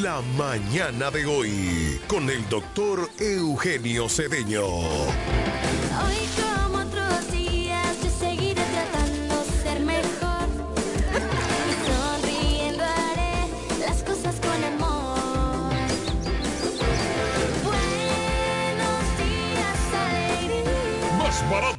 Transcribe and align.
La 0.00 0.22
mañana 0.38 1.10
de 1.10 1.26
hoy 1.26 2.00
con 2.06 2.30
el 2.30 2.48
doctor 2.48 3.10
Eugenio 3.18 4.08
Cedeño. 4.08 4.62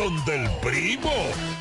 Donde 0.00 0.34
el 0.34 0.50
primo 0.60 1.12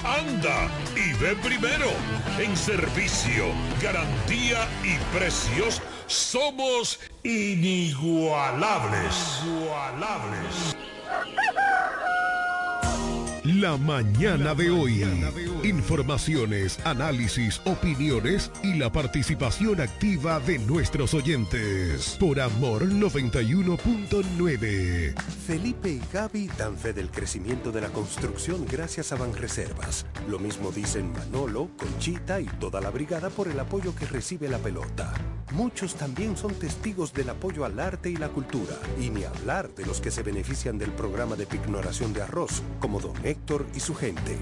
anda 0.01 0.69
y 0.95 1.11
ve 1.21 1.35
primero. 1.43 1.91
En 2.37 2.55
servicio, 2.55 3.47
garantía 3.81 4.65
y 4.81 4.95
precios 5.13 5.81
somos 6.07 7.01
inigualables. 7.23 9.41
Inigualables. 9.43 10.78
La 13.57 13.77
mañana 13.77 14.53
de 14.53 14.69
hoy. 14.69 15.03
Informaciones, 15.63 16.77
análisis, 16.85 17.59
opiniones 17.65 18.51
y 18.61 18.75
la 18.75 18.91
participación 18.91 19.81
activa 19.81 20.39
de 20.39 20.59
nuestros 20.59 21.15
oyentes. 21.15 22.15
Por 22.19 22.39
Amor 22.39 22.87
91.9. 22.87 25.19
Felipe 25.47 25.89
y 25.89 25.99
Gaby 26.13 26.51
dan 26.59 26.77
fe 26.77 26.93
del 26.93 27.09
crecimiento 27.09 27.71
de 27.71 27.81
la 27.81 27.89
construcción 27.89 28.67
gracias 28.67 29.11
a 29.13 29.15
Banreservas. 29.15 30.05
Lo 30.27 30.37
mismo 30.37 30.71
dicen 30.71 31.11
Manolo, 31.11 31.71
Conchita 31.75 32.39
y 32.39 32.45
toda 32.45 32.79
la 32.81 32.91
brigada 32.91 33.31
por 33.31 33.47
el 33.47 33.59
apoyo 33.59 33.95
que 33.95 34.05
recibe 34.05 34.47
la 34.47 34.59
pelota. 34.59 35.11
Muchos 35.53 35.95
también 35.95 36.37
son 36.37 36.53
testigos 36.53 37.13
del 37.13 37.31
apoyo 37.31 37.65
al 37.65 37.79
arte 37.79 38.11
y 38.11 38.17
la 38.17 38.29
cultura, 38.29 38.75
y 38.99 39.09
ni 39.09 39.23
hablar 39.23 39.73
de 39.73 39.83
los 39.83 39.99
que 39.99 40.11
se 40.11 40.21
benefician 40.21 40.77
del 40.77 40.91
programa 40.91 41.35
de 41.35 41.47
pignoración 41.47 42.13
de 42.13 42.21
arroz, 42.21 42.61
como 42.79 42.99
don 42.99 43.15
Héctor 43.25 43.38
y 43.73 43.79
su 43.79 43.95
gente. 43.95 44.37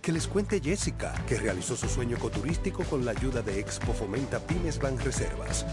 Que 0.00 0.12
les 0.12 0.26
cuente 0.26 0.60
Jessica, 0.60 1.12
que 1.26 1.36
realizó 1.36 1.76
su 1.76 1.86
sueño 1.86 2.16
ecoturístico 2.16 2.82
con 2.84 3.04
la 3.04 3.10
ayuda 3.10 3.42
de 3.42 3.60
Expo 3.60 3.92
Fomenta 3.92 4.38
Pymes 4.38 4.78
Banreservas. 4.78 5.66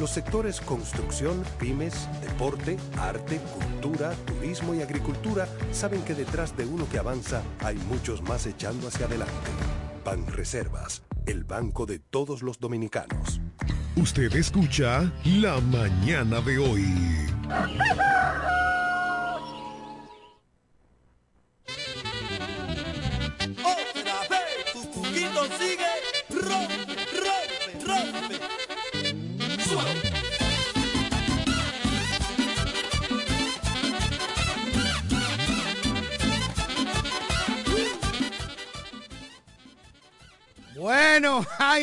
Los 0.00 0.10
sectores 0.10 0.60
construcción, 0.60 1.44
pymes, 1.60 2.08
deporte, 2.20 2.78
arte, 2.98 3.38
cultura, 3.38 4.12
turismo 4.26 4.74
y 4.74 4.82
agricultura 4.82 5.46
saben 5.70 6.02
que 6.02 6.14
detrás 6.14 6.56
de 6.56 6.66
uno 6.66 6.88
que 6.88 6.98
avanza 6.98 7.42
hay 7.60 7.76
muchos 7.76 8.22
más 8.22 8.46
echando 8.46 8.88
hacia 8.88 9.06
adelante. 9.06 9.50
Banreservas, 10.04 11.02
el 11.26 11.44
banco 11.44 11.86
de 11.86 12.00
todos 12.00 12.42
los 12.42 12.58
dominicanos. 12.58 13.40
Usted 13.94 14.34
escucha 14.34 15.12
La 15.24 15.60
mañana 15.60 16.40
de 16.40 16.58
hoy. 16.58 18.15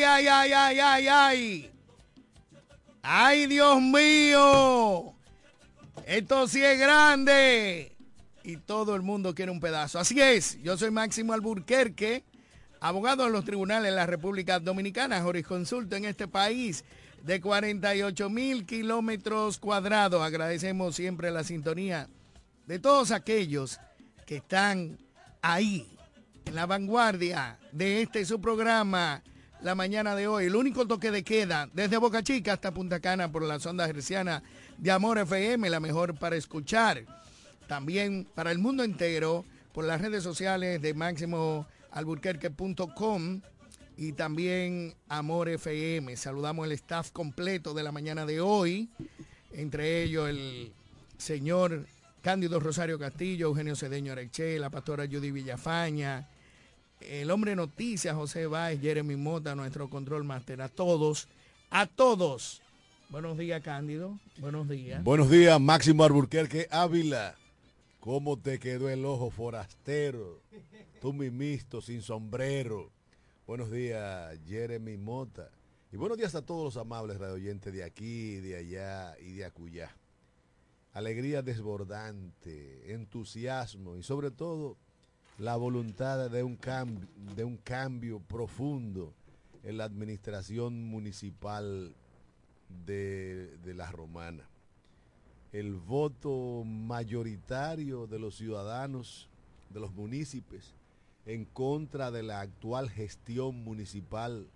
Ay, 0.01 0.03
ay, 0.03 0.27
ay, 0.27 0.53
ay, 0.53 0.79
ay, 0.79 1.07
ay. 1.07 1.71
Ay, 3.03 3.47
Dios 3.47 3.79
mío. 3.81 5.13
Esto 6.07 6.47
sí 6.47 6.63
es 6.63 6.79
grande. 6.79 7.95
Y 8.43 8.57
todo 8.57 8.95
el 8.95 9.03
mundo 9.03 9.35
quiere 9.35 9.51
un 9.51 9.59
pedazo. 9.59 9.99
Así 9.99 10.19
es, 10.19 10.61
yo 10.63 10.77
soy 10.77 10.89
Máximo 10.89 11.33
Alburquerque, 11.33 12.23
abogado 12.79 13.27
en 13.27 13.33
los 13.33 13.45
tribunales 13.45 13.91
de 13.91 13.95
la 13.95 14.05
República 14.05 14.59
Dominicana, 14.59 15.21
jurisconsulto 15.21 15.95
en 15.95 16.05
este 16.05 16.27
país 16.27 16.83
de 17.21 17.39
48 17.39 18.29
mil 18.29 18.65
kilómetros 18.65 19.59
cuadrados. 19.59 20.21
Agradecemos 20.21 20.95
siempre 20.95 21.31
la 21.31 21.43
sintonía 21.43 22.09
de 22.65 22.79
todos 22.79 23.11
aquellos 23.11 23.79
que 24.25 24.37
están 24.37 24.97
ahí, 25.41 25.87
en 26.45 26.55
la 26.55 26.65
vanguardia 26.65 27.59
de 27.71 28.01
este 28.01 28.25
su 28.25 28.41
programa, 28.41 29.23
la 29.63 29.73
mañana 29.75 30.15
de 30.15 30.27
hoy. 30.27 30.45
El 30.45 30.55
único 30.55 30.85
toque 30.85 31.09
de 31.09 31.23
queda 31.23 31.67
desde 31.73 31.97
Boca 31.97 32.21
Chica 32.21 32.53
hasta 32.53 32.71
Punta 32.73 32.99
Cana 32.99 33.31
por 33.31 33.41
la 33.43 33.59
sonda 33.59 33.87
herciana 33.87 34.43
de 34.77 34.91
Amor 34.91 35.17
FM, 35.17 35.67
la 35.69 35.79
mejor 35.79 36.15
para 36.15 36.35
escuchar. 36.35 37.05
También 37.67 38.27
para 38.35 38.51
el 38.51 38.59
mundo 38.59 38.83
entero 38.83 39.45
por 39.71 39.85
las 39.85 40.01
redes 40.01 40.21
sociales 40.21 40.81
de 40.81 40.93
máximoalburquerque.com 40.93 43.39
y 43.95 44.11
también 44.11 44.95
Amor 45.07 45.47
FM. 45.47 46.17
Saludamos 46.17 46.65
el 46.65 46.73
staff 46.73 47.11
completo 47.11 47.73
de 47.73 47.83
la 47.83 47.93
mañana 47.93 48.25
de 48.25 48.41
hoy, 48.41 48.89
entre 49.53 50.03
ellos 50.03 50.27
el 50.27 50.73
señor 51.17 51.87
Cándido 52.21 52.59
Rosario 52.59 52.99
Castillo, 52.99 53.47
Eugenio 53.47 53.77
Cedeño 53.77 54.11
Areche, 54.11 54.59
la 54.59 54.69
pastora 54.69 55.05
Judy 55.05 55.31
Villafaña, 55.31 56.27
el 57.07 57.31
hombre 57.31 57.55
noticias 57.55 58.15
José 58.15 58.47
Báez, 58.47 58.81
Jeremy 58.81 59.15
Mota, 59.15 59.55
nuestro 59.55 59.89
control 59.89 60.23
master, 60.23 60.61
a 60.61 60.69
todos, 60.69 61.27
a 61.69 61.85
todos. 61.85 62.61
Buenos 63.09 63.37
días, 63.37 63.61
Cándido. 63.61 64.19
Buenos 64.37 64.67
días. 64.67 65.03
Buenos 65.03 65.29
días, 65.29 65.59
Máximo 65.59 66.03
Alburquerque 66.03 66.67
Ávila. 66.71 67.35
¿Cómo 67.99 68.37
te 68.37 68.59
quedó 68.59 68.89
el 68.89 69.05
ojo 69.05 69.29
forastero? 69.29 70.41
Tú 70.99 71.13
mimisto, 71.13 71.81
sin 71.81 72.01
sombrero. 72.01 72.91
Buenos 73.45 73.71
días, 73.71 74.37
Jeremy 74.47 74.97
Mota. 74.97 75.49
Y 75.91 75.97
buenos 75.97 76.17
días 76.17 76.33
a 76.33 76.41
todos 76.41 76.63
los 76.63 76.77
amables 76.77 77.19
radioyentes 77.19 77.71
de 77.71 77.83
aquí, 77.83 78.37
de 78.37 78.57
allá 78.57 79.15
y 79.19 79.33
de 79.33 79.45
acullá. 79.45 79.95
Alegría 80.91 81.41
desbordante, 81.41 82.93
entusiasmo 82.93 83.95
y 83.95 84.03
sobre 84.03 84.31
todo 84.31 84.77
la 85.43 85.57
voluntad 85.57 86.31
de 86.31 86.41
un 86.41 86.55
cambio, 86.55 87.05
de 87.35 87.43
un 87.43 87.57
cambio 87.57 88.21
profundo 88.21 89.13
en 89.63 89.77
la 89.77 89.83
administración 89.83 90.85
municipal 90.85 91.93
de, 92.85 93.57
de 93.57 93.73
la 93.73 93.91
Romana. 93.91 94.47
El 95.51 95.75
voto 95.75 96.63
mayoritario 96.63 98.07
de 98.07 98.19
los 98.19 98.35
ciudadanos, 98.35 99.27
de 99.69 99.81
los 99.81 99.93
municipios, 99.93 100.73
en 101.25 101.43
contra 101.43 102.09
de 102.09 102.23
la 102.23 102.39
actual 102.39 102.89
gestión 102.89 103.65
municipal 103.65 104.47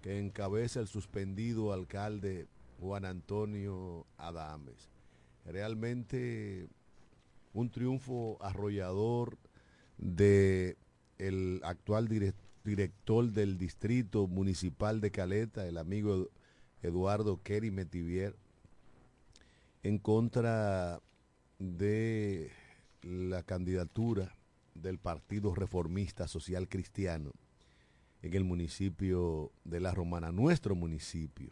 que 0.00 0.18
encabeza 0.18 0.80
el 0.80 0.88
suspendido 0.88 1.74
alcalde 1.74 2.46
Juan 2.80 3.04
Antonio 3.04 4.06
Adames. 4.16 4.88
Realmente 5.44 6.68
un 7.52 7.68
triunfo 7.68 8.38
arrollador 8.40 9.36
de 9.98 10.76
el 11.18 11.60
actual 11.64 12.08
direct- 12.08 12.34
director 12.64 13.30
del 13.30 13.58
distrito 13.58 14.26
municipal 14.26 15.00
de 15.00 15.10
Caleta, 15.10 15.66
el 15.66 15.78
amigo 15.78 16.28
Eduardo 16.82 17.40
Kerry 17.42 17.70
Metivier, 17.70 18.36
en 19.82 19.98
contra 19.98 21.00
de 21.58 22.50
la 23.02 23.42
candidatura 23.42 24.36
del 24.74 24.98
Partido 24.98 25.54
Reformista 25.54 26.28
Social 26.28 26.68
Cristiano 26.68 27.32
en 28.22 28.34
el 28.34 28.44
municipio 28.44 29.50
de 29.64 29.80
La 29.80 29.92
Romana, 29.92 30.30
nuestro 30.30 30.76
municipio. 30.76 31.50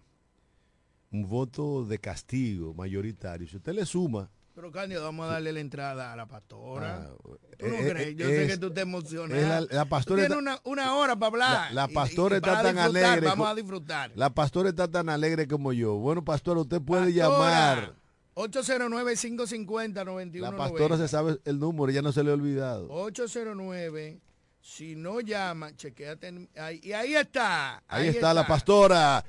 Un 1.11 1.29
voto 1.29 1.85
de 1.85 1.99
castigo 1.99 2.73
mayoritario. 2.73 3.49
Si 3.49 3.57
usted 3.57 3.75
le 3.75 3.85
suma 3.85 4.31
Pero 4.61 4.73
Cándido, 4.73 5.03
vamos 5.05 5.27
a 5.27 5.31
darle 5.33 5.55
la 5.55 5.61
entrada 5.61 6.13
a 6.13 6.17
la 6.17 6.27
pastora. 6.27 7.09
Ah, 7.09 7.13
¿Tú 7.59 7.67
no 7.67 7.77
eh, 7.77 7.89
crees? 7.89 8.09
eh, 8.09 8.15
Yo 8.15 8.27
sé 8.27 8.47
que 8.47 8.59
tú 8.59 8.71
te 8.71 8.83
emocionas. 8.83 9.39
la- 9.41 9.63
la 9.63 9.85
pastora 9.87 10.21
Tiene 10.27 10.37
una, 10.37 10.61
una 10.65 10.97
hora 10.97 11.17
para 11.17 11.27
hablar. 11.29 11.73
La, 11.73 11.89
pastora 11.89 12.35
y- 12.35 12.37
y 12.37 12.41
está 12.45 12.63
tan 12.63 12.77
alegre. 12.77 13.27
Vamos 13.27 13.49
a 13.49 13.55
disfrutar. 13.55 14.13
La 14.17 14.29
pastora 14.29 14.69
está 14.69 14.87
tan 14.87 15.09
alegre 15.09 15.49
como 15.49 15.73
yo. 15.73 15.95
Bueno, 15.95 16.23
pastora, 16.23 16.61
usted 16.61 16.83
puede 16.83 17.07
Pastora, 17.07 17.27
llamar. 17.31 17.95
809-550-9190. 18.35 20.41
La 20.41 20.55
pastora 20.55 20.99
se 20.99 21.09
sabe 21.09 21.39
el 21.47 21.59
número, 21.59 21.91
ya 21.91 22.03
no 22.03 22.13
se 22.13 22.23
le 22.23 22.31
ha 22.31 22.35
olvidado. 22.35 22.87
809. 22.91 24.21
Si 24.61 24.95
no 24.95 25.21
llama, 25.21 25.75
chequeate. 25.75 26.49
ahí, 26.59 26.81
y 26.83 26.93
ahí 26.93 27.15
está. 27.15 27.83
Ahí, 27.89 28.09
está, 28.09 28.35
la 28.35 28.47
pastora. 28.47 29.25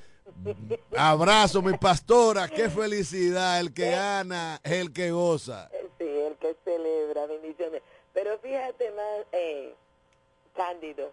Abrazo, 0.98 1.62
mi 1.62 1.78
pastora. 1.78 2.48
Qué 2.48 2.70
felicidad. 2.70 3.60
El 3.60 3.74
que 3.74 3.92
gana 3.92 4.60
el 4.64 4.94
que 4.94 5.12
goza. 5.12 5.70
Sí, 5.98 6.08
el 6.08 6.36
que 6.38 6.56
celebra, 6.64 7.26
bendiciones. 7.28 7.82
Pero 8.14 8.38
fíjate 8.40 8.92
más, 8.92 9.26
eh, 9.32 9.74
Cándido, 10.56 11.12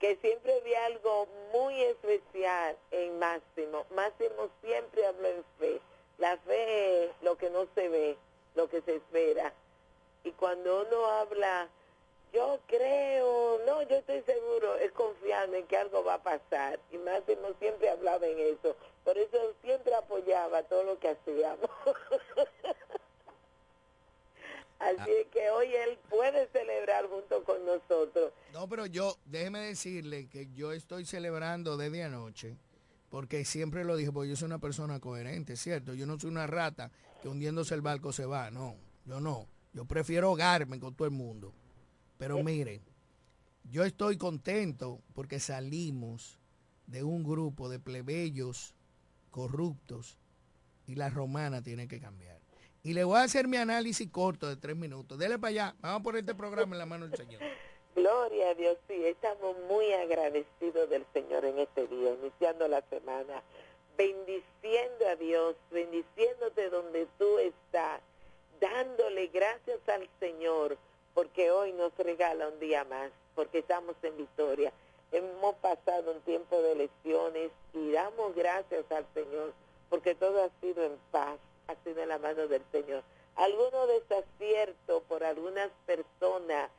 que 0.00 0.16
siempre 0.16 0.60
vi 0.64 0.74
algo 0.74 1.28
muy 1.52 1.80
especial 1.82 2.76
en 2.90 3.18
Máximo. 3.18 3.86
Máximo 3.94 4.48
siempre 4.62 5.06
habló 5.06 5.28
en 5.28 5.44
fe. 5.58 5.80
La 6.18 6.36
fe 6.38 7.04
es 7.04 7.10
lo 7.22 7.36
que 7.36 7.50
no 7.50 7.66
se 7.74 7.88
ve, 7.88 8.16
lo 8.54 8.68
que 8.68 8.80
se 8.82 8.96
espera. 8.96 9.52
Y 10.24 10.32
cuando 10.32 10.82
uno 10.82 11.06
habla, 11.06 11.68
yo 12.32 12.60
creo, 12.66 13.60
no, 13.66 13.82
yo 13.82 13.96
estoy 13.96 14.22
seguro, 14.22 14.76
es 14.76 14.92
confiando 14.92 15.56
en 15.56 15.66
que 15.66 15.76
algo 15.76 16.04
va 16.04 16.14
a 16.14 16.22
pasar. 16.22 16.78
Y 16.90 16.98
Máximo 16.98 17.48
siempre 17.58 17.90
hablaba 17.90 18.26
en 18.26 18.38
eso. 18.38 18.76
Por 19.04 19.18
eso 19.18 19.54
siempre 19.62 19.94
apoyaba 19.94 20.62
todo 20.64 20.84
lo 20.84 20.98
que 20.98 21.08
hacíamos. 21.08 21.70
Así 24.78 25.10
es 25.10 25.26
que 25.26 25.50
hoy 25.50 25.74
él 25.74 25.98
puede 26.08 26.48
celebrar 26.48 27.06
junto 27.06 27.44
con 27.44 27.66
nosotros. 27.66 28.32
No, 28.54 28.66
pero 28.66 28.86
yo, 28.86 29.14
déjeme 29.26 29.60
decirle 29.60 30.26
que 30.28 30.48
yo 30.54 30.72
estoy 30.72 31.04
celebrando 31.04 31.76
desde 31.76 32.02
anoche, 32.02 32.56
porque 33.10 33.44
siempre 33.44 33.84
lo 33.84 33.96
dije, 33.96 34.10
porque 34.10 34.30
yo 34.30 34.36
soy 34.36 34.46
una 34.46 34.58
persona 34.58 34.98
coherente, 34.98 35.56
¿cierto? 35.56 35.92
Yo 35.92 36.06
no 36.06 36.18
soy 36.18 36.30
una 36.30 36.46
rata 36.46 36.90
que 37.20 37.28
hundiéndose 37.28 37.74
el 37.74 37.82
barco 37.82 38.10
se 38.12 38.24
va, 38.24 38.50
no, 38.50 38.74
yo 39.04 39.20
no. 39.20 39.46
Yo 39.72 39.84
prefiero 39.84 40.32
hogarme 40.32 40.80
con 40.80 40.94
todo 40.94 41.06
el 41.06 41.12
mundo. 41.12 41.52
Pero 42.20 42.42
mire, 42.44 42.82
yo 43.70 43.82
estoy 43.82 44.18
contento 44.18 45.00
porque 45.14 45.40
salimos 45.40 46.38
de 46.86 47.02
un 47.02 47.24
grupo 47.24 47.70
de 47.70 47.78
plebeyos 47.78 48.74
corruptos 49.30 50.18
y 50.86 50.96
la 50.96 51.08
romana 51.08 51.62
tiene 51.62 51.88
que 51.88 51.98
cambiar. 51.98 52.38
Y 52.82 52.92
le 52.92 53.04
voy 53.04 53.16
a 53.16 53.22
hacer 53.22 53.48
mi 53.48 53.56
análisis 53.56 54.06
corto 54.10 54.46
de 54.48 54.56
tres 54.56 54.76
minutos. 54.76 55.18
Dele 55.18 55.38
para 55.38 55.48
allá. 55.48 55.76
Vamos 55.80 56.00
a 56.00 56.02
poner 56.02 56.20
este 56.20 56.34
programa 56.34 56.74
en 56.74 56.78
la 56.78 56.84
mano 56.84 57.08
del 57.08 57.16
Señor. 57.16 57.40
Gloria 57.96 58.50
a 58.50 58.54
Dios, 58.54 58.76
sí, 58.86 59.02
estamos 59.06 59.56
muy 59.66 59.90
agradecidos 59.92 60.90
del 60.90 61.06
Señor 61.14 61.46
en 61.46 61.58
este 61.58 61.86
día, 61.86 62.14
iniciando 62.22 62.68
la 62.68 62.82
semana, 62.90 63.42
bendiciendo 63.96 65.08
a 65.08 65.16
Dios, 65.16 65.56
bendiciéndote 65.70 66.68
donde 66.68 67.06
tú 67.18 67.38
estás, 67.38 68.02
dándole 68.60 69.28
gracias 69.28 69.80
al 69.88 70.06
Señor, 70.20 70.76
porque 71.14 71.50
hoy 71.50 71.72
nos 71.72 71.96
regala 71.96 72.48
un 72.48 72.58
día 72.60 72.84
más, 72.84 73.10
porque 73.34 73.58
estamos 73.58 73.96
en 74.02 74.16
victoria. 74.16 74.72
Hemos 75.12 75.54
pasado 75.56 76.12
un 76.12 76.20
tiempo 76.20 76.60
de 76.62 76.74
lesiones 76.74 77.50
y 77.72 77.90
damos 77.92 78.34
gracias 78.34 78.90
al 78.92 79.06
Señor, 79.14 79.52
porque 79.88 80.14
todo 80.14 80.44
ha 80.44 80.50
sido 80.60 80.84
en 80.84 80.96
paz, 81.10 81.38
ha 81.66 81.74
sido 81.84 82.02
en 82.02 82.08
la 82.10 82.18
mano 82.18 82.46
del 82.46 82.62
Señor. 82.70 83.02
Algunos 83.36 83.88
desaciertos 83.88 85.02
por 85.04 85.24
algunas 85.24 85.70
personas, 85.86 86.70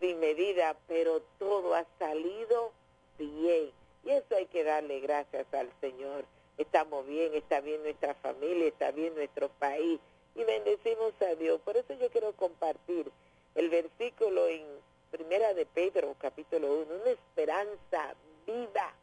sin 0.00 0.20
medida, 0.20 0.76
pero 0.86 1.22
todo 1.38 1.74
ha 1.74 1.84
salido 1.98 2.72
bien. 3.18 3.72
Y 4.04 4.10
eso 4.10 4.36
hay 4.36 4.46
que 4.46 4.64
darle 4.64 5.00
gracias 5.00 5.46
al 5.54 5.70
Señor. 5.80 6.24
Estamos 6.58 7.06
bien, 7.06 7.34
está 7.34 7.60
bien 7.60 7.82
nuestra 7.82 8.14
familia, 8.14 8.68
está 8.68 8.92
bien 8.92 9.14
nuestro 9.14 9.48
país 9.48 9.98
y 10.34 10.44
bendecimos 10.44 11.12
a 11.22 11.34
Dios. 11.36 11.60
Por 11.62 11.76
eso 11.76 11.94
yo 11.94 12.08
quiero 12.10 12.32
compartir 12.32 13.10
el 13.54 13.68
versículo 13.68 14.46
en 14.48 14.64
Primera 15.10 15.54
de 15.54 15.64
Pedro, 15.64 16.16
capítulo 16.18 16.74
1, 16.82 16.94
una 17.02 17.10
esperanza 17.10 18.14
viva, 18.46 18.94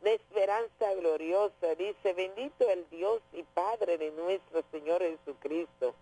una 0.00 0.10
esperanza 0.10 0.94
gloriosa. 0.94 1.74
Dice, 1.76 2.14
bendito 2.14 2.68
el 2.70 2.88
Dios 2.88 3.20
y 3.32 3.42
Padre 3.42 3.98
de 3.98 4.10
nuestro 4.12 4.62
Señor 4.70 5.02
Jesucristo, 5.02 5.94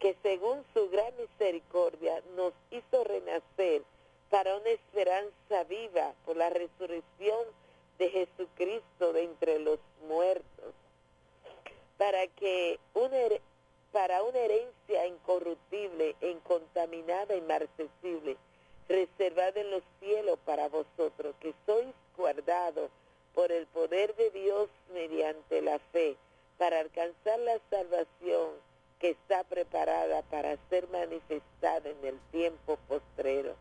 que 0.00 0.16
según 0.22 0.64
su 0.74 0.90
gran 0.90 1.14
misericordia 1.16 2.20
nos 2.34 2.52
hizo 2.70 3.04
renacer 3.04 3.82
para 4.28 4.56
una 4.56 4.70
esperanza 4.70 5.64
viva 5.68 6.14
por 6.24 6.36
la 6.36 6.50
resurrección 6.50 7.46
de 7.98 8.08
Jesucristo 8.10 9.12
de 9.12 9.24
entre 9.24 9.58
los 9.58 9.78
muertos, 10.08 10.74
para 11.98 12.26
que 12.28 12.80
una, 12.94 13.18
para 13.92 14.22
una 14.22 14.38
herencia 14.38 15.06
incorruptible, 15.06 16.16
incontaminada, 16.20 17.34
inmarcesible, 17.34 18.36
reservada 18.88 19.60
en 19.60 19.70
los 19.70 19.82
cielos 20.00 20.38
para 20.44 20.68
vosotros, 20.68 21.34
que 21.40 21.54
sois 21.66 21.94
guardados 22.16 22.90
por 23.34 23.52
el 23.52 23.66
poder 23.66 24.14
de 24.16 24.30
Dios 24.30 24.68
mediante 24.92 25.62
la 25.62 25.78
fe, 25.92 26.16
para 26.58 26.80
alcanzar 26.80 27.38
la 27.40 27.58
salvación 27.70 28.50
que 28.98 29.10
está 29.10 29.44
preparada 29.44 30.22
para 30.22 30.56
ser 30.68 30.86
manifestada 30.88 31.88
en 31.88 32.04
el 32.04 32.18
tiempo 32.32 32.78
postrero, 32.86 33.54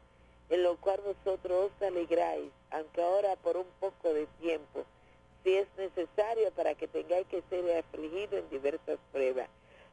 en 0.50 0.64
lo 0.64 0.75
cual 0.78 1.00
vosotros 1.02 1.72
os 1.72 1.82
alegráis, 1.82 2.52
aunque 2.72 3.02
ahora 3.02 3.36
por 3.38 3.56
un 3.56 3.68
poco 3.80 4.14
de 4.14 4.25
tiempo, 4.42 4.84
si 5.44 5.56
es 5.56 5.68
necesario 5.78 6.52
para 6.52 6.75
que 6.75 6.88
tengáis 6.88 7.25
que 7.28 7.42
ser 7.50 7.78
afligido 7.78 8.38
en 8.38 8.50
diversas 8.50 9.00
pruebas, 9.14 9.48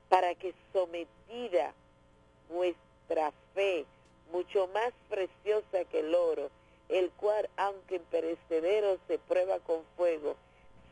para 0.09 0.35
que 0.35 0.55
sometida 0.73 1.73
vuestra 2.49 3.33
fe, 3.55 3.85
mucho 4.33 4.69
más 4.69 4.93
preciosa 5.09 5.85
que 5.91 6.01
el 6.01 6.15
oro, 6.15 6.51
el 6.89 7.11
cual, 7.13 7.49
aunque 7.57 8.01
perecedero 8.01 8.99
se 9.09 9.19
prueba 9.19 9.59
con 9.61 9.83
fuego, 9.97 10.37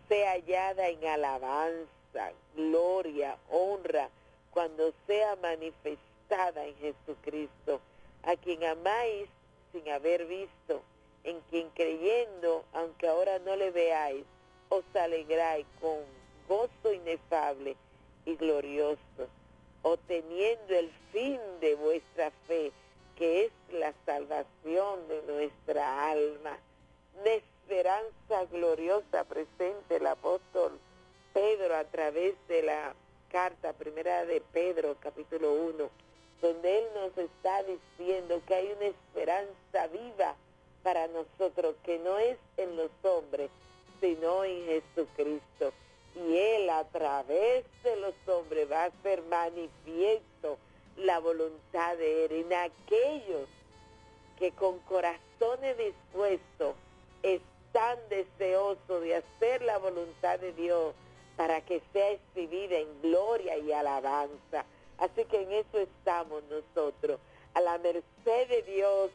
sea 0.08 0.32
hallada 0.32 0.88
en 0.88 1.06
alabanza, 1.06 2.32
gloria, 2.56 3.36
honra, 3.50 4.08
cuando 4.50 4.92
sea 5.06 5.36
manifestada 5.36 6.64
en 6.64 6.76
Jesucristo, 6.76 7.80
a 8.24 8.36
quien 8.36 8.64
amáis 8.64 9.28
sin 9.72 9.88
haber 9.90 10.26
visto, 10.26 10.82
en 11.24 11.40
quien 11.50 11.70
creyendo, 11.70 12.64
aunque 12.72 13.08
ahora 13.08 13.38
no 13.40 13.56
le 13.56 13.70
veáis, 13.70 14.24
os 14.68 14.84
alegráis 14.94 15.66
con 15.80 15.98
gozo 16.48 16.92
inefable 16.92 17.76
y 18.26 18.36
glorioso, 18.36 19.28
obteniendo 19.82 20.74
el 20.74 20.90
fin 21.12 21.38
de 21.60 21.74
vuestra 21.74 22.30
fe, 22.46 22.72
que 23.16 23.46
es 23.46 23.52
la 23.72 23.92
salvación 24.04 25.08
de 25.08 25.22
nuestra 25.22 26.10
alma. 26.10 26.58
Una 27.20 27.32
esperanza 27.32 28.44
gloriosa 28.50 29.24
presente 29.24 29.96
el 29.96 30.06
apóstol 30.06 30.78
Pedro 31.32 31.76
a 31.76 31.84
través 31.84 32.34
de 32.48 32.62
la 32.62 32.94
carta 33.30 33.72
primera 33.72 34.24
de 34.24 34.40
Pedro, 34.52 34.96
capítulo 35.00 35.52
1, 35.52 35.90
donde 36.40 36.78
él 36.78 36.84
nos 36.94 37.18
está 37.18 37.62
diciendo 37.64 38.40
que 38.46 38.54
hay 38.54 38.72
una 38.76 38.86
esperanza 38.86 39.86
viva 39.88 40.36
para 40.84 41.08
nosotros 41.08 41.74
que 41.84 41.98
no 41.98 42.18
es 42.18 42.38
en 42.56 42.76
los 42.76 42.90
hombres, 43.02 43.50
sino 44.00 44.44
en 44.44 44.64
Jesucristo. 44.66 45.72
Y 46.14 46.36
él 46.36 46.70
a 46.70 46.84
través 46.84 47.64
de 47.82 47.96
los 47.96 48.14
hombres 48.26 48.70
va 48.70 48.84
a 48.84 48.86
hacer 48.86 49.22
manifiesto 49.24 50.58
la 50.96 51.18
voluntad 51.18 51.96
de 51.96 52.26
él 52.26 52.32
en 52.32 52.52
aquellos 52.52 53.48
que 54.38 54.52
con 54.52 54.78
corazones 54.80 55.76
dispuestos 55.78 56.74
están 57.22 57.98
deseosos 58.08 59.02
de 59.02 59.16
hacer 59.16 59.62
la 59.62 59.78
voluntad 59.78 60.38
de 60.38 60.52
Dios 60.52 60.94
para 61.36 61.60
que 61.62 61.82
sea 61.92 62.10
exhibida 62.10 62.78
en 62.78 63.02
gloria 63.02 63.58
y 63.58 63.72
alabanza. 63.72 64.64
Así 64.98 65.24
que 65.24 65.42
en 65.42 65.52
eso 65.52 65.78
estamos 65.78 66.42
nosotros, 66.44 67.18
a 67.54 67.60
la 67.60 67.78
merced 67.78 68.48
de 68.48 68.62
Dios, 68.62 69.10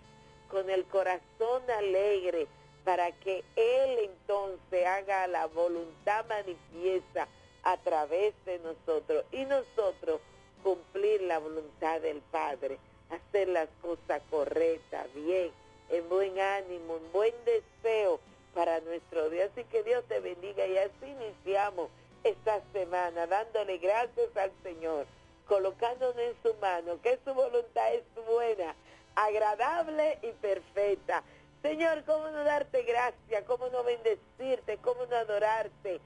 con 0.50 0.70
el 0.70 0.84
corazón 0.86 1.70
alegre, 1.78 2.48
para 2.84 3.12
que 3.12 3.44
Él 3.56 4.00
entonces 4.12 4.86
haga 4.86 5.28
la 5.28 5.48
voluntad 5.48 6.26
manifiesta 6.28 7.28
a 7.64 7.78
través 7.78 8.34
de 8.46 8.60
nosotros 8.60 9.26
y 9.32 9.46
nosotros 9.46 10.22
cumplir 10.64 11.22
la 11.22 11.40
voluntad 11.40 12.02
del 12.02 12.22
Padre, 12.32 12.78
hacer 13.10 13.48
las 13.48 13.70
cosas 13.82 14.22
correctas, 14.30 15.08
bien, 15.14 15.52
en 15.90 16.08
buen 16.10 16.40
ánimo, 16.40 16.98
en 16.98 17.12
buen 17.12 17.34
deseo 17.46 18.20
para 18.54 18.80
nuestro 18.82 19.30
Dios. 19.30 19.50
Así 19.52 19.64
que 19.66 19.84
Dios 19.84 20.04
te 20.08 20.20
bendiga 20.20 20.66
y 20.66 20.78
así 20.78 21.06
iniciamos 21.06 21.90
esta 22.24 22.62
semana 22.74 23.28
dándole 23.28 23.78
gracias 23.78 24.36
al 24.36 24.52
Señor, 24.64 25.06
colocándonos 25.48 26.18
en 26.18 26.36
su 26.44 26.54
mano, 26.56 27.02
que 27.02 27.20
su 27.24 27.34
voluntad 27.34 27.94
es 27.94 28.04
buena, 28.28 28.76
agradable 29.16 30.20
y 30.22 30.32
perfecta. 30.34 31.24
Señor, 31.62 32.04
¿cómo 32.06 32.30
no 32.30 32.44
darte 32.46 32.84
gracias? 32.84 33.44
¿Cómo 33.46 33.68
no 33.68 33.84
bendecirte? 33.84 34.78
¿Cómo 34.78 35.06
no 35.08 35.16
adorarte? 35.18 36.00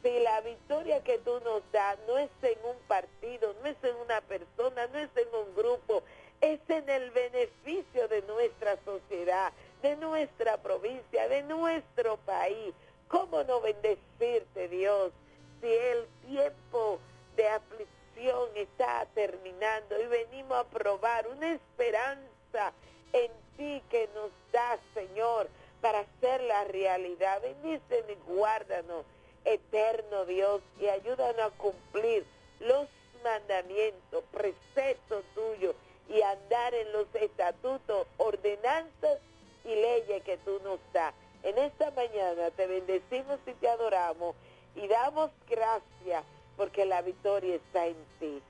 Si 0.00 0.20
la 0.20 0.40
victoria 0.42 1.02
que 1.02 1.18
tú 1.18 1.40
nos 1.44 1.62
das 1.72 1.98
no 2.06 2.18
es 2.18 2.30
en 2.42 2.58
un 2.64 2.76
partido, 2.86 3.54
no 3.62 3.68
es 3.68 3.76
en 3.82 3.96
una 3.96 4.20
persona, 4.20 4.86
no 4.88 4.98
es 4.98 5.10
en 5.16 5.28
un 5.34 5.54
grupo, 5.56 6.04
es 6.40 6.60
en 6.68 6.88
el 6.88 7.10
beneficio 7.10 8.06
de 8.08 8.22
nuestra 8.22 8.76
sociedad, 8.84 9.52
de 9.82 9.96
nuestra 9.96 10.56
provincia, 10.58 11.28
de 11.28 11.42
nuestro 11.42 12.16
país. 12.18 12.72
¿Cómo 13.08 13.42
no 13.42 13.60
bendecirte, 13.60 14.68
Dios, 14.68 15.12
si 15.60 15.66
el 15.66 16.06
tiempo 16.28 17.00
de 17.36 17.48
aflicción 17.48 18.48
está 18.54 19.06
terminando 19.14 20.00
y 20.00 20.06
venimos 20.06 20.58
a 20.58 20.64
probar 20.64 21.26
una 21.26 21.52
esperanza 21.52 22.72
en 23.12 23.30
ti 23.56 23.82
que 23.90 24.08
nos 24.14 24.30
da, 24.52 24.78
Señor, 24.94 25.48
para 25.80 26.00
hacer 26.00 26.42
la 26.42 26.64
realidad? 26.64 27.40
Bendícenos 27.42 28.10
y 28.10 28.30
guárdanos, 28.30 29.04
eterno 29.44 30.24
Dios, 30.24 30.62
y 30.80 30.88
ayúdanos 30.88 31.40
a 31.40 31.50
cumplir 31.56 32.24
los 32.60 32.88
mandamientos, 33.22 34.24
preceptos 34.32 35.24
tuyos 35.34 35.74
y 36.08 36.20
andar 36.22 36.74
en 36.74 36.92
los 36.92 37.06
estatutos, 37.14 38.06
ordenanzas 38.18 39.18
y 39.64 39.74
leyes 39.74 40.22
que 40.24 40.36
tú 40.38 40.60
nos 40.64 40.78
das. 40.92 41.14
En 41.42 41.58
esta 41.58 41.90
mañana 41.92 42.50
te 42.52 42.66
bendecimos 42.66 43.38
y 43.46 43.52
te 43.54 43.68
adoramos 43.68 44.36
y 44.76 44.86
damos 44.88 45.30
gracias 45.48 46.24
porque 46.56 46.84
la 46.84 47.02
victoria 47.02 47.56
está 47.56 47.86
en 47.86 47.96
ti. 48.20 48.42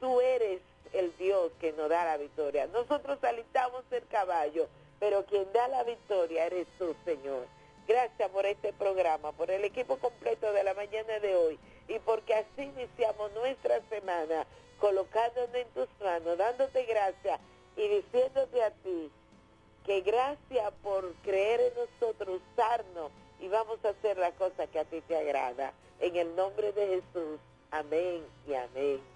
Tú 0.00 0.20
eres 0.20 0.60
el 0.98 1.16
Dios 1.18 1.52
que 1.60 1.72
nos 1.72 1.88
da 1.88 2.04
la 2.04 2.16
victoria. 2.16 2.66
Nosotros 2.68 3.22
alistamos 3.22 3.84
el 3.90 4.06
caballo, 4.08 4.68
pero 4.98 5.24
quien 5.26 5.50
da 5.52 5.68
la 5.68 5.84
victoria 5.84 6.46
eres 6.46 6.66
tú, 6.78 6.94
Señor. 7.04 7.46
Gracias 7.86 8.30
por 8.30 8.46
este 8.46 8.72
programa, 8.72 9.32
por 9.32 9.50
el 9.50 9.64
equipo 9.64 9.96
completo 9.98 10.52
de 10.52 10.64
la 10.64 10.74
mañana 10.74 11.20
de 11.20 11.36
hoy 11.36 11.58
y 11.88 11.98
porque 12.00 12.34
así 12.34 12.62
iniciamos 12.62 13.32
nuestra 13.32 13.80
semana 13.88 14.46
colocándonos 14.80 15.54
en 15.54 15.68
tus 15.68 15.88
manos, 16.00 16.36
dándote 16.36 16.84
gracias 16.84 17.40
y 17.76 17.88
diciéndote 17.88 18.62
a 18.62 18.70
ti 18.70 19.10
que 19.84 20.00
gracias 20.00 20.72
por 20.82 21.12
creer 21.22 21.60
en 21.60 21.72
nosotros, 21.74 22.40
usarnos 22.52 23.12
y 23.40 23.48
vamos 23.48 23.78
a 23.84 23.90
hacer 23.90 24.18
la 24.18 24.32
cosa 24.32 24.66
que 24.66 24.80
a 24.80 24.84
ti 24.84 25.00
te 25.02 25.16
agrada. 25.16 25.72
En 26.00 26.16
el 26.16 26.34
nombre 26.34 26.72
de 26.72 26.86
Jesús, 26.88 27.38
amén 27.70 28.24
y 28.48 28.54
amén. 28.54 29.15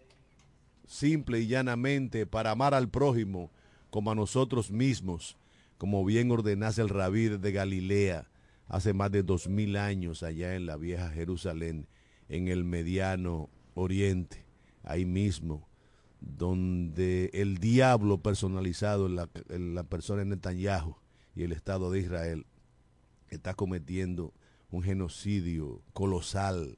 simple 0.87 1.39
y 1.39 1.47
llanamente 1.47 2.25
para 2.25 2.51
amar 2.51 2.73
al 2.73 2.89
prójimo 2.89 3.51
como 3.89 4.11
a 4.11 4.15
nosotros 4.15 4.71
mismos, 4.71 5.37
como 5.77 6.03
bien 6.05 6.31
ordenase 6.31 6.81
el 6.81 6.89
rabí 6.89 7.27
de 7.27 7.51
Galilea 7.51 8.27
hace 8.67 8.93
más 8.93 9.11
de 9.11 9.21
dos 9.21 9.49
mil 9.49 9.75
años 9.75 10.23
allá 10.23 10.55
en 10.55 10.65
la 10.65 10.77
vieja 10.77 11.09
Jerusalén, 11.09 11.87
en 12.29 12.47
el 12.47 12.63
mediano 12.63 13.49
oriente, 13.73 14.45
ahí 14.83 15.03
mismo, 15.05 15.67
donde 16.21 17.29
el 17.33 17.57
diablo 17.57 18.19
personalizado 18.19 19.07
en 19.07 19.15
la, 19.17 19.29
en 19.49 19.75
persona 19.87 20.19
de 20.19 20.27
Netanyahu 20.27 20.95
y 21.35 21.43
el 21.43 21.51
Estado 21.51 21.91
de 21.91 21.99
Israel 21.99 22.45
está 23.27 23.55
cometiendo 23.55 24.33
un 24.69 24.83
genocidio 24.83 25.81
colosal 25.91 26.77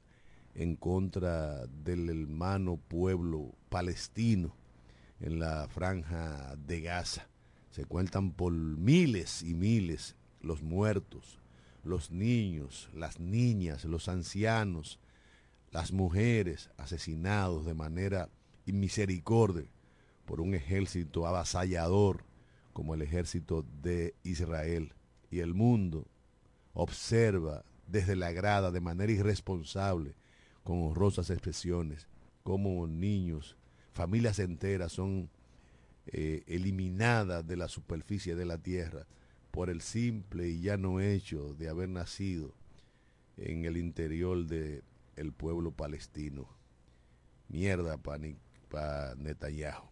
en 0.54 0.74
contra 0.74 1.66
del 1.66 2.08
hermano 2.08 2.76
pueblo 2.76 3.54
palestino 3.74 4.54
en 5.18 5.40
la 5.40 5.66
franja 5.66 6.54
de 6.54 6.80
Gaza. 6.80 7.26
Se 7.72 7.84
cuentan 7.84 8.30
por 8.30 8.52
miles 8.52 9.42
y 9.42 9.52
miles 9.52 10.14
los 10.40 10.62
muertos, 10.62 11.40
los 11.82 12.12
niños, 12.12 12.88
las 12.94 13.18
niñas, 13.18 13.84
los 13.84 14.08
ancianos, 14.08 15.00
las 15.72 15.90
mujeres 15.90 16.70
asesinados 16.76 17.66
de 17.66 17.74
manera 17.74 18.28
inmisericordia 18.64 19.68
por 20.24 20.40
un 20.40 20.54
ejército 20.54 21.26
avasallador 21.26 22.24
como 22.72 22.94
el 22.94 23.02
ejército 23.02 23.66
de 23.82 24.14
Israel. 24.22 24.92
Y 25.32 25.40
el 25.40 25.52
mundo 25.52 26.06
observa 26.74 27.64
desde 27.88 28.14
la 28.14 28.30
grada 28.30 28.70
de 28.70 28.80
manera 28.80 29.10
irresponsable, 29.10 30.14
con 30.62 30.80
honrosas 30.80 31.28
expresiones, 31.28 32.06
como 32.44 32.86
niños, 32.86 33.56
familias 33.94 34.38
enteras 34.40 34.92
son 34.92 35.30
eh, 36.06 36.42
eliminadas 36.46 37.46
de 37.46 37.56
la 37.56 37.68
superficie 37.68 38.34
de 38.34 38.44
la 38.44 38.58
tierra 38.58 39.06
por 39.50 39.70
el 39.70 39.80
simple 39.80 40.48
y 40.48 40.60
llano 40.60 41.00
hecho 41.00 41.54
de 41.54 41.68
haber 41.68 41.88
nacido 41.88 42.54
en 43.36 43.64
el 43.64 43.76
interior 43.76 44.44
del 44.46 44.82
el 45.16 45.32
pueblo 45.32 45.70
palestino. 45.70 46.48
Mierda 47.48 47.96
para 47.98 49.14
Netanyahu. 49.14 49.88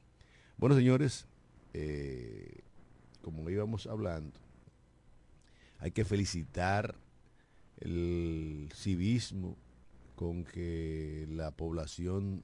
Bueno, 0.57 0.75
señores, 0.75 1.27
eh, 1.75 2.61
como 3.23 3.49
íbamos 3.49 3.87
hablando, 3.87 4.39
hay 5.79 5.93
que 5.93 6.05
felicitar 6.05 6.97
el 7.79 8.69
civismo 8.75 9.57
con 10.17 10.45
que 10.45 11.27
la 11.31 11.53
población 11.53 12.43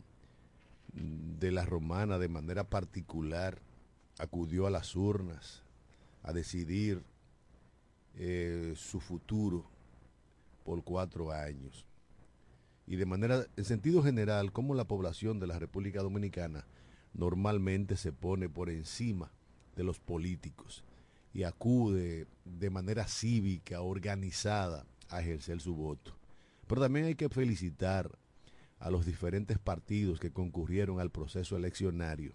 de 0.98 1.52
la 1.52 1.64
romana 1.64 2.18
de 2.18 2.28
manera 2.28 2.64
particular 2.64 3.60
acudió 4.18 4.66
a 4.66 4.70
las 4.70 4.96
urnas 4.96 5.62
a 6.22 6.32
decidir 6.32 7.02
eh, 8.14 8.74
su 8.76 9.00
futuro 9.00 9.64
por 10.64 10.82
cuatro 10.82 11.30
años. 11.32 11.86
Y 12.86 12.96
de 12.96 13.06
manera, 13.06 13.46
en 13.56 13.64
sentido 13.64 14.02
general, 14.02 14.52
como 14.52 14.74
la 14.74 14.86
población 14.86 15.38
de 15.40 15.46
la 15.46 15.58
República 15.58 16.02
Dominicana 16.02 16.66
normalmente 17.14 17.96
se 17.96 18.12
pone 18.12 18.48
por 18.48 18.70
encima 18.70 19.30
de 19.76 19.84
los 19.84 20.00
políticos 20.00 20.84
y 21.32 21.44
acude 21.44 22.26
de 22.44 22.70
manera 22.70 23.06
cívica, 23.06 23.80
organizada, 23.82 24.86
a 25.08 25.20
ejercer 25.20 25.60
su 25.60 25.74
voto. 25.74 26.12
Pero 26.66 26.82
también 26.82 27.06
hay 27.06 27.14
que 27.14 27.28
felicitar 27.28 28.18
a 28.78 28.90
los 28.90 29.04
diferentes 29.06 29.58
partidos 29.58 30.20
que 30.20 30.30
concurrieron 30.30 31.00
al 31.00 31.10
proceso 31.10 31.56
eleccionario, 31.56 32.34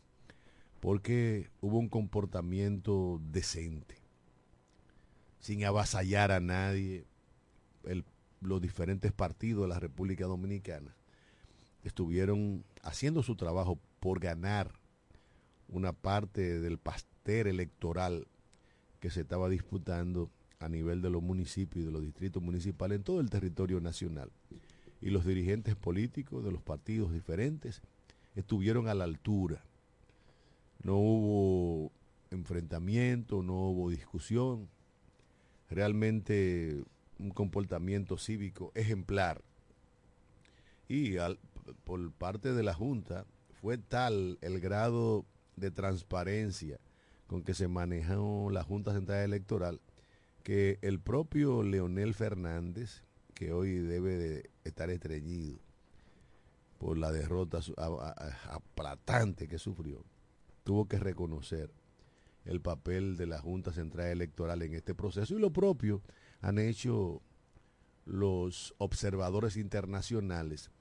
porque 0.80 1.50
hubo 1.62 1.78
un 1.78 1.90
comportamiento 1.90 3.22
decente, 3.32 3.96
sin 5.40 5.64
avasallar 5.66 6.32
a 6.32 6.40
nadie. 6.40 7.06
Los 8.42 8.62
diferentes 8.62 9.14
partidos 9.14 9.64
de 9.64 9.70
la 9.70 9.80
República 9.80 10.26
Dominicana 10.26 10.96
estuvieron 11.84 12.66
haciendo 12.82 13.24
su 13.24 13.36
trabajo 13.36 13.80
por 14.00 14.20
ganar 14.20 14.74
una 15.70 15.94
parte 15.94 16.60
del 16.60 16.78
pastel 16.78 17.48
electoral 17.48 18.28
que 19.00 19.10
se 19.10 19.22
estaba 19.22 19.50
disputando 19.50 20.30
a 20.60 20.70
nivel 20.70 21.02
de 21.02 21.10
los 21.10 21.22
municipios 21.22 21.84
y 21.84 21.86
de 21.86 21.92
los 21.92 22.02
distritos 22.02 22.42
municipales 22.42 22.98
en 22.98 23.04
todo 23.04 23.20
el 23.20 23.30
territorio 23.30 23.82
nacional. 23.82 24.32
Y 25.04 25.10
los 25.10 25.26
dirigentes 25.26 25.76
políticos 25.76 26.46
de 26.46 26.52
los 26.52 26.62
partidos 26.62 27.12
diferentes 27.12 27.82
estuvieron 28.36 28.88
a 28.88 28.94
la 28.94 29.04
altura. 29.04 29.66
No 30.82 30.96
hubo 30.96 31.92
enfrentamiento, 32.32 33.44
no 33.44 33.54
hubo 33.70 33.90
discusión. 33.90 34.70
Realmente 35.70 36.82
un 37.20 37.32
comportamiento 37.32 38.18
cívico 38.18 38.72
ejemplar. 38.76 39.44
Y 40.88 41.16
por 41.84 42.12
parte 42.14 42.54
de 42.54 42.64
la 42.64 42.74
Junta 42.74 43.26
fue 43.62 43.78
tal 43.78 44.38
el 44.40 44.62
grado 44.62 45.26
de 45.58 45.70
transparencia 45.70 46.80
con 47.28 47.44
que 47.44 47.54
se 47.54 47.68
manejó 47.68 48.50
la 48.52 48.64
Junta 48.64 48.94
Central 48.94 49.20
Electoral 49.20 49.82
que 50.44 50.78
el 50.82 51.00
propio 51.00 51.64
Leonel 51.64 52.14
Fernández, 52.14 53.04
que 53.44 53.52
hoy 53.52 53.78
debe 53.80 54.18
de 54.18 54.50
estar 54.64 54.90
estreñido 54.90 55.60
por 56.78 56.98
la 56.98 57.12
derrota 57.12 57.60
aplatante 58.50 59.50
que 59.50 59.60
sufrió, 59.60 60.06
tuvo 60.64 60.88
que 60.88 60.98
reconocer 60.98 61.70
el 62.46 62.62
papel 62.62 63.18
de 63.18 63.28
la 63.28 63.40
Junta 63.40 63.74
Central 63.74 64.08
Electoral 64.08 64.62
en 64.62 64.74
este 64.76 64.96
proceso 64.96 65.36
y 65.36 65.42
lo 65.42 65.52
propio 65.52 66.02
han 66.40 66.58
hecho 66.58 67.22
los 68.06 68.74
observadores 68.78 69.58
internacionales 69.58 70.72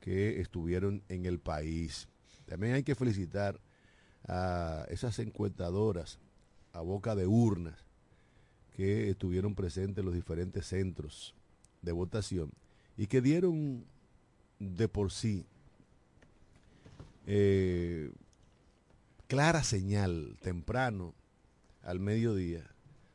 que 0.00 0.40
estuvieron 0.40 1.02
en 1.08 1.26
el 1.26 1.38
país. 1.38 2.08
También 2.46 2.74
hay 2.74 2.82
que 2.82 2.94
felicitar 2.94 3.60
a 4.26 4.86
esas 4.88 5.18
encuestadoras 5.18 6.18
a 6.72 6.80
boca 6.80 7.14
de 7.14 7.26
urnas 7.26 7.84
que 8.74 9.10
estuvieron 9.10 9.54
presentes 9.54 9.98
en 9.98 10.06
los 10.06 10.14
diferentes 10.14 10.66
centros 10.66 11.35
de 11.86 11.92
votación 11.92 12.52
y 12.98 13.06
que 13.06 13.22
dieron 13.22 13.86
de 14.58 14.88
por 14.88 15.10
sí 15.10 15.46
eh, 17.26 18.10
clara 19.26 19.64
señal 19.64 20.36
temprano 20.42 21.14
al 21.82 22.00
mediodía 22.00 22.70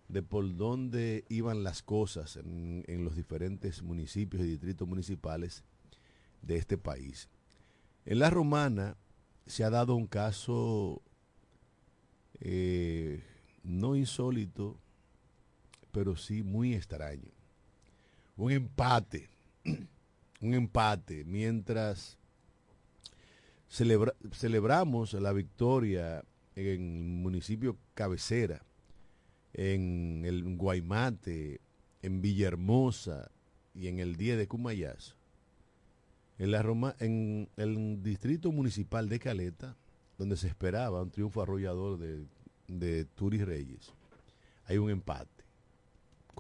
de 0.08 0.24
por 0.24 0.56
dónde 0.56 1.24
iban 1.30 1.64
las 1.64 1.84
cosas 1.84 2.36
en, 2.38 2.84
en 2.88 3.06
los 3.06 3.16
diferentes 3.16 3.84
municipios 3.84 4.42
y 4.42 4.48
distritos 4.48 4.88
municipales 4.88 5.64
de 6.42 6.58
este 6.58 6.78
país. 6.78 7.30
En 8.06 8.20
la 8.20 8.30
romana 8.30 8.98
se 9.46 9.64
ha 9.64 9.70
dado 9.70 9.96
un 9.96 10.08
caso 10.08 11.02
eh, 12.40 13.24
no 13.64 13.96
insólito, 13.96 14.78
pero 15.92 16.16
sí 16.16 16.44
muy 16.44 16.74
extraño. 16.74 17.30
Un 18.42 18.52
empate, 18.52 19.30
un 20.42 20.54
empate, 20.56 21.24
mientras 21.26 22.18
celebra- 23.70 24.16
celebramos 24.32 25.14
la 25.14 25.32
victoria 25.32 26.26
en 26.56 26.66
el 26.66 26.80
municipio 26.80 27.78
cabecera, 27.94 28.66
en 29.54 30.24
el 30.26 30.56
Guaymate, 30.58 31.62
en 32.02 32.22
Villahermosa 32.24 33.30
y 33.76 33.90
en 33.90 34.00
el 34.00 34.16
día 34.16 34.36
de 34.36 34.48
Cumayazo. 34.48 35.14
En, 36.40 36.50
la 36.50 36.64
Roma, 36.64 36.96
en 36.98 37.48
el 37.58 38.02
distrito 38.02 38.52
municipal 38.52 39.08
de 39.08 39.20
Caleta, 39.20 39.78
donde 40.18 40.36
se 40.36 40.48
esperaba 40.48 41.04
un 41.04 41.12
triunfo 41.12 41.44
arrollador 41.44 42.00
de, 42.00 42.26
de 42.68 43.06
Turis 43.06 43.46
Reyes, 43.46 43.94
hay 44.66 44.80
un 44.80 44.90
empate. 44.90 45.41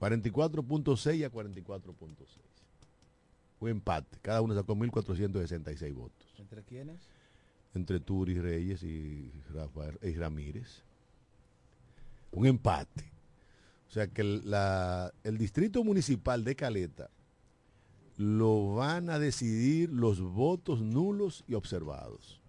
44.6 0.01 1.25
a 1.25 1.31
44.6. 1.31 2.15
Un 3.59 3.69
empate. 3.69 4.17
Cada 4.23 4.41
uno 4.41 4.55
sacó 4.55 4.75
1.466 4.75 5.93
votos. 5.93 6.27
¿Entre 6.39 6.63
quiénes? 6.63 6.99
Entre 7.75 7.99
Turis 7.99 8.41
Reyes 8.41 8.81
y, 8.83 9.31
Rafael, 9.53 9.99
y 10.01 10.13
Ramírez. 10.15 10.81
Un 12.31 12.47
empate. 12.47 13.11
O 13.87 13.91
sea 13.93 14.07
que 14.07 14.21
el, 14.21 14.49
la- 14.49 15.13
el 15.23 15.37
distrito 15.37 15.83
municipal 15.83 16.43
de 16.43 16.55
Caleta 16.55 17.09
lo 18.17 18.73
van 18.75 19.09
a 19.09 19.19
decidir 19.19 19.89
los 19.91 20.19
votos 20.21 20.81
nulos 20.81 21.43
y 21.47 21.53
observados. 21.53 22.39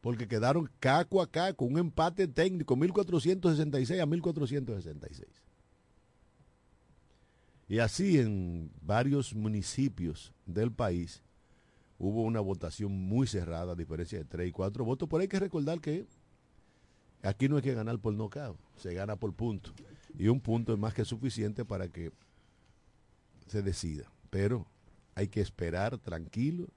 Porque 0.00 0.28
quedaron 0.28 0.70
caco 0.78 1.20
a 1.20 1.26
caco, 1.30 1.64
un 1.64 1.78
empate 1.78 2.28
técnico, 2.28 2.76
1466 2.76 4.00
a 4.00 4.06
1466. 4.06 5.26
Y 7.68 7.80
así 7.80 8.18
en 8.18 8.70
varios 8.80 9.34
municipios 9.34 10.32
del 10.46 10.70
país 10.70 11.22
hubo 11.98 12.22
una 12.22 12.40
votación 12.40 12.92
muy 12.92 13.26
cerrada, 13.26 13.72
a 13.72 13.76
diferencia 13.76 14.18
de 14.18 14.24
3 14.24 14.48
y 14.48 14.52
4 14.52 14.84
votos. 14.84 15.08
Pero 15.08 15.22
hay 15.22 15.28
que 15.28 15.40
recordar 15.40 15.80
que 15.80 16.06
aquí 17.22 17.48
no 17.48 17.56
hay 17.56 17.62
que 17.62 17.74
ganar 17.74 17.98
por 17.98 18.14
nocaut, 18.14 18.58
se 18.76 18.94
gana 18.94 19.16
por 19.16 19.34
punto. 19.34 19.72
Y 20.18 20.28
un 20.28 20.40
punto 20.40 20.72
es 20.72 20.78
más 20.78 20.94
que 20.94 21.04
suficiente 21.04 21.64
para 21.64 21.88
que 21.88 22.12
se 23.48 23.62
decida. 23.62 24.10
Pero 24.30 24.66
hay 25.14 25.28
que 25.28 25.40
esperar 25.40 25.98
tranquilo 25.98 26.68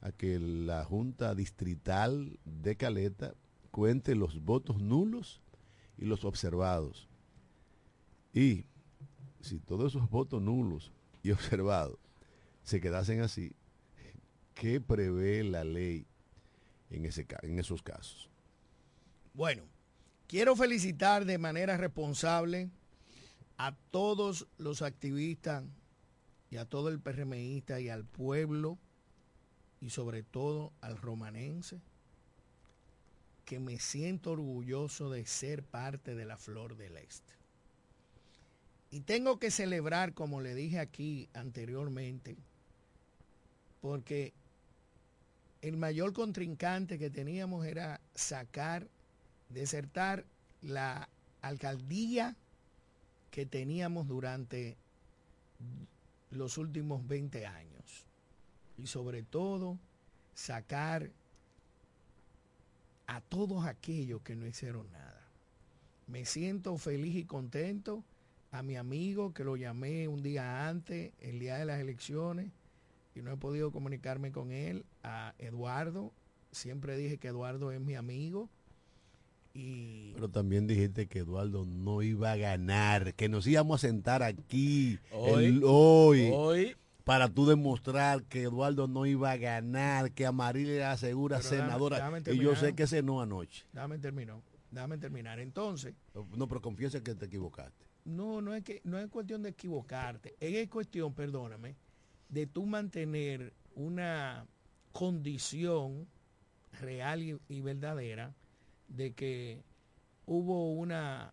a 0.00 0.12
que 0.12 0.38
la 0.38 0.84
Junta 0.84 1.34
Distrital 1.34 2.38
de 2.44 2.76
Caleta 2.76 3.34
cuente 3.70 4.14
los 4.14 4.44
votos 4.44 4.80
nulos 4.80 5.40
y 5.96 6.04
los 6.04 6.24
observados. 6.24 7.08
Y 8.34 8.66
si 9.46 9.58
todos 9.60 9.92
esos 9.92 10.08
votos 10.10 10.42
nulos 10.42 10.92
y 11.22 11.30
observados 11.32 11.98
se 12.62 12.80
quedasen 12.80 13.20
así, 13.20 13.54
¿qué 14.54 14.80
prevé 14.80 15.44
la 15.44 15.64
ley 15.64 16.06
en, 16.90 17.04
ese, 17.06 17.26
en 17.42 17.58
esos 17.58 17.82
casos? 17.82 18.28
Bueno, 19.34 19.62
quiero 20.26 20.56
felicitar 20.56 21.24
de 21.24 21.38
manera 21.38 21.76
responsable 21.76 22.70
a 23.58 23.74
todos 23.90 24.46
los 24.58 24.82
activistas 24.82 25.64
y 26.50 26.56
a 26.56 26.64
todo 26.64 26.88
el 26.88 27.00
PRMista 27.00 27.80
y 27.80 27.88
al 27.88 28.04
pueblo 28.04 28.78
y 29.80 29.90
sobre 29.90 30.22
todo 30.22 30.72
al 30.80 30.96
romanense 30.96 31.80
que 33.44 33.60
me 33.60 33.78
siento 33.78 34.32
orgulloso 34.32 35.08
de 35.08 35.24
ser 35.24 35.62
parte 35.62 36.14
de 36.14 36.24
la 36.24 36.36
Flor 36.36 36.76
del 36.76 36.96
Este. 36.96 37.34
Y 38.90 39.00
tengo 39.00 39.38
que 39.38 39.50
celebrar, 39.50 40.14
como 40.14 40.40
le 40.40 40.54
dije 40.54 40.78
aquí 40.78 41.28
anteriormente, 41.34 42.36
porque 43.80 44.32
el 45.62 45.76
mayor 45.76 46.12
contrincante 46.12 46.98
que 46.98 47.10
teníamos 47.10 47.66
era 47.66 48.00
sacar, 48.14 48.88
desertar 49.48 50.24
la 50.62 51.08
alcaldía 51.42 52.36
que 53.30 53.46
teníamos 53.46 54.06
durante 54.06 54.76
los 56.30 56.58
últimos 56.58 57.06
20 57.06 57.46
años. 57.46 58.06
Y 58.78 58.86
sobre 58.86 59.22
todo, 59.22 59.78
sacar 60.34 61.10
a 63.06 63.20
todos 63.20 63.66
aquellos 63.66 64.22
que 64.22 64.36
no 64.36 64.46
hicieron 64.46 64.90
nada. 64.92 65.22
Me 66.06 66.24
siento 66.24 66.76
feliz 66.78 67.16
y 67.16 67.24
contento 67.24 68.04
a 68.52 68.62
mi 68.62 68.76
amigo 68.76 69.32
que 69.34 69.44
lo 69.44 69.56
llamé 69.56 70.08
un 70.08 70.22
día 70.22 70.68
antes, 70.68 71.12
el 71.20 71.38
día 71.38 71.56
de 71.56 71.64
las 71.66 71.80
elecciones, 71.80 72.50
y 73.14 73.22
no 73.22 73.32
he 73.32 73.36
podido 73.36 73.70
comunicarme 73.72 74.30
con 74.32 74.52
él, 74.52 74.84
a 75.02 75.34
Eduardo. 75.38 76.12
Siempre 76.52 76.96
dije 76.96 77.18
que 77.18 77.28
Eduardo 77.28 77.70
es 77.72 77.80
mi 77.80 77.94
amigo. 77.94 78.48
Y 79.54 80.12
Pero 80.12 80.28
también 80.28 80.66
dijiste 80.66 81.06
que 81.06 81.20
Eduardo 81.20 81.64
no 81.64 82.02
iba 82.02 82.32
a 82.32 82.36
ganar, 82.36 83.14
que 83.14 83.28
nos 83.28 83.46
íbamos 83.46 83.82
a 83.82 83.86
sentar 83.88 84.22
aquí 84.22 84.98
Hoy. 85.10 85.44
el- 85.46 85.62
hoy, 85.64 86.30
hoy, 86.32 86.76
para 87.04 87.28
tú 87.30 87.46
demostrar 87.46 88.22
que 88.24 88.42
Eduardo 88.42 88.86
no 88.86 89.06
iba 89.06 89.30
a 89.30 89.36
ganar, 89.38 90.12
que 90.12 90.26
Amaril 90.26 90.68
era 90.68 90.94
segura 90.98 91.38
Pero 91.38 91.48
senadora. 91.48 92.12
y 92.26 92.36
yo 92.38 92.54
sé 92.54 92.74
que 92.74 92.86
cenó 92.86 93.22
anoche. 93.22 93.64
déjame 93.72 93.98
terminar, 93.98 94.36
déjame 94.70 94.98
terminar. 94.98 95.38
Entonces, 95.40 95.94
No, 96.36 96.46
pero 96.46 96.60
confiesa 96.60 97.02
que 97.02 97.14
te 97.14 97.24
equivocaste. 97.26 97.85
No, 98.06 98.40
no 98.40 98.54
es 98.54 98.62
que 98.64 98.80
no 98.84 98.98
es 98.98 99.08
cuestión 99.08 99.42
de 99.42 99.50
equivocarte, 99.50 100.36
es 100.40 100.68
cuestión, 100.68 101.12
perdóname, 101.12 101.74
de 102.28 102.46
tú 102.46 102.64
mantener 102.64 103.52
una 103.74 104.46
condición 104.92 106.06
real 106.80 107.22
y, 107.22 107.38
y 107.48 107.60
verdadera 107.60 108.34
de 108.88 109.12
que 109.12 109.62
hubo 110.24 110.72
una 110.72 111.32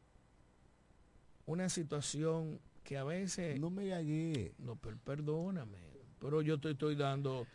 una 1.46 1.70
situación 1.70 2.60
que 2.84 2.98
a 2.98 3.04
veces 3.04 3.60
No 3.60 3.70
me 3.70 3.88
gagué. 3.88 4.54
no 4.58 4.76
pero 4.76 4.98
perdóname 4.98 5.78
pero 6.20 6.42
yo 6.42 6.60
te 6.60 6.72
estoy 6.72 6.96
dando 6.96 7.46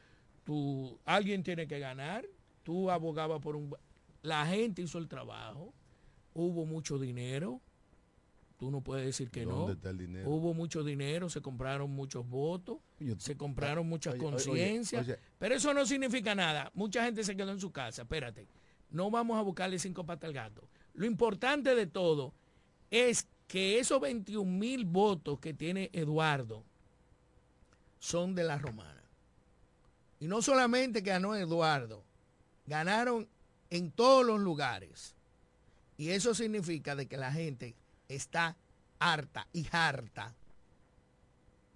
tú 0.45 0.99
alguien 1.05 1.43
tiene 1.43 1.67
que 1.67 1.79
ganar 1.79 2.27
tú 2.63 2.91
abogabas 2.91 3.41
por 3.41 3.57
un 3.57 3.75
la 4.23 4.47
gente 4.47 4.83
hizo 4.83 4.99
el 4.99 5.09
trabajo 5.09 5.73
hubo 6.35 6.67
mucho 6.67 6.99
dinero 6.99 7.61
tú 8.59 8.71
no 8.71 8.81
puedes 8.83 9.07
decir 9.07 9.31
que 9.31 9.45
¿Dónde 9.45 9.67
no 9.67 9.73
está 9.73 9.91
el 9.91 9.99
dinero? 9.99 10.29
hubo 10.29 10.53
mucho 10.53 10.83
dinero 10.85 11.31
se 11.31 11.41
compraron 11.41 11.91
muchos 11.91 12.29
votos 12.29 12.79
Yo- 12.99 13.19
se 13.19 13.37
compraron 13.37 13.89
muchas 13.89 14.17
conciencias 14.17 15.07
pero 15.39 15.55
eso 15.55 15.73
no 15.73 15.87
significa 15.87 16.35
nada 16.35 16.71
mucha 16.75 17.05
gente 17.05 17.25
se 17.25 17.37
quedó 17.37 17.53
en 17.53 17.61
su 17.61 17.71
casa 17.71 18.03
espérate 18.03 18.47
no 18.91 19.11
vamos 19.11 19.39
a 19.39 19.43
buscarle 19.43 19.79
cinco 19.79 20.05
patas 20.05 20.29
al 20.29 20.35
gato 20.35 20.63
lo 20.95 21.07
importante 21.07 21.75
de 21.75 21.87
todo 21.87 22.35
es 22.91 23.27
que 23.47 23.79
esos 23.79 24.01
21 24.01 24.45
mil 24.59 24.85
votos 24.85 25.39
que 25.41 25.55
tiene 25.55 25.89
Eduardo 25.93 26.65
son 27.99 28.35
de 28.35 28.45
la 28.45 28.59
romana. 28.59 29.03
Y 30.21 30.27
no 30.29 30.43
solamente 30.43 31.03
que 31.03 31.11
ganó 31.11 31.35
Eduardo, 31.35 32.05
ganaron 32.67 33.29
en 33.71 33.91
todos 33.91 34.25
los 34.27 34.41
lugares. 34.41 35.15
Y 35.97 36.11
eso 36.11 36.35
significa 36.35 36.95
de 36.95 37.07
que 37.07 37.17
la 37.17 37.33
gente 37.33 37.75
está 38.09 38.57
harta 38.99 39.47
y 39.53 39.67
harta 39.71 40.35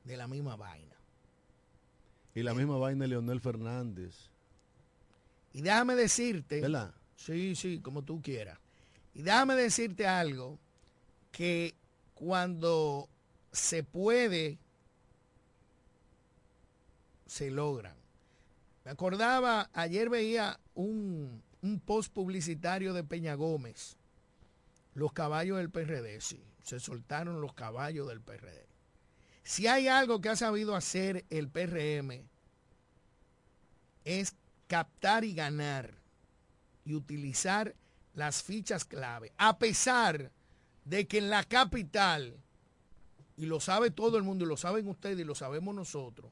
de 0.04 0.16
la 0.16 0.26
misma 0.26 0.56
vaina. 0.56 0.96
Y 2.34 2.42
la 2.42 2.54
misma 2.54 2.78
vaina 2.78 3.02
de 3.02 3.08
Leonel 3.08 3.40
Fernández. 3.40 4.30
Y 5.52 5.60
déjame 5.60 5.94
decirte, 5.94 6.60
¿Verdad? 6.60 6.94
Sí, 7.16 7.54
sí, 7.54 7.80
como 7.80 8.02
tú 8.02 8.20
quieras. 8.22 8.58
Y 9.14 9.22
déjame 9.22 9.54
decirte 9.54 10.06
algo, 10.06 10.58
que 11.30 11.74
cuando 12.14 13.08
se 13.52 13.82
puede, 13.84 14.58
se 17.26 17.50
logran. 17.50 17.94
Me 18.84 18.90
acordaba, 18.90 19.70
ayer 19.74 20.08
veía 20.08 20.58
un, 20.74 21.42
un 21.60 21.80
post 21.80 22.12
publicitario 22.12 22.92
de 22.94 23.04
Peña 23.04 23.34
Gómez, 23.34 23.96
los 24.94 25.12
caballos 25.12 25.58
del 25.58 25.70
PRD, 25.70 26.20
sí, 26.20 26.42
se 26.62 26.80
soltaron 26.80 27.40
los 27.40 27.54
caballos 27.54 28.08
del 28.08 28.20
PRD. 28.20 28.66
Si 29.42 29.66
hay 29.66 29.88
algo 29.88 30.20
que 30.20 30.28
ha 30.28 30.36
sabido 30.36 30.76
hacer 30.76 31.24
el 31.30 31.48
PRM, 31.48 32.24
es 34.04 34.34
captar 34.68 35.24
y 35.24 35.34
ganar 35.34 35.94
y 36.84 36.94
utilizar 36.94 37.74
las 38.14 38.42
fichas 38.42 38.84
clave, 38.84 39.32
a 39.38 39.58
pesar 39.58 40.30
de 40.84 41.06
que 41.06 41.18
en 41.18 41.30
la 41.30 41.44
capital, 41.44 42.36
y 43.36 43.46
lo 43.46 43.60
sabe 43.60 43.90
todo 43.90 44.16
el 44.16 44.22
mundo, 44.22 44.44
y 44.44 44.48
lo 44.48 44.56
saben 44.56 44.86
ustedes 44.88 45.20
y 45.20 45.24
lo 45.24 45.34
sabemos 45.34 45.74
nosotros, 45.74 46.30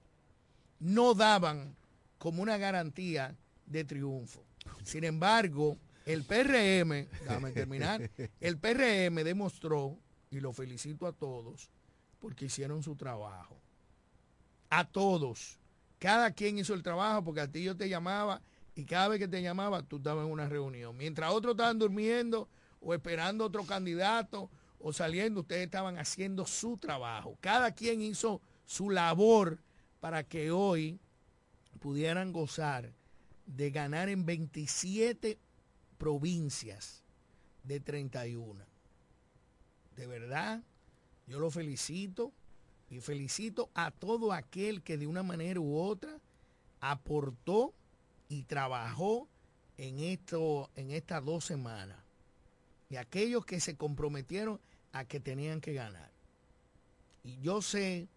no 0.78 1.14
daban 1.14 1.76
como 2.18 2.42
una 2.42 2.58
garantía 2.58 3.36
de 3.66 3.84
triunfo. 3.84 4.44
Sin 4.84 5.04
embargo, 5.04 5.78
el 6.12 6.24
PRM, 6.24 7.08
déjame 7.22 7.52
terminar, 7.52 8.10
el 8.40 8.58
PRM 8.58 9.22
demostró, 9.24 9.98
y 10.30 10.40
lo 10.40 10.52
felicito 10.52 11.06
a 11.06 11.12
todos, 11.12 11.70
porque 12.20 12.46
hicieron 12.46 12.82
su 12.82 12.96
trabajo. 12.96 13.60
A 14.68 14.84
todos. 14.84 15.58
Cada 15.98 16.30
quien 16.32 16.58
hizo 16.58 16.74
el 16.74 16.82
trabajo, 16.82 17.24
porque 17.24 17.40
a 17.40 17.50
ti 17.50 17.64
yo 17.64 17.76
te 17.76 17.88
llamaba 17.88 18.40
y 18.74 18.84
cada 18.84 19.08
vez 19.08 19.18
que 19.18 19.28
te 19.28 19.42
llamaba 19.42 19.82
tú 19.82 19.96
estabas 19.96 20.24
en 20.24 20.32
una 20.32 20.48
reunión. 20.48 20.96
Mientras 20.96 21.32
otros 21.32 21.52
estaban 21.52 21.78
durmiendo 21.78 22.48
o 22.80 22.94
esperando 22.94 23.44
otro 23.44 23.64
candidato 23.64 24.50
o 24.78 24.92
saliendo, 24.92 25.40
ustedes 25.40 25.64
estaban 25.64 25.98
haciendo 25.98 26.46
su 26.46 26.78
trabajo. 26.78 27.36
Cada 27.40 27.72
quien 27.72 28.00
hizo 28.00 28.40
su 28.64 28.90
labor 28.90 29.58
para 29.98 30.22
que 30.22 30.50
hoy 30.50 30.98
pudieran 31.80 32.32
gozar 32.32 32.92
de 33.46 33.70
ganar 33.70 34.08
en 34.08 34.24
27 34.24 35.38
provincias 36.00 37.04
de 37.62 37.78
31. 37.78 38.64
De 39.96 40.06
verdad, 40.06 40.62
yo 41.26 41.38
lo 41.38 41.50
felicito 41.50 42.32
y 42.88 43.00
felicito 43.00 43.68
a 43.74 43.90
todo 43.90 44.32
aquel 44.32 44.82
que 44.82 44.96
de 44.96 45.06
una 45.06 45.22
manera 45.22 45.60
u 45.60 45.76
otra 45.76 46.18
aportó 46.80 47.74
y 48.30 48.44
trabajó 48.44 49.28
en, 49.76 49.98
esto, 49.98 50.70
en 50.74 50.90
estas 50.90 51.22
dos 51.22 51.44
semanas. 51.44 51.98
Y 52.88 52.96
aquellos 52.96 53.44
que 53.44 53.60
se 53.60 53.76
comprometieron 53.76 54.58
a 54.92 55.04
que 55.04 55.20
tenían 55.20 55.60
que 55.60 55.74
ganar. 55.74 56.10
Y 57.22 57.38
yo 57.42 57.60
sé 57.60 58.08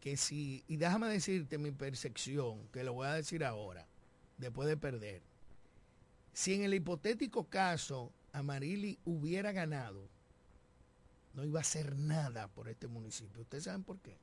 que 0.00 0.16
si, 0.16 0.64
y 0.68 0.78
déjame 0.78 1.08
decirte 1.08 1.58
mi 1.58 1.70
percepción, 1.70 2.66
que 2.72 2.82
lo 2.82 2.94
voy 2.94 3.08
a 3.08 3.12
decir 3.12 3.44
ahora, 3.44 3.86
después 4.38 4.66
de 4.66 4.78
perder. 4.78 5.29
Si 6.32 6.54
en 6.54 6.62
el 6.62 6.74
hipotético 6.74 7.44
caso 7.44 8.12
Amarili 8.32 8.98
hubiera 9.04 9.52
ganado, 9.52 10.08
no 11.34 11.44
iba 11.44 11.60
a 11.60 11.62
hacer 11.62 11.96
nada 11.96 12.48
por 12.48 12.68
este 12.68 12.86
municipio. 12.86 13.42
¿Ustedes 13.42 13.64
saben 13.64 13.84
por 13.84 13.98
qué? 14.00 14.16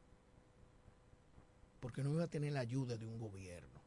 Porque 1.80 2.04
no 2.04 2.13
iba 2.13 2.24
a 2.24 2.30
tener 2.30 2.54
la 2.54 2.62
ayuda 2.62 2.98
de 2.98 3.06
un 3.06 3.20
gobierno. 3.20 3.78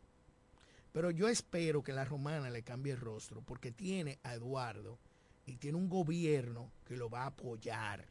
Pero 0.93 1.11
yo 1.11 1.29
espero 1.29 1.83
que 1.83 1.93
la 1.93 2.05
romana 2.05 2.51
le 2.51 2.63
cambie 2.63 2.93
el 2.93 3.01
rostro, 3.01 3.43
porque 3.43 3.71
tiene 3.71 4.19
a 4.23 4.35
Eduardo 4.35 4.99
y 5.47 5.57
tiene 5.57 5.79
un 5.79 5.89
gobierno 5.89 6.73
que 6.85 6.97
lo 6.97 7.09
va 7.09 7.23
a 7.23 7.27
apoyar. 7.27 8.07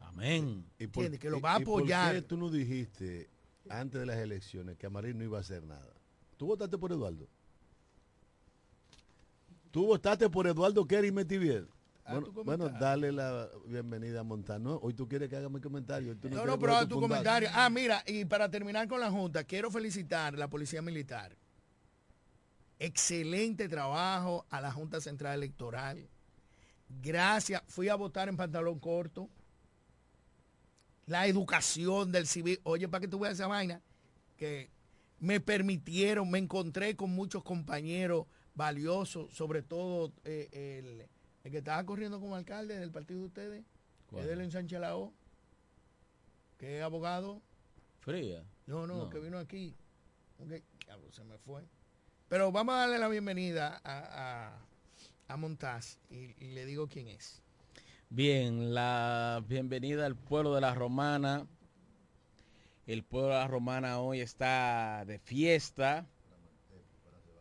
Amén. 0.00 0.64
¿Y 0.78 0.86
por, 0.86 1.18
que 1.18 1.30
lo 1.30 1.40
va 1.40 1.56
a 1.56 1.60
y 1.60 1.64
por 1.64 1.82
apoyar. 1.82 2.14
qué 2.14 2.22
tú 2.22 2.36
no 2.36 2.50
dijiste 2.50 3.28
antes 3.68 4.00
de 4.00 4.06
las 4.06 4.16
elecciones 4.18 4.76
que 4.76 4.86
Amarillo 4.86 5.14
no 5.14 5.24
iba 5.24 5.38
a 5.38 5.40
hacer 5.40 5.62
nada? 5.64 5.94
¿Tú 6.36 6.46
votaste 6.46 6.78
por 6.78 6.92
Eduardo? 6.92 7.28
¿Tú 9.74 9.86
votaste 9.86 10.30
por 10.30 10.46
Eduardo 10.46 10.86
Kerry 10.86 11.10
Metivier? 11.10 11.66
Ah, 12.04 12.20
Bueno, 12.44 12.68
tu 12.70 12.78
dale 12.78 13.10
la 13.10 13.48
bienvenida 13.66 14.20
a 14.20 14.22
Montano. 14.22 14.78
Hoy 14.80 14.94
tú 14.94 15.08
quieres 15.08 15.28
que 15.28 15.34
haga 15.34 15.48
mi 15.48 15.60
comentario. 15.60 16.12
hoy 16.12 16.16
tú 16.16 16.28
No, 16.28 16.36
no, 16.36 16.42
poner 16.42 16.58
pero 16.60 16.72
haz 16.74 16.82
tu 16.82 16.90
puntazo. 16.90 17.00
comentario. 17.00 17.48
Ah, 17.52 17.68
mira, 17.68 18.00
y 18.06 18.24
para 18.24 18.48
terminar 18.48 18.86
con 18.86 19.00
la 19.00 19.10
Junta, 19.10 19.42
quiero 19.42 19.72
felicitar 19.72 20.32
a 20.34 20.36
la 20.36 20.48
Policía 20.48 20.80
Militar. 20.80 21.36
Excelente 22.78 23.68
trabajo 23.68 24.46
a 24.48 24.60
la 24.60 24.70
Junta 24.70 25.00
Central 25.00 25.34
Electoral. 25.34 26.08
Gracias. 27.02 27.60
Fui 27.66 27.88
a 27.88 27.96
votar 27.96 28.28
en 28.28 28.36
pantalón 28.36 28.78
corto. 28.78 29.28
La 31.06 31.26
educación 31.26 32.12
del 32.12 32.28
civil. 32.28 32.60
Oye, 32.62 32.86
para 32.86 33.00
que 33.00 33.08
tú 33.08 33.18
veas 33.18 33.34
esa 33.34 33.48
vaina, 33.48 33.82
que 34.36 34.70
me 35.18 35.40
permitieron, 35.40 36.30
me 36.30 36.38
encontré 36.38 36.94
con 36.94 37.10
muchos 37.10 37.42
compañeros 37.42 38.26
valiosos, 38.54 39.32
sobre 39.32 39.62
todo 39.62 40.12
eh, 40.24 40.48
el, 40.52 41.06
el 41.44 41.50
que 41.50 41.58
estaba 41.58 41.84
corriendo 41.84 42.20
como 42.20 42.36
alcalde 42.36 42.78
del 42.78 42.90
partido 42.90 43.20
de 43.20 43.26
ustedes, 43.26 43.64
¿Cuál? 44.10 44.52
Sánchez 44.52 44.80
Lao, 44.80 45.12
que 46.58 46.78
es 46.78 46.82
abogado. 46.82 47.42
Fría. 48.00 48.44
No, 48.66 48.86
no, 48.86 48.96
No. 49.04 49.10
que 49.10 49.18
vino 49.18 49.38
aquí. 49.38 49.74
Se 51.10 51.24
me 51.24 51.38
fue. 51.38 51.62
Pero 52.28 52.52
vamos 52.52 52.74
a 52.74 52.78
darle 52.78 52.98
la 52.98 53.08
bienvenida 53.08 53.80
a, 53.84 54.52
a, 55.28 55.32
a 55.32 55.36
Montaz 55.36 55.98
y, 56.10 56.34
y 56.44 56.50
le 56.52 56.64
digo 56.66 56.88
quién 56.88 57.08
es. 57.08 57.40
Bien, 58.10 58.74
la 58.74 59.42
bienvenida 59.48 60.06
al 60.06 60.16
pueblo 60.16 60.54
de 60.54 60.60
la 60.60 60.74
Romana. 60.74 61.46
El 62.86 63.02
pueblo 63.02 63.28
de 63.30 63.34
la 63.34 63.48
Romana 63.48 64.00
hoy 64.00 64.20
está 64.20 65.04
de 65.06 65.18
fiesta 65.18 66.06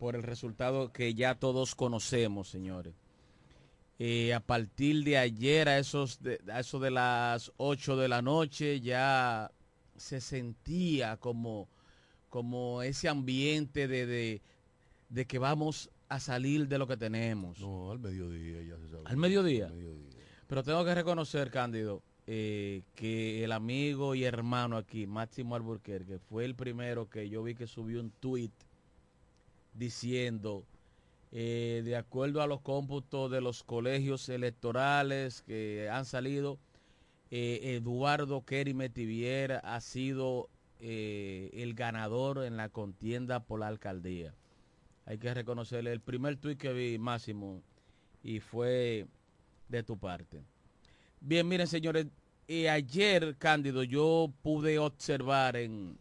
por 0.04 0.18
el 0.18 0.24
resultado 0.24 0.92
que 0.92 1.14
ya 1.14 1.36
todos 1.36 1.76
conocemos, 1.76 2.50
señores. 2.50 2.94
Eh, 4.00 4.34
a 4.34 4.42
partir 4.42 5.02
de 5.06 5.18
ayer, 5.18 5.70
a, 5.70 5.80
esos 5.80 6.22
de, 6.22 6.42
a 6.52 6.60
eso 6.60 6.78
de 6.82 6.92
las 6.92 7.54
8 7.56 7.96
de 7.96 8.10
la 8.10 8.22
noche, 8.22 8.82
ya 8.82 9.50
se 9.96 10.20
sentía 10.20 11.16
como, 11.16 11.70
como 12.28 12.82
ese 12.82 13.08
ambiente 13.08 13.88
de, 13.88 14.06
de, 14.06 14.42
de 15.08 15.26
que 15.26 15.40
vamos 15.40 15.90
a 16.10 16.20
salir 16.20 16.68
de 16.68 16.78
lo 16.80 16.86
que 16.86 16.98
tenemos. 16.98 17.62
No, 17.62 17.90
al 17.90 18.00
mediodía 18.00 18.62
ya 18.62 18.78
se 18.78 18.90
sabe. 18.90 19.04
¿Al 19.06 19.16
mediodía? 19.16 19.68
Al 19.68 19.74
mediodía. 19.74 20.18
Pero 20.48 20.64
tengo 20.64 20.84
que 20.84 20.96
reconocer, 20.96 21.50
Cándido, 21.50 22.04
eh, 22.28 22.82
que 22.94 23.42
el 23.46 23.54
amigo 23.54 24.16
y 24.16 24.26
hermano 24.26 24.76
aquí, 24.76 25.08
Máximo 25.08 25.56
Alburquerque, 25.56 26.20
fue 26.20 26.44
el 26.44 26.56
primero 26.56 27.10
que 27.10 27.30
yo 27.30 27.42
vi 27.42 27.56
que 27.56 27.68
subió 27.68 28.02
un 28.02 28.12
tweet 28.12 28.52
diciendo, 29.74 30.66
eh, 31.32 31.82
de 31.84 31.96
acuerdo 31.96 32.42
a 32.42 32.48
los 32.48 32.62
cómputos 32.62 33.32
de 33.32 33.42
los 33.42 33.64
colegios 33.64 34.30
electorales 34.30 35.42
que 35.42 35.90
han 35.90 36.06
salido, 36.06 36.60
eh, 37.32 37.76
Eduardo 37.76 38.46
Kerry 38.46 38.76
Metivier 38.76 39.60
ha 39.64 39.82
sido 39.82 40.50
eh, 40.80 41.50
el 41.54 41.74
ganador 41.74 42.44
en 42.44 42.56
la 42.56 42.70
contienda 42.70 43.40
por 43.46 43.60
la 43.60 43.68
alcaldía. 43.68 44.36
Hay 45.06 45.18
que 45.18 45.34
reconocerle 45.34 45.92
el 45.92 46.02
primer 46.02 46.38
tweet 46.38 46.58
que 46.58 46.72
vi, 46.72 47.00
Máximo, 47.00 47.64
y 48.22 48.40
fue 48.40 49.08
de 49.70 49.82
tu 49.82 49.98
parte. 49.98 50.44
Bien, 51.20 51.48
miren 51.48 51.68
señores, 51.68 52.06
ayer, 52.70 53.36
Cándido, 53.40 53.82
yo 53.84 54.32
pude 54.44 54.78
observar 54.78 55.56
en, 55.56 55.98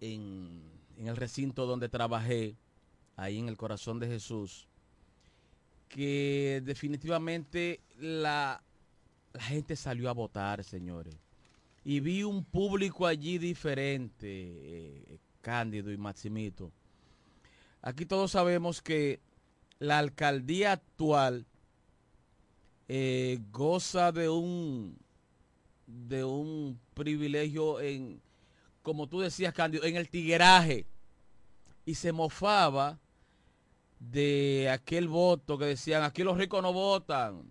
en 0.00 0.60
el 0.98 1.16
recinto 1.16 1.66
donde 1.66 1.88
trabajé, 1.88 2.56
ahí 3.16 3.38
en 3.38 3.48
el 3.48 3.56
corazón 3.56 3.98
de 3.98 4.06
Jesús, 4.06 4.68
que 5.88 6.62
definitivamente 6.64 7.80
la, 7.98 8.62
gente 9.38 9.76
salió 9.76 10.08
a 10.08 10.12
votar, 10.12 10.64
señores. 10.64 11.14
Y 11.84 12.00
vi 12.00 12.22
un 12.22 12.44
público 12.44 13.06
allí 13.06 13.38
diferente, 13.38 14.16
eh, 14.26 15.18
Cándido 15.40 15.92
y 15.92 15.96
Maximito. 15.96 16.72
Aquí 17.82 18.06
todos 18.06 18.32
sabemos 18.32 18.82
que 18.82 19.20
la 19.78 19.98
alcaldía 19.98 20.72
actual 20.72 21.46
eh, 22.88 23.38
goza 23.52 24.10
de 24.12 24.28
un 24.28 24.98
de 25.86 26.24
un 26.24 26.80
privilegio 26.94 27.80
en 27.80 28.20
como 28.82 29.06
tú 29.06 29.20
decías 29.20 29.52
Cándido 29.52 29.84
en 29.84 29.96
el 29.96 30.08
tigueraje 30.08 30.86
y 31.84 31.94
se 31.94 32.12
mofaba 32.12 32.98
de 33.98 34.68
aquel 34.70 35.08
voto 35.08 35.58
que 35.58 35.64
decían 35.64 36.02
aquí 36.02 36.22
los 36.22 36.36
ricos 36.36 36.62
no 36.62 36.72
votan 36.72 37.42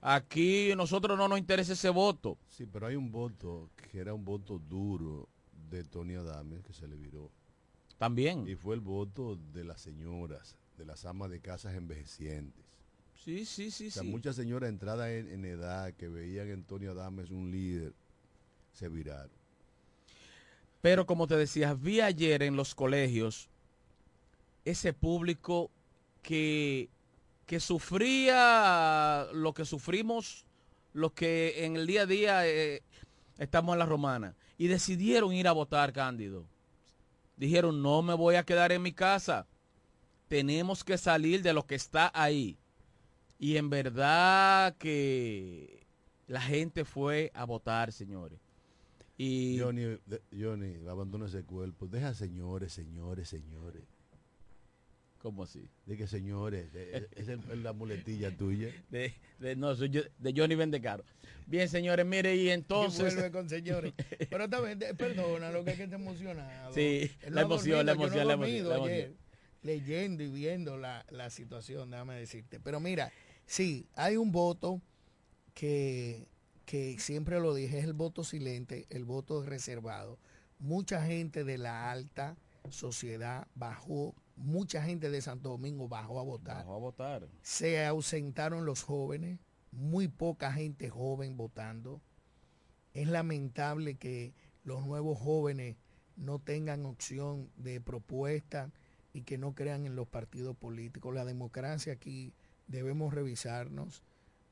aquí 0.00 0.72
nosotros 0.76 1.16
no 1.16 1.28
nos 1.28 1.38
interesa 1.38 1.72
ese 1.72 1.90
voto 1.90 2.36
Sí, 2.50 2.66
pero 2.70 2.86
hay 2.86 2.96
un 2.96 3.10
voto 3.10 3.70
que 3.90 3.98
era 4.00 4.12
un 4.14 4.24
voto 4.24 4.58
duro 4.58 5.28
de 5.70 5.84
Tony 5.84 6.14
Adames 6.14 6.62
que 6.64 6.72
se 6.72 6.88
le 6.88 6.96
viró. 6.96 7.30
también 7.98 8.48
Y 8.48 8.54
fue 8.56 8.74
el 8.74 8.80
voto 8.80 9.38
de 9.52 9.64
las 9.64 9.80
señoras, 9.80 10.56
de 10.76 10.84
las 10.84 11.04
amas 11.04 11.30
de 11.30 11.40
casas 11.40 11.74
envejecientes. 11.74 12.64
Sí, 13.24 13.44
sí, 13.44 13.70
sí, 13.70 13.88
O 13.88 13.90
sea, 13.90 14.02
sí. 14.02 14.08
muchas 14.08 14.36
señoras 14.36 14.70
entradas 14.70 15.08
en, 15.10 15.30
en 15.30 15.44
edad 15.44 15.92
que 15.94 16.08
veían 16.08 16.50
a 16.50 16.54
Antonio 16.54 16.92
Adames 16.92 17.30
un 17.30 17.50
líder, 17.50 17.92
se 18.72 18.88
viraron. 18.88 19.30
Pero 20.80 21.06
como 21.06 21.26
te 21.26 21.36
decía, 21.36 21.74
vi 21.74 22.00
ayer 22.00 22.42
en 22.42 22.56
los 22.56 22.74
colegios 22.74 23.48
ese 24.64 24.92
público 24.92 25.70
que, 26.22 26.90
que 27.46 27.60
sufría 27.60 29.26
lo 29.32 29.54
que 29.54 29.64
sufrimos 29.64 30.46
los 30.92 31.12
que 31.12 31.64
en 31.64 31.76
el 31.76 31.86
día 31.86 32.02
a 32.02 32.06
día 32.06 32.48
eh, 32.48 32.82
estamos 33.38 33.74
en 33.74 33.78
la 33.78 33.86
romana 33.86 34.36
y 34.56 34.66
decidieron 34.66 35.32
ir 35.32 35.48
a 35.48 35.52
votar, 35.52 35.92
Cándido. 35.92 36.48
Dijeron, 37.36 37.82
no 37.82 38.02
me 38.02 38.14
voy 38.14 38.34
a 38.34 38.44
quedar 38.44 38.72
en 38.72 38.82
mi 38.82 38.92
casa. 38.92 39.46
Tenemos 40.26 40.82
que 40.82 40.98
salir 40.98 41.42
de 41.42 41.52
lo 41.52 41.66
que 41.66 41.76
está 41.76 42.10
ahí. 42.12 42.58
Y 43.38 43.56
en 43.56 43.70
verdad 43.70 44.76
que 44.76 45.86
la 46.26 46.40
gente 46.40 46.84
fue 46.84 47.30
a 47.34 47.44
votar, 47.44 47.92
señores. 47.92 48.40
Y 49.16 49.58
Johnny, 49.60 49.98
Johnny, 50.32 50.86
abandona 50.88 51.26
ese 51.26 51.44
cuerpo. 51.44 51.86
Deja 51.86 52.12
señores, 52.14 52.72
señores, 52.72 53.28
señores. 53.28 53.84
¿Cómo 55.18 55.42
así? 55.42 55.68
De 55.84 55.96
que 55.96 56.06
señores, 56.06 56.68
esa 57.16 57.32
es 57.32 57.58
la 57.58 57.72
muletilla 57.72 58.36
tuya. 58.36 58.68
De, 58.88 59.12
de- 59.40 59.56
no, 59.56 59.74
soy 59.74 59.90
yo- 59.90 60.02
de 60.18 60.32
Johnny 60.36 60.54
Vendecaro. 60.54 61.04
Bien, 61.46 61.68
señores, 61.68 62.06
mire, 62.06 62.36
y 62.36 62.50
entonces... 62.50 63.00
Y 63.12 63.16
vuelve 63.16 63.30
con 63.32 63.48
señores. 63.48 63.94
Pero 64.30 64.48
también, 64.48 64.78
perdona, 64.96 65.50
lo 65.50 65.64
que 65.64 65.70
es 65.70 65.76
que 65.76 65.84
está 65.84 65.96
emocionado. 65.96 66.72
Sí, 66.72 67.10
Él 67.22 67.34
la 67.34 67.40
emoción, 67.42 67.84
la 67.86 67.94
no 67.94 68.04
emoción, 68.04 68.28
la 68.28 68.34
ayer, 68.34 68.66
emoción. 68.66 69.16
leyendo 69.62 70.22
y 70.22 70.28
viendo 70.28 70.76
la, 70.76 71.04
la 71.10 71.30
situación, 71.30 71.90
déjame 71.90 72.14
decirte. 72.16 72.60
Pero 72.60 72.78
mira, 72.80 73.10
sí, 73.46 73.88
hay 73.94 74.16
un 74.16 74.30
voto 74.30 74.80
que, 75.54 76.28
que 76.64 76.98
siempre 77.00 77.40
lo 77.40 77.54
dije, 77.54 77.78
es 77.78 77.84
el 77.86 77.92
voto 77.94 78.22
silente, 78.24 78.86
el 78.90 79.04
voto 79.04 79.42
reservado. 79.44 80.18
Mucha 80.60 81.04
gente 81.04 81.42
de 81.44 81.58
la 81.58 81.90
alta 81.90 82.36
sociedad 82.70 83.48
bajó, 83.54 84.14
mucha 84.38 84.82
gente 84.82 85.10
de 85.10 85.20
Santo 85.20 85.50
Domingo 85.50 85.88
bajó 85.88 86.20
a 86.20 86.22
votar 86.22 86.58
Bajó 86.58 86.74
a 86.74 86.78
votar. 86.78 87.28
se 87.42 87.84
ausentaron 87.84 88.64
los 88.64 88.82
jóvenes, 88.82 89.38
muy 89.72 90.08
poca 90.08 90.52
gente 90.52 90.88
joven 90.90 91.36
votando. 91.36 92.00
Es 92.94 93.08
lamentable 93.08 93.96
que 93.96 94.32
los 94.64 94.84
nuevos 94.84 95.18
jóvenes 95.18 95.76
no 96.16 96.38
tengan 96.38 96.84
opción 96.86 97.50
de 97.56 97.80
propuesta 97.80 98.72
y 99.12 99.22
que 99.22 99.38
no 99.38 99.54
crean 99.54 99.86
en 99.86 99.94
los 99.94 100.08
partidos 100.08 100.56
políticos. 100.56 101.14
La 101.14 101.24
democracia 101.24 101.92
aquí 101.92 102.32
debemos 102.66 103.14
revisarnos. 103.14 104.02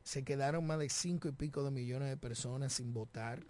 Se 0.05 0.22
quedaron 0.22 0.66
más 0.66 0.79
de 0.79 0.88
cinco 0.88 1.29
y 1.29 1.33
pico 1.33 1.64
de 1.64 1.70
millones 1.72 2.09
de 2.09 2.16
personas 2.16 2.75
sin 2.75 2.92
votar. 2.94 3.44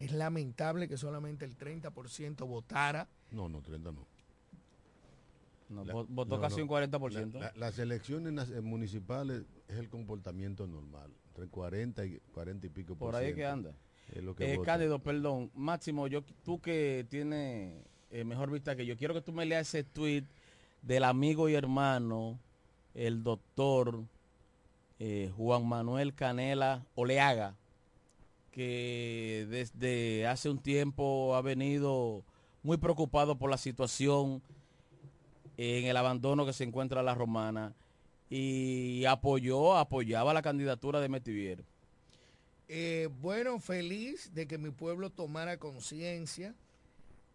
Es 0.00 0.12
lamentable 0.12 0.88
que 0.88 0.96
solamente 0.96 1.44
el 1.44 1.56
30% 1.56 2.46
votara. 2.46 3.08
No, 3.30 3.48
no, 3.48 3.62
30 3.62 3.92
no. 3.92 4.06
No, 5.68 5.84
La- 5.84 5.92
vo- 5.94 6.06
votó 6.08 6.36
no, 6.36 6.40
casi 6.42 6.60
un 6.62 6.68
40%. 6.68 7.34
La- 7.34 7.40
la- 7.40 7.52
las 7.56 7.78
elecciones 7.78 8.50
eh, 8.50 8.60
municipales 8.60 9.42
es 9.68 9.76
el 9.76 9.88
comportamiento 9.88 10.66
normal. 10.66 11.10
Entre 11.28 11.46
40 11.48 12.04
y 12.06 12.18
40 12.32 12.66
y 12.66 12.70
pico 12.70 12.96
Por 12.96 13.14
ahí 13.14 13.28
es 13.30 13.34
que 13.34 13.44
anda. 13.46 13.74
Es 14.12 14.22
lo 14.22 14.34
que 14.34 14.54
Eh. 14.54 14.58
Cándido, 14.64 14.98
perdón. 15.00 15.50
Máximo, 15.54 16.06
yo, 16.06 16.22
tú 16.42 16.60
que 16.60 17.06
tienes 17.10 17.84
eh, 18.10 18.24
mejor 18.24 18.50
vista 18.50 18.74
que 18.74 18.86
yo, 18.86 18.96
quiero 18.96 19.12
que 19.12 19.20
tú 19.20 19.32
me 19.32 19.44
leas 19.44 19.68
ese 19.68 19.84
tweet 19.84 20.24
del 20.80 21.04
amigo 21.04 21.48
y 21.50 21.54
hermano, 21.54 22.38
el 22.94 23.22
doctor 23.22 24.02
eh, 24.98 25.30
Juan 25.36 25.66
Manuel 25.68 26.14
Canela 26.14 26.86
Oleaga, 26.94 27.54
que 28.50 29.46
desde 29.50 30.26
hace 30.26 30.48
un 30.48 30.58
tiempo 30.58 31.36
ha 31.36 31.42
venido 31.42 32.24
muy 32.62 32.78
preocupado 32.78 33.36
por 33.38 33.50
la 33.50 33.58
situación 33.58 34.42
en 35.58 35.84
el 35.86 35.96
abandono 35.96 36.46
que 36.46 36.52
se 36.52 36.64
encuentra 36.64 37.02
la 37.02 37.14
romana 37.14 37.74
y 38.30 39.04
apoyó, 39.06 39.76
apoyaba 39.76 40.32
la 40.32 40.40
candidatura 40.42 41.00
de 41.00 41.08
Metivier. 41.08 41.64
Eh, 42.68 43.08
bueno, 43.20 43.58
feliz 43.60 44.32
de 44.34 44.46
que 44.46 44.56
mi 44.58 44.70
pueblo 44.70 45.10
tomara 45.10 45.56
conciencia 45.58 46.54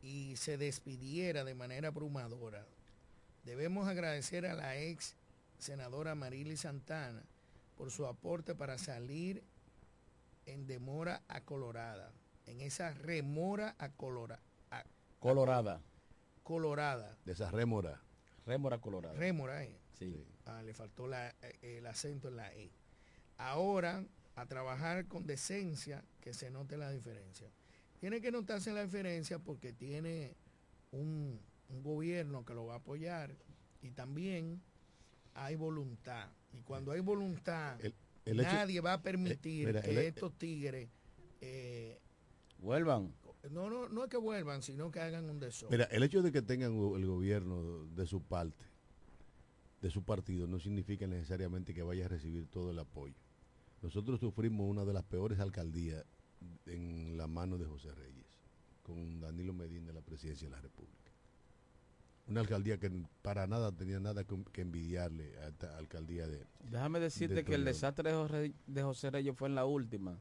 y 0.01 0.35
se 0.37 0.57
despidiera 0.57 1.43
de 1.43 1.55
manera 1.55 1.89
abrumadora. 1.89 2.65
Debemos 3.43 3.87
agradecer 3.87 4.45
a 4.45 4.53
la 4.53 4.77
ex 4.77 5.15
senadora 5.57 6.15
Marily 6.15 6.55
Santana 6.55 7.23
por 7.77 7.89
su 7.91 8.05
aporte 8.05 8.53
para 8.55 8.77
salir 8.77 9.43
en 10.45 10.67
demora 10.67 11.23
acolorada, 11.27 12.11
en 12.45 12.61
esa 12.61 12.93
remora 12.93 13.75
acolora, 13.79 14.39
a- 14.71 14.83
Colorada. 15.19 15.81
colorada, 16.43 17.17
De 17.25 17.31
esa 17.33 17.49
rémora. 17.49 17.99
Rémora 18.45 18.77
Colorada. 18.79 19.13
rémora, 19.15 19.63
eh. 19.63 19.77
Sí. 19.97 20.25
Ah, 20.45 20.61
le 20.63 20.73
faltó 20.73 21.07
la- 21.07 21.29
eh, 21.41 21.77
el 21.77 21.85
acento 21.85 22.27
en 22.27 22.35
la 22.37 22.53
E. 22.53 22.71
Ahora, 23.37 24.03
a 24.35 24.45
trabajar 24.45 25.07
con 25.07 25.25
decencia, 25.25 26.03
que 26.21 26.33
se 26.33 26.49
note 26.49 26.77
la 26.77 26.91
diferencia. 26.91 27.49
Tiene 27.99 28.19
que 28.21 28.31
notarse 28.31 28.71
la 28.73 28.83
diferencia 28.83 29.39
porque 29.39 29.71
tiene 29.71 30.35
un, 30.91 31.39
un 31.69 31.83
gobierno 31.83 32.43
que 32.43 32.53
lo 32.53 32.65
va 32.65 32.73
a 32.75 32.77
apoyar 32.77 33.33
y 33.81 33.91
también 33.91 34.61
hay 35.35 35.55
voluntad. 35.55 36.27
Y 36.51 36.61
cuando 36.61 36.91
hay 36.91 36.99
voluntad, 36.99 37.79
El- 37.83 37.93
el 38.25 38.39
hecho- 38.41 38.49
nadie 38.53 38.81
va 38.81 38.93
a 38.93 39.01
permitir 39.01 39.63
eh, 39.63 39.67
mira, 39.67 39.81
que 39.81 39.91
el- 39.91 39.97
estos 39.99 40.33
tigres, 40.37 40.89
eh, 41.41 41.99
Vuelvan. 42.59 43.13
No, 43.51 43.69
no, 43.69 43.89
no 43.89 44.03
es 44.03 44.09
que 44.09 44.17
vuelvan, 44.17 44.61
sino 44.61 44.91
que 44.91 44.99
hagan 44.99 45.29
un 45.29 45.39
desorden. 45.39 45.77
Mira, 45.77 45.89
el 45.91 46.03
hecho 46.03 46.21
de 46.21 46.31
que 46.31 46.41
tengan 46.41 46.71
el 46.71 47.05
gobierno 47.05 47.85
de 47.95 48.07
su 48.07 48.21
parte, 48.21 48.65
de 49.81 49.89
su 49.89 50.03
partido, 50.03 50.47
no 50.47 50.59
significa 50.59 51.07
necesariamente 51.07 51.73
que 51.73 51.83
vaya 51.83 52.05
a 52.05 52.07
recibir 52.07 52.47
todo 52.47 52.71
el 52.71 52.79
apoyo. 52.79 53.15
Nosotros 53.81 54.21
sufrimos 54.21 54.69
una 54.69 54.85
de 54.85 54.93
las 54.93 55.03
peores 55.03 55.39
alcaldías 55.39 56.05
en 56.65 57.17
la 57.17 57.27
mano 57.27 57.57
de 57.57 57.65
José 57.65 57.93
Reyes, 57.93 58.25
con 58.81 59.19
Danilo 59.19 59.53
Medina 59.53 59.89
en 59.89 59.95
la 59.95 60.01
presidencia 60.01 60.47
de 60.47 60.55
la 60.55 60.61
República. 60.61 61.11
Una 62.27 62.39
alcaldía 62.39 62.79
que 62.79 62.89
para 63.21 63.45
nada 63.47 63.73
tenía 63.73 63.99
nada 63.99 64.23
que, 64.23 64.61
envidiarle 64.61 65.37
a 65.39 65.49
esta 65.49 65.77
alcaldía 65.77 66.25
de... 66.25 66.45
Déjame 66.63 67.01
decirte 67.01 67.35
de 67.35 67.43
que 67.43 67.55
el 67.55 67.65
desastre 67.65 68.09
de 68.11 68.15
José, 68.15 68.53
de 68.65 68.83
José 68.83 69.11
Reyes 69.11 69.35
fue 69.35 69.49
en 69.49 69.55
la 69.55 69.65
última. 69.65 70.17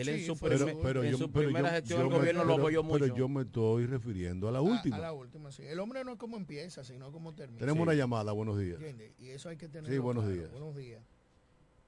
Él 0.00 0.08
en 0.08 0.18
Sí, 0.18 0.26
su, 0.26 0.34
fue 0.34 0.50
primer- 0.50 0.74
su- 0.74 0.82
Pero- 0.82 1.04
en 1.04 1.10
yo- 1.12 1.18
su 1.18 1.30
pero 1.30 1.44
primera 1.46 1.68
yo- 1.68 1.74
gestión 1.76 1.98
yo 2.00 2.04
el 2.06 2.10
me- 2.12 2.18
gobierno 2.18 2.42
lo 2.44 2.48
pero- 2.48 2.62
apoyó 2.62 2.82
mucho. 2.82 2.98
Pero 3.04 3.16
yo 3.16 3.28
me 3.28 3.42
estoy 3.42 3.86
refiriendo 3.86 4.48
a 4.48 4.52
la 4.52 4.60
última. 4.60 4.96
A, 4.96 5.00
la 5.00 5.12
última, 5.12 5.52
sí. 5.52 5.62
El 5.64 5.78
hombre 5.78 6.02
no 6.04 6.12
es 6.12 6.18
como 6.18 6.36
empieza, 6.36 6.82
sino 6.82 7.12
como 7.12 7.32
termina. 7.32 7.60
Tenemos 7.60 7.78
Sí. 7.78 7.82
una 7.82 7.94
llamada, 7.94 8.32
buenos 8.32 8.58
días. 8.58 8.74
¿Entiendes? 8.76 9.12
Y 9.20 9.28
eso 9.30 9.48
hay 9.50 9.56
que 9.56 9.68
tener. 9.68 9.88
Sí, 9.90 9.98
buenos 9.98 10.28
días. 10.28 10.50
Buenos 10.50 10.74
días. 10.76 11.00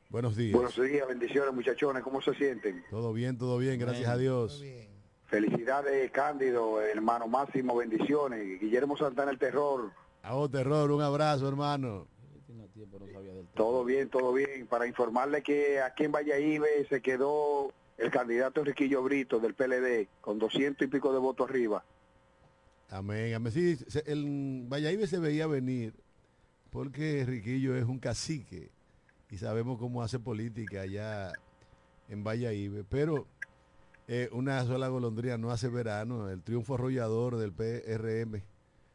Buenos 0.09 0.37
días. 0.37 0.53
Buenos 0.55 0.77
días, 0.81 1.09
bendiciones 1.09 1.53
muchachones, 1.53 2.03
¿cómo 2.05 2.23
se 2.23 2.33
sienten? 2.35 2.85
Todo 2.91 3.13
bien, 3.13 3.39
todo 3.39 3.59
bien, 3.59 3.77
gracias 3.81 4.03
Bien. 4.07 4.11
a 4.13 4.17
Dios. 4.17 4.61
Bien. 4.61 4.87
Felicidades, 5.27 6.09
Cándido, 6.13 6.81
hermano 6.81 7.27
Máximo, 7.27 7.75
bendiciones. 7.75 8.61
Guillermo 8.61 8.97
Santana, 8.97 9.33
el 9.33 9.39
terror. 9.41 9.91
A 10.23 10.35
vos, 10.35 10.49
terror, 10.49 10.93
un 10.93 11.03
abrazo, 11.03 11.49
hermano. 11.49 12.07
Todo 13.57 13.85
bien, 13.85 14.09
todo 14.09 14.33
bien. 14.33 14.67
Para 14.69 14.87
informarle 14.87 15.43
que 15.43 15.81
aquí 15.81 16.05
en 16.05 16.13
Valladolid 16.13 16.63
se 16.89 17.01
quedó 17.01 17.73
el 17.99 18.11
candidato 18.11 18.61
Enriquillo 18.61 19.03
Brito 19.03 19.39
del 19.39 19.55
PLD 19.55 20.09
con 20.21 20.39
200 20.39 20.87
y 20.87 20.91
pico 20.91 21.13
de 21.13 21.19
votos 21.19 21.49
arriba. 21.49 21.85
Amén, 22.91 23.35
amén. 23.35 23.53
Sí, 23.53 23.77
el 24.07 24.67
Valladolid 24.69 25.07
se 25.07 25.19
veía 25.19 25.47
venir 25.47 25.95
porque 26.71 27.25
Riquillo 27.27 27.75
es 27.75 27.85
un 27.85 27.99
cacique 27.99 28.71
y 29.31 29.39
sabemos 29.39 29.79
cómo 29.79 30.03
hace 30.03 30.19
política 30.19 30.83
allá 30.83 31.33
en 32.09 32.23
Valladolid. 32.23 32.85
Pero 32.89 33.27
eh, 34.09 34.29
una 34.33 34.63
sola 34.65 34.89
golondrina 34.89 35.37
no 35.37 35.51
hace 35.51 35.69
verano. 35.69 36.31
El 36.31 36.43
triunfo 36.43 36.75
arrollador 36.75 37.37
del 37.37 37.53
PRM 37.53 38.43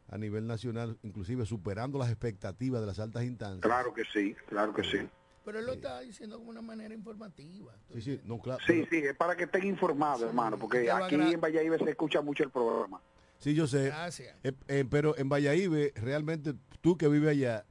a 0.10 0.18
nivel 0.18 0.46
nacional, 0.46 0.98
inclusive 1.04 1.46
superando 1.46 1.98
las 1.98 2.10
expectativas 2.10 2.82
de 2.82 2.88
las 2.88 3.00
altas 3.00 3.24
instancias. 3.24 3.62
Claro 3.62 3.94
que 3.94 4.04
sí, 4.06 4.36
claro 4.48 4.74
que 4.74 4.84
sí. 4.84 5.00
Pero 5.44 5.60
él 5.60 5.66
lo 5.66 5.74
está 5.74 6.00
diciendo 6.02 6.38
como 6.38 6.52
una 6.52 6.62
manera 6.62 6.94
informativa. 6.94 7.74
Sí, 7.94 8.02
sí, 8.02 8.22
no, 8.26 8.40
claro. 8.40 8.60
Sí, 8.66 8.86
pero- 8.86 8.88
sí, 8.92 9.08
es 9.08 9.16
para 9.16 9.36
que 9.36 9.46
estén 9.46 9.66
informados, 9.66 10.20
Sí, 10.22 10.26
hermano, 10.28 10.58
porque 10.60 10.90
aquí 10.92 11.16
agra- 11.16 11.30
en 11.32 11.42
Valladolid 11.42 11.84
se 11.84 11.90
escucha 11.92 12.22
mucho 12.22 12.44
el 12.44 12.52
programa. 12.52 13.02
sí, 13.40 13.54
yo 13.56 13.66
sé. 13.68 13.86
Gracias. 13.88 14.36
Eh, 14.44 14.54
eh, 14.68 14.86
pero 14.90 15.18
en 15.18 15.30
Valladolid, 15.30 15.92
realmente 15.96 16.54
tú 16.82 16.96
que 16.98 17.08
vives 17.08 17.30
allá, 17.32 17.66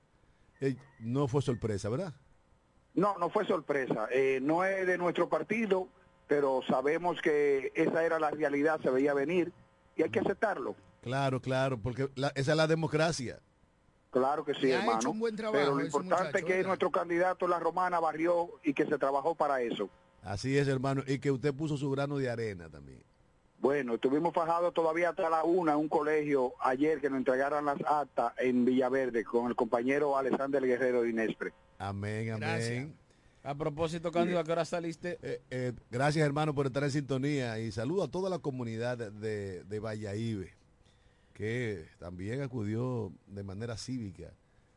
eh, 0.61 0.76
no 0.98 1.28
fue 1.28 1.42
sorpresa, 1.42 1.88
¿verdad? 1.88 2.12
No, 2.94 3.16
no 3.18 3.30
fue 3.30 3.46
sorpresa. 3.46 4.09
Eh, 4.12 4.40
no 4.42 4.64
es 4.64 4.85
de 4.87 4.98
nuestro 4.98 5.28
partido, 5.28 5.88
pero 6.26 6.61
sabemos 6.68 7.20
que 7.22 7.70
esa 7.76 8.04
era 8.04 8.18
la 8.18 8.30
realidad, 8.33 8.80
se 8.83 8.90
veía 8.90 9.14
venir 9.14 9.52
y 9.96 10.02
hay 10.02 10.11
que 10.11 10.18
aceptarlo. 10.20 10.74
Claro, 11.02 11.40
claro, 11.40 11.78
porque 11.80 12.11
la- 12.16 12.33
esa 12.35 12.50
es 12.50 12.56
la 12.56 12.66
democracia. 12.66 13.40
Claro 14.10 14.44
que 14.44 14.54
sí, 14.54 14.72
ha 14.72 14.80
hermano. 14.80 14.98
hecho 14.98 15.10
un 15.10 15.20
buen 15.20 15.36
trabajo 15.36 15.58
Pero 15.58 15.74
lo 15.76 15.84
importante 15.84 16.24
muchacho, 16.24 16.38
es 16.38 16.44
que 16.44 16.52
¿verdad? 16.54 16.66
nuestro 16.68 16.90
candidato 16.90 17.46
La 17.48 17.60
Romana 17.60 18.00
barrió 18.00 18.48
y 18.64 18.74
que 18.74 18.84
se 18.86 18.98
trabajó 18.98 19.34
para 19.34 19.60
eso. 19.62 19.88
Así 20.22 20.58
es, 20.58 20.66
hermano. 20.68 21.02
Y 21.06 21.18
que 21.18 21.30
usted 21.30 21.54
puso 21.54 21.76
su 21.76 21.90
grano 21.90 22.18
de 22.18 22.28
arena 22.28 22.68
también. 22.68 23.02
Bueno, 23.60 23.94
estuvimos 23.94 24.32
fajados 24.32 24.72
todavía 24.74 25.10
hasta 25.10 25.28
la 25.28 25.44
una 25.44 25.72
en 25.72 25.78
un 25.78 25.88
colegio 25.88 26.54
ayer 26.60 27.00
que 27.00 27.10
nos 27.10 27.18
entregaran 27.18 27.64
las 27.66 27.76
actas 27.86 28.32
en 28.38 28.64
Villaverde 28.64 29.22
con 29.22 29.48
el 29.48 29.54
compañero 29.54 30.16
Alexander 30.16 30.62
Guerrero 30.64 31.02
de 31.02 31.10
Inespre. 31.10 31.52
Amén, 31.78 32.30
amén. 32.32 32.40
Gracias. 32.40 32.88
A 33.42 33.54
propósito, 33.54 34.10
Cándido, 34.12 34.38
¿a 34.38 34.44
qué 34.44 34.52
hora 34.52 34.64
saliste? 34.64 35.18
Eh, 35.22 35.40
eh, 35.50 35.72
gracias, 35.90 36.24
hermano, 36.26 36.54
por 36.54 36.66
estar 36.66 36.84
en 36.84 36.90
sintonía 36.90 37.58
y 37.58 37.70
saludo 37.70 38.04
a 38.04 38.08
toda 38.08 38.28
la 38.28 38.38
comunidad 38.38 38.98
de, 38.98 39.62
de 39.64 39.78
Valladolid, 39.80 40.48
que 41.40 41.87
también 41.98 42.42
acudió 42.42 43.14
de 43.26 43.42
manera 43.42 43.79
cívica 43.79 44.35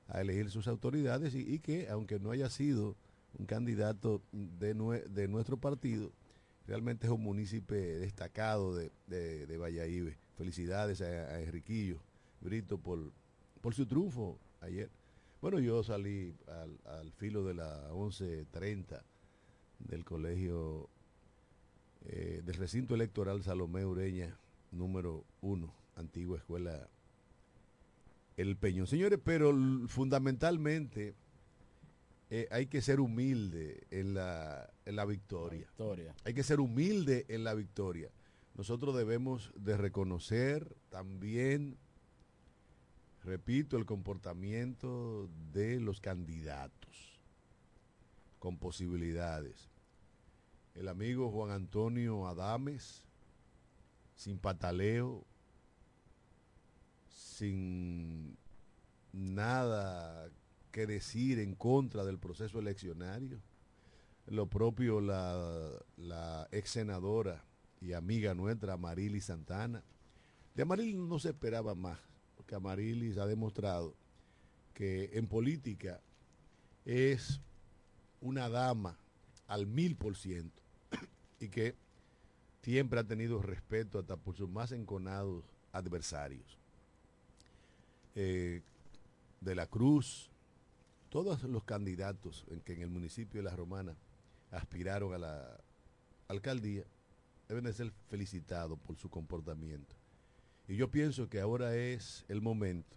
a 0.07 0.21
elegir 0.21 0.49
sus 0.49 0.69
autoridades 0.69 1.35
y, 1.35 1.59
que, 1.59 1.89
aunque 1.89 2.19
no 2.21 2.31
haya 2.31 2.49
sido 2.49 2.95
un 3.37 3.45
candidato 3.45 4.21
de, 4.31 4.73
nue- 4.73 5.03
de 5.03 5.27
nuestro 5.27 5.57
partido, 5.57 6.13
realmente 6.65 7.05
es 7.05 7.11
un 7.11 7.21
municipio 7.21 7.75
destacado 7.75 8.73
de, 8.73 8.93
de, 9.07 9.45
de 9.45 9.57
Valladolid. 9.57 10.13
Felicidades 10.37 11.01
a, 11.01 11.05
a 11.05 11.41
Enriquillo 11.41 11.97
Brito 12.39 12.77
por, 12.77 13.11
por 13.59 13.73
su 13.75 13.85
triunfo 13.85 14.39
ayer. 14.61 14.89
Bueno, 15.41 15.59
yo 15.59 15.83
salí 15.83 16.33
al, 16.85 17.11
filo 17.11 17.43
de 17.43 17.55
las 17.55 17.89
11.30 17.91 19.01
del 19.79 20.05
colegio 20.05 20.87
eh, 22.05 22.41
del 22.45 22.55
recinto 22.55 22.95
electoral 22.95 23.43
Salomé 23.43 23.85
Ureña, 23.85 24.37
número 24.71 25.25
uno, 25.41 25.73
antigua 25.95 26.37
escuela 26.37 26.89
El 28.37 28.57
Peñón. 28.57 28.87
Señores, 28.87 29.19
pero 29.23 29.53
fundamentalmente 29.87 31.15
eh, 32.29 32.47
hay 32.51 32.65
que 32.65 32.81
ser 32.81 32.99
humilde 32.99 33.85
en 33.91 34.13
la, 34.15 34.69
en 34.85 34.95
la 34.95 35.05
victoria. 35.05 35.59
Victoria. 35.59 36.15
Hay 36.23 36.33
que 36.33 36.43
ser 36.43 36.59
humilde 36.59 37.25
en 37.29 37.43
la 37.43 37.53
victoria. 37.53 38.09
Nosotros 38.55 38.95
debemos 38.95 39.51
de 39.55 39.77
reconocer 39.77 40.75
también, 40.89 41.77
repito, 43.23 43.77
el 43.77 43.85
comportamiento 43.85 45.29
de 45.51 45.79
los 45.79 46.01
candidatos 46.01 47.19
con 48.39 48.57
posibilidades. 48.57 49.69
El 50.75 50.87
amigo 50.87 51.31
Juan 51.31 51.51
Antonio 51.51 52.27
Adames, 52.27 53.05
sin 54.15 54.37
pataleo, 54.37 55.25
sin 57.33 58.37
nada 59.11 60.29
que 60.71 60.87
decir 60.87 61.39
en 61.39 61.55
contra 61.55 62.03
del 62.03 62.19
proceso 62.19 62.59
eleccionario. 62.59 63.39
Lo 64.27 64.47
propio 64.47 65.01
la, 65.01 65.69
la 65.97 66.47
ex 66.51 66.71
senadora 66.71 67.43
y 67.81 67.93
amiga 67.93 68.33
nuestra, 68.33 68.73
Amarilis 68.73 69.25
Santana. 69.25 69.83
De 70.55 70.63
Amarilis 70.63 70.95
no 70.95 71.19
se 71.19 71.29
esperaba 71.29 71.75
más, 71.75 71.99
porque 72.37 72.55
Amarilis 72.55 73.17
ha 73.17 73.25
demostrado 73.25 73.95
que 74.73 75.09
en 75.13 75.27
política 75.27 75.99
es 76.85 77.41
una 78.21 78.49
dama 78.49 78.97
al 79.47 79.67
mil 79.67 79.95
por 79.95 80.15
ciento 80.15 80.61
y 81.39 81.49
que 81.49 81.75
siempre 82.61 82.99
ha 82.99 83.03
tenido 83.03 83.41
respeto 83.41 83.99
hasta 83.99 84.15
por 84.15 84.35
sus 84.35 84.49
más 84.49 84.71
enconados 84.71 85.43
adversarios. 85.71 86.62
Eh, 88.15 88.61
de 89.41 89.55
la 89.55 89.67
Cruz, 89.67 90.29
todos 91.09 91.43
los 91.43 91.63
candidatos 91.63 92.45
en 92.49 92.61
que 92.61 92.73
en 92.73 92.81
el 92.81 92.89
municipio 92.89 93.41
de 93.41 93.49
La 93.49 93.55
Romana 93.55 93.95
aspiraron 94.51 95.13
a 95.13 95.17
la 95.17 95.59
alcaldía 96.27 96.83
deben 97.47 97.65
de 97.65 97.73
ser 97.73 97.91
felicitados 98.09 98.79
por 98.79 98.95
su 98.97 99.09
comportamiento. 99.09 99.95
Y 100.67 100.75
yo 100.75 100.89
pienso 100.89 101.27
que 101.29 101.41
ahora 101.41 101.75
es 101.75 102.23
el 102.29 102.41
momento 102.41 102.95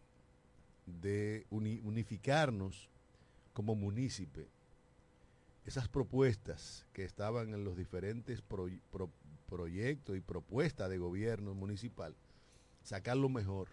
de 0.87 1.47
uni- 1.51 1.81
unificarnos 1.83 2.89
como 3.53 3.75
munícipe. 3.75 4.47
Esas 5.65 5.89
propuestas 5.89 6.87
que 6.93 7.05
estaban 7.05 7.53
en 7.53 7.65
los 7.65 7.77
diferentes 7.77 8.41
pro- 8.41 8.71
pro- 8.93 9.11
proyectos 9.49 10.17
y 10.17 10.21
propuestas 10.21 10.89
de 10.89 10.99
gobierno 10.99 11.55
municipal, 11.55 12.15
sacar 12.85 13.17
lo 13.17 13.29
mejor 13.29 13.69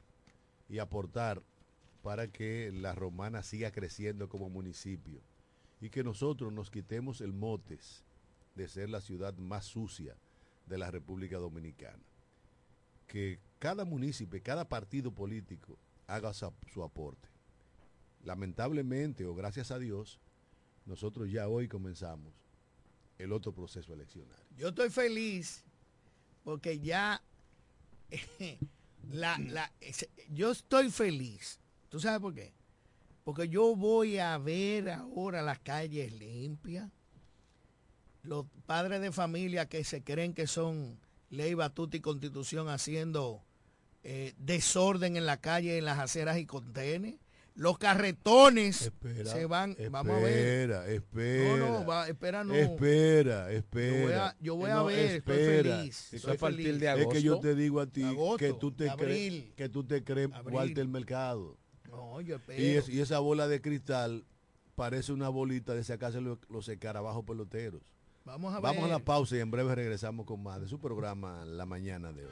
y 0.74 0.80
aportar 0.80 1.44
para 2.02 2.32
que 2.32 2.72
la 2.74 2.96
romana 2.96 3.44
siga 3.44 3.72
creciendo 3.72 4.28
como 4.28 4.50
municipio 4.50 5.22
y 5.80 5.92
que 5.92 6.04
nosotros 6.04 6.52
nos 6.52 6.72
quitemos 6.72 7.22
el 7.22 7.32
motes 7.32 8.04
de 8.56 8.68
ser 8.68 8.90
la 8.90 9.00
ciudad 9.00 9.36
más 9.38 9.66
sucia 9.66 10.18
de 10.66 10.80
la 10.80 10.90
República 10.90 11.38
Dominicana. 11.38 12.02
Que 13.06 13.40
cada 13.60 13.86
municipio, 13.86 14.42
cada 14.42 14.68
partido 14.68 15.12
político 15.12 15.78
haga 16.08 16.34
su, 16.34 16.84
aporte. 16.84 17.30
Lamentablemente 18.24 19.28
o 19.28 19.36
gracias 19.36 19.70
a 19.70 19.78
Dios, 19.78 20.20
nosotros 20.88 21.32
ya 21.32 21.50
hoy 21.50 21.68
comenzamos 21.68 22.34
el 23.20 23.32
otro 23.32 23.54
proceso 23.54 23.94
eleccionario. 23.94 24.44
Yo 24.58 24.70
estoy 24.70 24.90
feliz 24.90 25.64
porque 26.44 26.80
ya 26.80 27.22
la, 29.12 29.38
la, 29.40 29.72
ese- 29.82 30.10
yo 30.30 30.52
estoy 30.52 30.90
feliz. 30.92 31.60
¿Tú 31.90 32.00
sabes 32.00 32.20
por 32.20 32.34
qué? 32.34 32.54
Porque 33.24 33.48
yo 33.50 33.76
voy 33.76 34.18
a 34.20 34.38
ver 34.38 34.90
ahora 34.90 35.42
las 35.42 35.60
calles 35.60 36.12
limpias. 36.14 36.90
Los 38.24 38.46
padres 38.66 39.02
de 39.02 39.12
familia 39.12 39.68
que 39.68 39.84
se 39.84 40.04
creen 40.04 40.34
que 40.34 40.48
son 40.48 40.98
ley, 41.30 41.54
batuta 41.54 41.98
y 41.98 42.00
constitución 42.02 42.70
haciendo 42.70 43.44
eh, 44.04 44.34
desorden 44.38 45.18
en 45.18 45.26
la 45.26 45.38
calle, 45.38 45.78
en 45.78 45.86
las 45.86 46.00
aceras 46.00 46.38
y 46.38 46.46
contenes. 46.46 47.16
Los 47.56 47.78
carretones 47.78 48.82
Espera, 48.82 49.30
se 49.32 49.46
van. 49.46 49.72
espera, 49.72 49.90
vamos 49.92 50.16
a 50.18 50.20
ver. 50.20 50.72
espera. 50.90 51.58
No, 51.58 51.80
no, 51.82 51.86
va, 51.86 52.08
espera, 52.08 52.44
no. 52.44 52.56
Espera, 52.56 53.52
espera. 53.52 53.94
Yo 54.00 54.02
voy 54.06 54.14
a- 54.14 54.36
yo 54.42 54.56
voy 54.56 54.70
a 54.72 54.76
No, 54.76 54.86
ver, 54.86 55.00
estoy 55.18 55.36
espera. 55.38 55.78
feliz, 55.78 56.14
Eso 56.14 56.32
es 56.32 56.38
a 56.38 56.40
partir 56.40 56.66
feliz. 56.66 56.80
de 56.82 56.86
Es 56.88 56.92
agosto. 56.94 57.10
que 57.12 57.22
yo 57.22 57.40
te 57.40 57.54
digo 57.56 57.80
a 57.80 57.86
ti 57.86 58.04
agosto, 58.04 58.38
que 58.38 58.54
tú 58.54 58.72
te 58.72 58.86
crees 58.86 58.92
abril. 59.32 59.54
que 59.56 59.70
tú 59.70 59.84
te 59.84 60.04
crees 60.04 60.30
Abril. 60.34 60.56
Walter 60.56 60.88
Mercado. 60.88 61.58
No, 61.90 62.22
yo 62.22 62.38
espero. 62.38 62.60
Y, 62.62 62.66
es- 62.70 62.90
y 62.90 63.00
esa 63.02 63.20
bola 63.20 63.48
de 63.48 63.62
cristal 63.62 64.26
parece 64.74 65.12
una 65.14 65.30
bolita 65.30 65.76
de 65.76 65.84
sacarse 65.84 66.22
los, 66.22 66.40
los 66.50 66.68
escarabajos 66.68 67.24
peloteros. 67.24 67.84
Vamos 68.26 68.52
a 68.52 68.56
ver. 68.56 68.64
Vamos 68.64 68.86
a 68.86 68.88
la 68.88 69.00
pausa 69.00 69.36
y 69.38 69.42
en 69.42 69.52
breve 69.52 69.76
regresamos 69.76 70.26
con 70.26 70.42
más 70.42 70.60
de 70.60 70.68
su 70.68 70.80
programa 70.80 71.46
La 71.46 71.68
Mañana 71.68 72.12
de 72.12 72.26
hoy. 72.26 72.32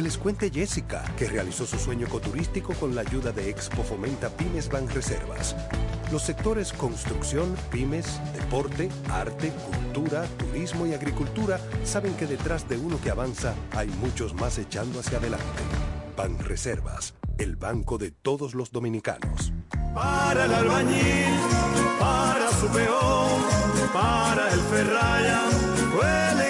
Que 0.00 0.04
les 0.04 0.16
cuente 0.16 0.50
Jessica, 0.50 1.04
que 1.18 1.28
realizó 1.28 1.66
su 1.66 1.78
sueño 1.78 2.06
ecoturístico 2.06 2.72
con 2.72 2.94
la 2.94 3.02
ayuda 3.02 3.32
de 3.32 3.50
Expo 3.50 3.82
Fomenta 3.82 4.30
Pymes 4.30 4.70
Banreservas. 4.70 5.54
Los 6.10 6.22
sectores 6.22 6.72
construcción, 6.72 7.54
pymes, 7.70 8.18
deporte, 8.32 8.88
arte, 9.10 9.52
cultura, 9.70 10.24
turismo 10.38 10.86
y 10.86 10.94
agricultura 10.94 11.60
saben 11.84 12.14
que 12.14 12.26
detrás 12.26 12.66
de 12.66 12.78
uno 12.78 12.98
que 13.02 13.10
avanza 13.10 13.52
hay 13.76 13.88
muchos 13.88 14.32
más 14.32 14.56
echando 14.56 15.00
hacia 15.00 15.18
adelante. 15.18 15.44
Banreservas, 16.16 17.12
el 17.36 17.56
banco 17.56 17.98
de 17.98 18.10
todos 18.10 18.54
los 18.54 18.72
dominicanos. 18.72 19.52
Para 19.94 20.46
el 20.46 20.54
albañil, 20.54 21.38
para 21.98 22.50
su 22.52 22.68
peón, 22.68 23.42
para 23.92 24.50
el 24.50 24.60
ferraya, 24.60 25.42
cofre- 25.92 26.49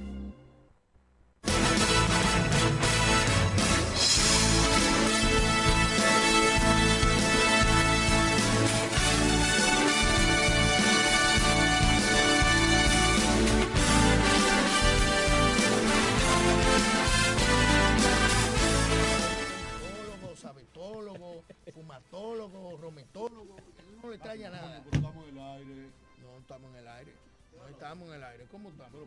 estamos 27.91 28.07
en 28.07 28.15
el 28.15 28.23
aire. 28.23 28.45
¿Cómo 28.49 28.69
estamos? 28.69 29.01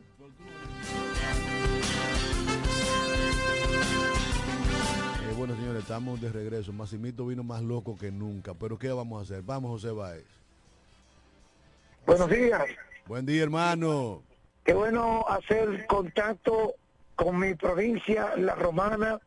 Eh, 5.22 5.35
bueno, 5.39 5.57
señores, 5.57 5.82
estamos 5.82 6.20
de 6.20 6.30
regreso. 6.30 6.70
Massimito 6.74 7.26
vino 7.26 7.43
más 7.43 7.62
loco 7.62 7.97
que 7.97 8.11
nunca. 8.11 8.53
Pero 8.53 8.78
¿qué 8.78 8.91
vamos 8.91 9.20
a 9.20 9.22
hacer? 9.22 9.43
Vamos, 9.43 9.70
José 9.70 9.91
Báez. 9.91 10.26
Buenos 12.05 12.28
días. 12.28 12.62
Buen 13.07 13.24
día, 13.24 13.45
hermano. 13.45 14.22
Qué 14.64 14.74
bueno 14.74 15.24
hacer 15.28 15.87
contacto 15.87 16.74
con 17.16 17.39
mi 17.39 17.55
provincia, 17.55 18.37
La 18.37 18.55
Romana, 18.55 19.18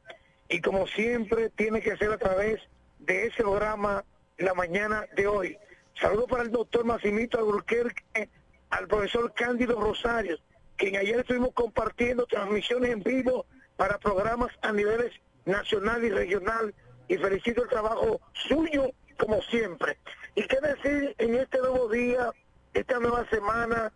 y 0.50 0.62
como 0.62 0.86
siempre 0.86 1.50
tiene 1.50 1.82
que 1.82 1.98
ser 1.98 2.12
a 2.12 2.18
través 2.20 2.62
de 3.00 3.26
ese 3.26 3.42
programa 3.42 4.06
la 4.38 4.54
mañana 4.54 5.08
de 5.16 5.26
hoy. 5.26 5.58
Saludos 6.00 6.28
para 6.30 6.44
el 6.44 6.52
doctor 6.52 6.86
Massimito 6.86 7.40
Alburquerque, 7.40 8.30
al 8.70 8.88
profesor 8.88 9.34
Cándido 9.34 9.80
Rosario, 9.80 10.38
quien 10.76 10.96
ayer 10.96 11.20
estuvimos 11.20 11.54
compartiendo 11.54 12.26
transmisiones 12.26 12.92
en 12.92 13.04
vivo 13.04 13.46
para 13.76 13.98
programas 13.98 14.52
a 14.62 14.72
niveles 14.72 15.12
nacional 15.46 16.04
y 16.04 16.10
regional, 16.10 16.74
y 17.08 17.18
felicito 17.18 17.64
el 17.64 17.70
trabajo 17.70 18.20
suyo 18.34 18.92
como 19.18 19.42
siempre. 19.44 19.98
Y 20.36 20.44
qué 20.44 20.58
decir 20.62 21.16
en 21.18 21.36
este 21.36 21.60
nuevo 21.60 21.88
día, 21.90 22.32
esta 22.74 23.00
nueva 23.00 23.28
semana, 23.30 23.92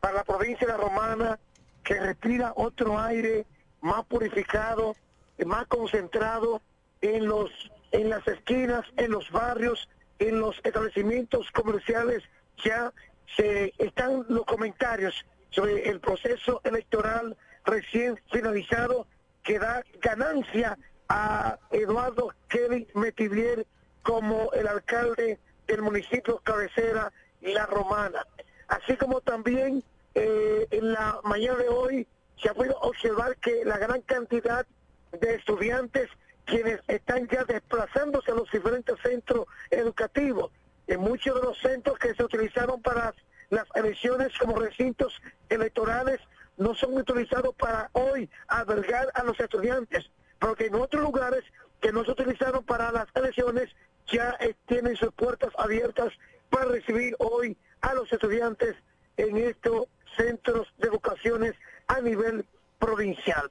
para 0.00 0.16
la 0.16 0.24
provincia 0.24 0.66
de 0.66 0.72
la 0.72 0.78
Romana, 0.78 1.38
que 1.84 1.94
respira 1.94 2.52
otro 2.56 2.98
aire 2.98 3.46
más 3.80 4.04
purificado, 4.06 4.96
más 5.44 5.66
concentrado 5.68 6.60
en 7.00 7.26
los 7.26 7.50
en 7.92 8.10
las 8.10 8.26
esquinas, 8.26 8.84
en 8.96 9.12
los 9.12 9.30
barrios, 9.30 9.88
en 10.18 10.40
los 10.40 10.56
establecimientos 10.64 11.50
comerciales, 11.52 12.22
ya 12.62 12.92
se 13.34 13.72
están 13.78 14.24
los 14.28 14.44
comentarios 14.44 15.24
sobre 15.50 15.88
el 15.88 16.00
proceso 16.00 16.60
electoral 16.64 17.36
recién 17.64 18.20
finalizado 18.30 19.06
que 19.42 19.58
da 19.58 19.82
ganancia 20.00 20.78
a 21.08 21.58
Eduardo 21.70 22.32
Kelly 22.48 22.86
Metivier 22.94 23.66
como 24.02 24.52
el 24.52 24.66
alcalde 24.66 25.38
del 25.66 25.82
municipio 25.82 26.38
cabecera 26.44 27.12
La 27.40 27.66
Romana. 27.66 28.24
Así 28.68 28.96
como 28.96 29.20
también 29.20 29.82
eh, 30.14 30.66
en 30.70 30.92
la 30.92 31.20
mañana 31.24 31.58
de 31.58 31.68
hoy 31.68 32.06
se 32.40 32.48
ha 32.48 32.54
podido 32.54 32.78
observar 32.80 33.36
que 33.36 33.64
la 33.64 33.78
gran 33.78 34.00
cantidad 34.02 34.66
de 35.12 35.34
estudiantes 35.34 36.08
quienes 36.44 36.80
están 36.86 37.28
ya 37.28 37.44
desplazándose 37.44 38.30
a 38.30 38.34
los 38.34 38.50
diferentes 38.50 38.96
centros 39.02 39.46
educativos, 39.70 40.50
en 40.86 41.00
muchos 41.00 41.34
de 41.34 41.42
los 41.42 41.58
centros 41.58 41.98
que 41.98 42.14
se 42.14 42.24
utilizaron 42.24 42.80
para 42.82 43.14
las 43.50 43.64
elecciones 43.74 44.36
como 44.38 44.58
recintos 44.58 45.12
electorales, 45.48 46.20
no 46.56 46.74
son 46.74 46.96
utilizados 46.96 47.54
para 47.56 47.90
hoy 47.92 48.28
albergar 48.48 49.08
a 49.14 49.22
los 49.22 49.38
estudiantes, 49.38 50.10
porque 50.38 50.66
en 50.66 50.74
otros 50.74 51.02
lugares 51.02 51.44
que 51.80 51.92
no 51.92 52.04
se 52.04 52.12
utilizaron 52.12 52.64
para 52.64 52.90
las 52.90 53.06
elecciones 53.14 53.68
ya 54.10 54.36
eh, 54.40 54.54
tienen 54.66 54.96
sus 54.96 55.12
puertas 55.12 55.50
abiertas 55.58 56.12
para 56.50 56.66
recibir 56.66 57.14
hoy 57.18 57.56
a 57.80 57.94
los 57.94 58.12
estudiantes 58.12 58.74
en 59.16 59.36
estos 59.36 59.86
centros 60.16 60.68
de 60.78 60.88
educaciones 60.88 61.54
a 61.88 62.00
nivel 62.00 62.46
provincial. 62.78 63.50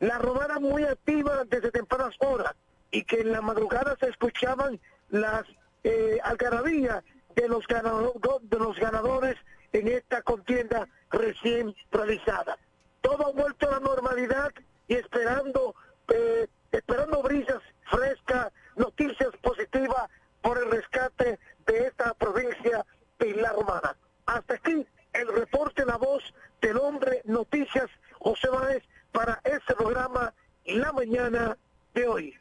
La 0.00 0.18
romana 0.18 0.58
muy 0.58 0.84
activa 0.84 1.44
desde 1.44 1.70
tempranas 1.70 2.14
horas 2.18 2.54
y 2.90 3.04
que 3.04 3.20
en 3.20 3.32
la 3.32 3.40
madrugada 3.40 3.96
se 3.98 4.08
escuchaban 4.08 4.80
las 5.10 5.44
eh, 5.84 6.18
algarabías 6.22 7.04
de 7.36 7.48
los, 7.48 7.66
ganado- 7.66 8.14
de 8.42 8.58
los 8.58 8.78
ganadores 8.78 9.36
en 9.72 9.88
esta 9.88 10.22
contienda 10.22 10.88
recién 11.10 11.74
realizada. 11.90 12.56
Todo 13.00 13.26
ha 13.26 13.32
vuelto 13.32 13.68
a 13.68 13.72
la 13.72 13.80
normalidad 13.80 14.50
y 14.88 14.94
esperando, 14.94 15.74
eh, 16.08 16.46
esperando 16.72 17.22
brisas 17.22 17.60
frescas, 17.90 18.52
noticias 18.76 19.30
positivas 19.42 20.08
por 20.42 20.58
el 20.58 20.70
rescate 20.70 21.38
de 21.66 21.86
esta 21.86 22.14
provincia 22.14 22.84
de 23.18 23.34
La 23.36 23.52
Romana. 23.52 23.96
Hasta 24.26 24.54
aquí 24.54 24.86
el 25.12 25.28
reporte 25.28 25.84
La 25.84 25.96
Voz 25.96 26.22
del 26.60 26.76
Hombre 26.78 27.20
Noticias 27.24 27.90
José 28.20 28.48
Báez 28.48 28.82
para 29.12 29.40
este 29.44 29.74
programa 29.74 30.32
La 30.66 30.92
Mañana 30.92 31.56
de 31.94 32.08
hoy. 32.08 32.34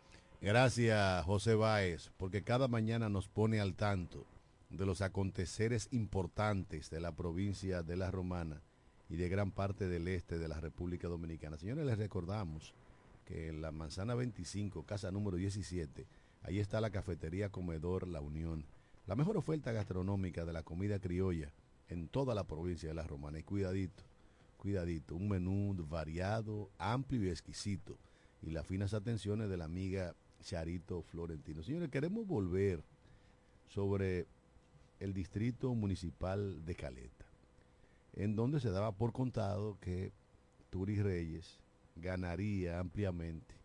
Gracias, 0.44 1.24
José 1.24 1.56
Báez, 1.56 2.12
porque 2.18 2.44
cada 2.44 2.68
mañana 2.68 3.08
nos 3.08 3.30
pone 3.30 3.62
al 3.62 3.76
tanto 3.76 4.26
de 4.70 4.86
los 4.86 5.02
aconteceres 5.02 5.88
importantes 5.92 6.90
de 6.90 7.00
la 7.00 7.14
provincia 7.14 7.82
de 7.82 7.96
La 7.96 8.12
Romana 8.12 8.62
y 9.08 9.16
de 9.16 9.30
gran 9.30 9.52
parte 9.52 9.88
del 9.88 10.06
este 10.10 10.38
de 10.38 10.50
la 10.50 10.60
República 10.60 11.08
Dominicana. 11.08 11.58
Señores, 11.58 11.86
les 11.86 11.98
recordamos 11.98 12.74
que 13.24 13.48
en 13.48 13.62
la 13.62 13.72
manzana 13.72 14.16
25, 14.16 14.84
casa 14.84 15.12
número 15.12 15.38
17, 15.38 16.06
ahí 16.42 16.60
está 16.60 16.82
la 16.82 16.90
cafetería 16.90 17.50
Comedor 17.50 18.06
La 18.06 18.20
Unión, 18.20 18.66
la 19.08 19.16
mejor 19.16 19.38
oferta 19.38 19.72
gastronómica 19.72 20.44
de 20.44 20.52
la 20.52 20.64
comida 20.64 21.00
criolla 21.00 21.54
en 21.88 22.10
toda 22.10 22.36
la 22.36 22.44
provincia 22.44 22.90
de 22.90 22.96
La 22.96 23.08
Romana. 23.08 23.40
Y 23.40 23.44
cuidadito, 23.44 24.04
cuidadito, 24.58 25.16
un 25.16 25.30
menú 25.30 25.74
variado, 25.88 26.70
amplio 26.80 27.24
y 27.24 27.30
exquisito 27.30 27.98
y 28.42 28.52
las 28.52 28.68
finas 28.68 28.94
atenciones 28.94 29.50
de 29.50 29.56
la 29.56 29.64
amiga 29.64 30.16
Charito 30.44 31.02
Florentino. 31.02 31.64
Señores, 31.64 31.90
queremos 31.90 32.28
volver 32.28 32.84
sobre 33.68 34.28
el 35.00 35.14
distrito 35.14 35.74
municipal 35.74 36.64
de 36.66 36.76
Caleta, 36.76 37.26
en 38.14 38.36
donde 38.36 38.60
se 38.60 38.70
daba 38.70 38.92
por 38.92 39.14
contado 39.14 39.80
que 39.80 40.12
Turis 40.70 41.02
Reyes 41.02 41.60
ganaría 41.96 42.80
ampliamente. 42.80 43.56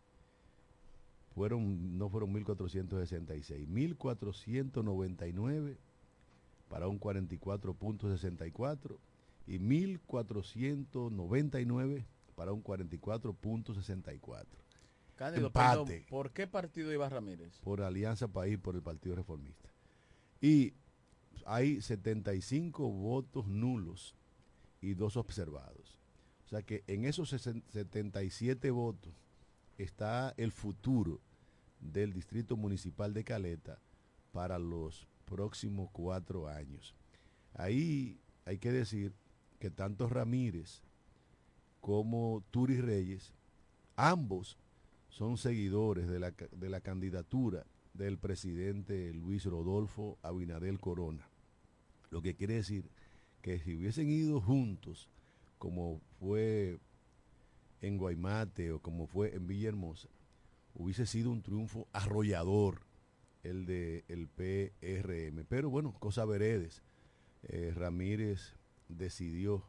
Fueron, 1.34 1.98
no 1.98 2.08
fueron 2.08 2.32
1.466, 2.34 3.68
1.499 3.68 5.76
para 6.68 6.88
un 6.88 6.98
44.64 6.98 8.96
y 9.46 9.58
1.499 9.58 12.06
para 12.34 12.52
un 12.52 12.62
44.64. 12.62 14.46
Cándido, 15.18 15.48
Empate 15.48 15.84
perdón, 15.84 16.06
¿por 16.08 16.30
qué 16.30 16.46
partido 16.46 16.92
iba 16.92 17.08
Ramírez? 17.08 17.58
por 17.58 17.82
Alianza 17.82 18.28
País 18.28 18.56
por 18.58 18.76
el 18.76 18.82
Partido 18.82 19.16
Reformista. 19.16 19.68
Y 20.40 20.74
hay 21.44 21.80
75 21.82 22.88
votos 22.88 23.48
nulos 23.48 24.14
y 24.80 24.94
dos 24.94 25.16
observados. 25.16 25.98
O 26.46 26.48
sea 26.48 26.62
que 26.62 26.84
en 26.86 27.04
esos 27.04 27.30
60 27.30 27.68
77 27.72 28.70
votos 28.70 29.12
está 29.76 30.32
el 30.36 30.52
futuro 30.52 31.20
del 31.80 32.12
Distrito 32.12 32.56
Municipal 32.56 33.12
de 33.12 33.24
Caleta 33.24 33.78
para 34.32 34.58
los 34.58 35.08
próximos 35.24 35.90
cuatro 35.90 36.48
años. 36.48 36.94
Ahí 37.54 38.20
hay 38.44 38.58
que 38.58 38.70
decir 38.72 39.12
que 39.58 39.70
tanto 39.70 40.08
Ramírez 40.08 40.82
como 41.80 42.44
Turis 42.50 42.80
Reyes, 42.80 43.32
ambos 43.96 44.56
son 45.18 45.36
seguidores 45.36 46.06
de 46.08 46.20
la, 46.20 46.30
de 46.30 46.68
la 46.70 46.80
candidatura 46.80 47.66
del 47.92 48.18
presidente 48.18 49.12
Luis 49.12 49.44
Rodolfo 49.44 50.16
Abinadel 50.22 50.78
Corona. 50.78 51.28
Lo 52.10 52.22
que 52.22 52.36
quiere 52.36 52.54
decir 52.54 52.88
que 53.42 53.58
si 53.58 53.74
hubiesen 53.76 54.08
ido 54.08 54.40
juntos, 54.40 55.08
como 55.58 56.00
fue 56.20 56.78
en 57.80 57.98
Guaymate 57.98 58.70
o 58.70 58.80
como 58.80 59.08
fue 59.08 59.34
en 59.34 59.48
Villahermosa, 59.48 60.08
hubiese 60.74 61.04
sido 61.04 61.30
un 61.32 61.42
triunfo 61.42 61.88
arrollador 61.92 62.82
el 63.42 63.66
de 63.66 64.04
el 64.08 64.28
PRM. 64.28 65.44
Pero 65.48 65.68
bueno, 65.68 65.92
cosa 65.98 66.24
veredes. 66.24 66.82
Eh, 67.42 67.72
Ramírez 67.74 68.54
decidió 68.88 69.64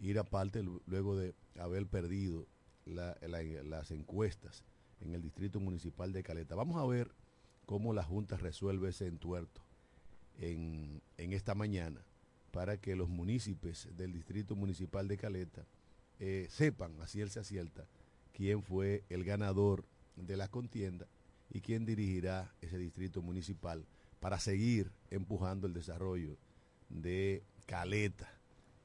ir 0.00 0.18
aparte 0.18 0.62
lu- 0.64 0.82
luego 0.86 1.16
de 1.16 1.34
haber 1.58 1.86
perdido 1.86 2.46
la- 2.84 3.16
la- 3.28 3.42
las 3.42 3.92
encuestas 3.92 4.64
en 5.04 5.14
el 5.14 5.22
distrito 5.22 5.60
municipal 5.60 6.12
de 6.12 6.22
Caleta. 6.22 6.54
Vamos 6.54 6.76
a 6.76 6.86
ver 6.86 7.12
cómo 7.66 7.92
la 7.92 8.02
Junta 8.02 8.36
resuelve 8.36 8.90
ese 8.90 9.06
entuerto 9.06 9.62
en, 10.38 11.02
en 11.18 11.32
esta 11.32 11.54
mañana 11.54 12.00
para 12.50 12.76
que 12.76 12.96
los 12.96 13.08
municipios 13.08 13.88
del 13.96 14.12
distrito 14.12 14.54
municipal 14.54 15.08
de 15.08 15.16
Caleta 15.16 15.66
eh, 16.20 16.46
sepan, 16.50 17.00
así 17.00 17.20
él 17.20 17.30
se 17.30 17.40
acierta, 17.40 17.86
quién 18.32 18.62
fue 18.62 19.04
el 19.08 19.24
ganador 19.24 19.84
de 20.16 20.36
la 20.36 20.48
contienda 20.48 21.06
y 21.50 21.60
quién 21.60 21.84
dirigirá 21.84 22.54
ese 22.60 22.78
distrito 22.78 23.22
municipal 23.22 23.84
para 24.20 24.38
seguir 24.38 24.92
empujando 25.10 25.66
el 25.66 25.72
desarrollo 25.72 26.36
de 26.88 27.42
Caleta, 27.66 28.32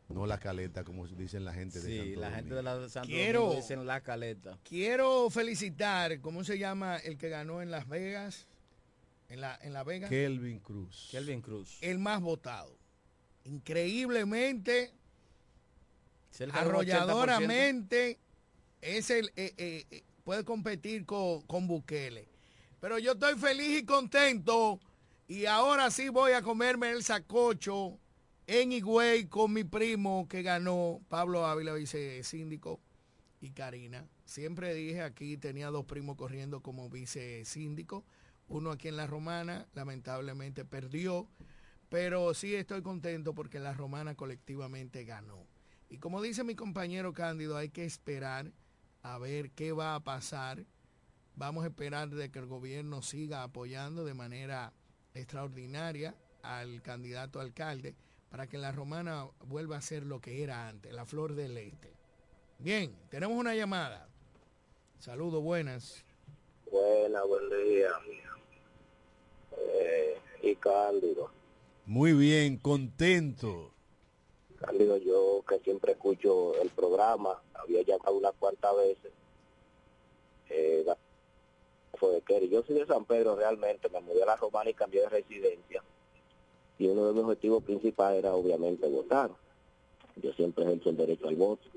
no 0.10 0.26
la 0.26 0.40
Caleta 0.40 0.84
como 0.84 1.06
dicen 1.08 1.44
la 1.46 1.54
gente 1.54 1.80
de 1.82 1.86
Sí, 1.90 1.98
Santo 1.98 2.20
la 2.22 2.32
gente 2.32 2.56
de 2.56 2.64
la 2.64 2.90
Santo 2.90 3.08
Quiero- 3.10 3.40
Domingo 3.42 3.62
dicen 3.62 3.86
la 3.86 4.02
caleta. 4.02 4.58
Quiero 4.64 5.30
felicitar, 5.30 6.20
¿cómo 6.22 6.44
se 6.44 6.58
llama 6.58 6.98
el 6.98 7.18
que 7.18 7.30
ganó 7.30 7.62
en 7.62 7.72
Las 7.72 7.88
Vegas? 7.88 8.48
En 9.30 9.42
la, 9.42 9.60
en 9.62 9.74
la 9.74 9.84
Vega. 9.84 10.08
Kelvin 10.08 10.60
Cruz. 10.60 11.10
Kelvin 11.12 11.42
Cruz. 11.42 11.78
El 11.82 12.00
más 12.00 12.22
votado. 12.22 12.78
Increíblemente, 13.44 14.94
Cerca 16.32 16.60
del 16.64 16.68
80%. 16.68 16.70
arrolladoramente, 16.70 18.20
es 18.82 19.10
el, 19.10 19.28
eh, 19.36 19.54
eh, 19.58 19.86
eh, 19.92 20.04
puede 20.24 20.44
competir 20.46 21.06
con, 21.06 21.42
con 21.42 21.68
Bukele. 21.68 22.30
Pero 22.80 23.00
yo 23.00 23.14
estoy 23.14 23.36
feliz 23.38 23.82
y 23.82 23.86
contento 23.86 24.80
y 25.28 25.46
ahora 25.46 25.92
sí 25.92 26.10
voy 26.10 26.32
a 26.32 26.42
comerme 26.42 26.92
el 26.92 27.04
sacocho 27.04 28.00
en 28.48 28.72
Higüey 28.72 29.26
con 29.26 29.52
mi 29.52 29.66
primo 29.66 30.26
que 30.30 30.42
ganó, 30.42 31.02
Pablo 31.10 31.46
Ávila, 31.46 31.74
vice 31.74 32.24
síndico, 32.24 32.80
y 33.42 33.52
Karina. 33.52 34.08
Siempre 34.26 34.74
dije 34.74 35.02
aquí, 35.02 35.38
tenía 35.38 35.70
dos 35.70 35.86
primos 35.86 36.16
corriendo 36.16 36.62
como 36.62 36.90
vice 36.90 37.44
síndico, 37.44 38.06
uno 38.48 38.72
aquí 38.72 38.88
en 38.88 38.96
La 38.96 39.06
Romana, 39.06 39.68
lamentablemente 39.74 40.64
perdió, 40.64 41.28
pero 41.90 42.34
sí 42.34 42.56
estoy 42.56 42.82
contento 42.82 43.36
porque 43.36 43.60
La 43.60 43.74
Romana 43.74 44.16
colectivamente 44.16 45.04
ganó. 45.04 45.46
Y 45.90 45.98
como 45.98 46.22
dice 46.22 46.46
mi 46.46 46.56
compañero 46.56 47.14
Cándido, 47.14 47.58
hay 47.58 47.70
que 47.70 47.84
esperar 47.84 48.54
a 49.04 49.18
ver 49.18 49.52
qué 49.52 49.74
va 49.74 49.96
a 49.96 50.04
pasar. 50.04 50.66
Vamos 51.36 51.66
a 51.66 51.68
esperar 51.68 52.10
de 52.10 52.32
que 52.32 52.40
el 52.40 52.46
gobierno 52.46 53.02
siga 53.02 53.44
apoyando 53.44 54.06
de 54.06 54.14
manera 54.14 54.74
extraordinaria 55.14 56.16
al 56.42 56.82
candidato 56.82 57.42
alcalde 57.42 57.96
para 58.30 58.48
que 58.48 58.58
la 58.58 58.72
romana 58.72 59.28
vuelva 59.46 59.78
a 59.78 59.82
ser 59.82 60.04
lo 60.04 60.20
que 60.20 60.44
era 60.44 60.68
antes, 60.68 60.94
la 60.94 61.06
flor 61.06 61.34
del 61.36 61.58
este. 61.58 61.94
Bien, 62.60 62.96
tenemos 63.10 63.38
una 63.38 63.56
llamada. 63.56 64.08
Saludos, 65.00 65.42
buenas. 65.44 66.04
Buena, 66.72 67.24
buen 67.24 67.50
día. 67.50 67.90
Eh, 69.58 70.18
y 70.42 70.56
Cándido. 70.56 71.32
Muy 71.86 72.14
bien, 72.14 72.58
contento. 72.58 73.72
Cándido, 74.60 74.98
yo 74.98 75.44
que 75.48 75.60
siempre 75.60 75.94
escucho 75.94 76.60
el 76.62 76.70
programa, 76.70 77.42
había 77.54 77.82
llamado 77.84 78.18
unas 78.18 78.34
cuantas 78.34 78.76
veces. 78.76 79.12
Eh, 80.50 80.84
la- 80.86 80.98
fue 81.98 82.12
de 82.12 82.22
Kerry. 82.22 82.50
Yo 82.50 82.64
soy 82.64 82.76
de 82.76 82.86
San 82.86 83.06
Pedro 83.06 83.36
realmente, 83.36 83.90
me 83.90 84.02
mudé 84.02 84.24
a 84.24 84.28
la 84.28 84.36
Romana 84.36 84.70
y 84.70 84.74
cambié 84.74 85.02
de 85.02 85.10
residencia. 85.10 85.84
Y 86.80 86.88
uno 86.88 87.08
de 87.08 87.14
mis 87.14 87.24
objetivos 87.24 87.64
principales 87.64 88.20
era 88.20 88.34
obviamente 88.34 88.88
votar. 88.88 89.32
Yo 90.22 90.34
siempre 90.34 90.66
ejerzo 90.66 90.90
el 90.90 90.98
derecho 90.98 91.28
al 91.28 91.36
voto. 91.36 91.68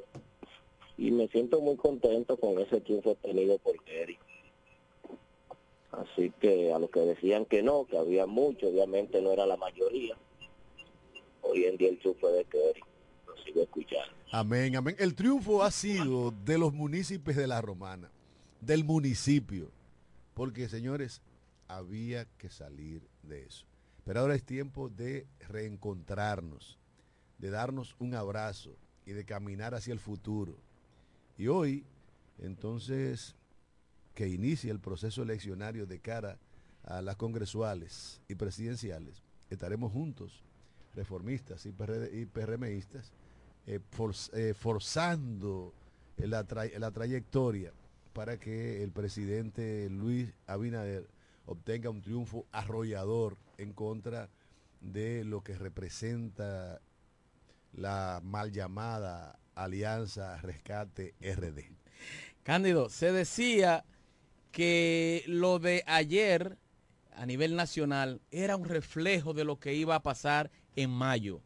Y 0.97 1.11
me 1.11 1.29
siento 1.29 1.61
muy 1.61 1.77
contento 1.77 2.37
con 2.37 2.59
ese 2.59 2.81
triunfo 2.81 3.13
obtenido 3.13 3.59
por 3.59 3.83
Kerry. 3.85 4.19
Así 5.93 6.33
que 6.41 6.73
a 6.73 6.79
los 6.79 6.91
que 6.91 7.01
decían 7.01 7.45
que 7.47 7.63
no, 7.63 7.87
que 7.87 7.99
había 7.99 8.27
mucho, 8.27 8.69
obviamente 8.69 9.21
no 9.21 9.33
era 9.33 9.47
la 9.47 9.57
mayoría. 9.57 10.17
Hoy 11.43 11.65
en 11.65 11.77
día 11.77 11.89
el 11.89 11.99
triunfo 11.99 12.29
de 12.29 12.45
Kerry, 12.45 12.83
lo 13.27 13.37
sigo 13.43 13.63
escuchando. 13.63 14.15
Amén, 14.31 14.77
amén. 14.77 14.95
El 14.99 15.15
triunfo 15.15 15.63
ha 15.63 15.71
sido 15.71 16.33
de 16.45 16.59
los 16.59 16.73
municipios 16.73 17.37
de 17.37 17.47
la 17.47 17.61
Romana, 17.61 18.11
del 18.61 18.85
municipio, 18.85 19.71
porque 20.35 20.69
señores, 20.69 21.23
había 21.67 22.27
que 22.39 22.51
salir 22.51 23.03
de 23.23 23.45
eso. 23.45 23.70
Pero 24.05 24.21
ahora 24.21 24.35
es 24.35 24.45
tiempo 24.45 24.89
de 24.89 25.27
reencontrarnos, 25.49 26.79
de 27.39 27.51
darnos 27.51 27.97
un 27.99 28.15
abrazo 28.15 28.77
y 29.07 29.13
de 29.13 29.25
caminar 29.25 29.75
hacia 29.75 29.93
el 29.93 30.01
futuro. 30.01 30.59
Y 31.37 31.49
hoy, 31.49 31.85
entonces, 32.39 33.35
que 34.15 34.29
inicia 34.29 34.73
el 34.73 34.81
proceso 34.81 35.23
eleccionario 35.23 35.87
de 35.87 36.01
cara 36.01 36.39
a 36.85 37.03
las 37.03 37.17
congresuales 37.17 38.21
y 38.29 38.35
presidenciales, 38.35 39.23
estaremos 39.51 39.93
juntos, 39.93 40.43
reformistas 40.95 41.67
y, 41.67 41.73
PRD 41.73 42.21
y 42.21 42.27
PRMistas, 42.27 43.13
eh, 43.67 43.81
eh, 44.33 44.55
forzando 44.55 45.75
la, 46.17 46.47
la 46.79 46.91
trayectoria 46.91 47.73
para 48.13 48.39
que 48.39 48.83
el 48.83 48.91
presidente 48.91 49.89
Luis 49.91 50.33
Abinader 50.47 51.09
obtenga 51.47 51.91
un 51.91 52.03
triunfo 52.03 52.47
arrollador 52.53 53.37
en 53.61 53.73
contra 53.73 54.31
de 54.81 55.25
lo 55.25 55.43
que 55.43 55.55
representa 55.55 56.81
la 57.73 58.21
mal 58.23 58.51
llamada 58.53 59.39
Alianza 59.55 60.39
Rescate 60.39 61.15
RD. 61.21 61.71
Cándido, 62.43 62.89
se 62.89 63.13
decía 63.13 63.85
que 64.51 65.23
lo 65.27 65.59
de 65.59 65.85
ayer 65.87 66.59
a 67.13 67.27
nivel 67.27 67.55
nacional 67.55 68.23
era 68.31 68.57
un 68.57 68.65
reflejo 68.65 69.35
de 69.35 69.45
lo 69.45 69.59
que 69.59 69.75
iba 69.75 69.95
a 69.95 70.03
pasar 70.03 70.51
en 70.75 70.91
mayo. 70.91 71.43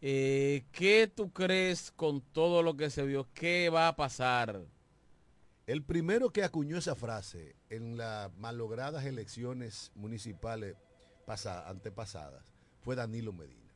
Eh, 0.00 0.64
¿Qué 0.72 1.12
tú 1.14 1.30
crees 1.30 1.92
con 1.92 2.22
todo 2.22 2.62
lo 2.62 2.76
que 2.76 2.90
se 2.90 3.04
vio? 3.04 3.28
¿Qué 3.34 3.68
va 3.68 3.88
a 3.88 3.96
pasar? 3.96 4.64
El 5.66 5.84
primero 5.84 6.30
que 6.30 6.42
acuñó 6.42 6.78
esa 6.78 6.96
frase 6.96 7.54
en 7.70 7.96
las 7.96 8.34
malogradas 8.36 9.04
elecciones 9.04 9.92
municipales 9.94 10.76
pasa- 11.32 11.68
antepasadas 11.68 12.44
fue 12.82 12.94
Danilo 12.94 13.32
Medina. 13.32 13.72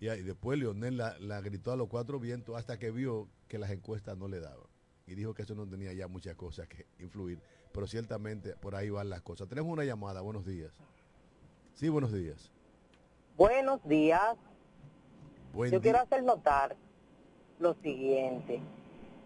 Y, 0.00 0.06
después 0.06 0.58
Leonel 0.58 0.98
la, 0.98 1.18
la 1.18 1.40
gritó 1.40 1.72
a 1.72 1.76
los 1.76 1.88
cuatro 1.88 2.20
vientos 2.20 2.56
hasta 2.56 2.78
que 2.78 2.90
vio 2.90 3.28
que 3.48 3.58
las 3.58 3.70
encuestas 3.70 4.18
no 4.18 4.28
le 4.28 4.40
daban. 4.40 4.66
Y 5.06 5.14
dijo 5.14 5.32
que 5.32 5.42
eso 5.42 5.54
no 5.54 5.66
tenía 5.66 5.92
ya 5.94 6.08
muchas 6.08 6.34
cosas 6.34 6.68
que 6.68 6.86
influir. 6.98 7.40
Pero 7.72 7.86
ciertamente 7.86 8.56
por 8.56 8.74
ahí 8.74 8.90
van 8.90 9.08
las 9.08 9.22
cosas. 9.22 9.48
Tenemos 9.48 9.72
una 9.72 9.84
llamada. 9.84 10.20
Buenos 10.20 10.44
días. 10.44 10.72
Sí, 11.74 11.88
buenos 11.88 12.12
días. 12.12 12.50
Buenos 13.36 13.82
días. 13.88 14.36
Buen 15.54 15.70
Yo 15.72 15.80
día. 15.80 15.92
quiero 15.92 16.04
hacer 16.04 16.22
notar 16.24 16.76
lo 17.58 17.74
siguiente. 17.74 18.60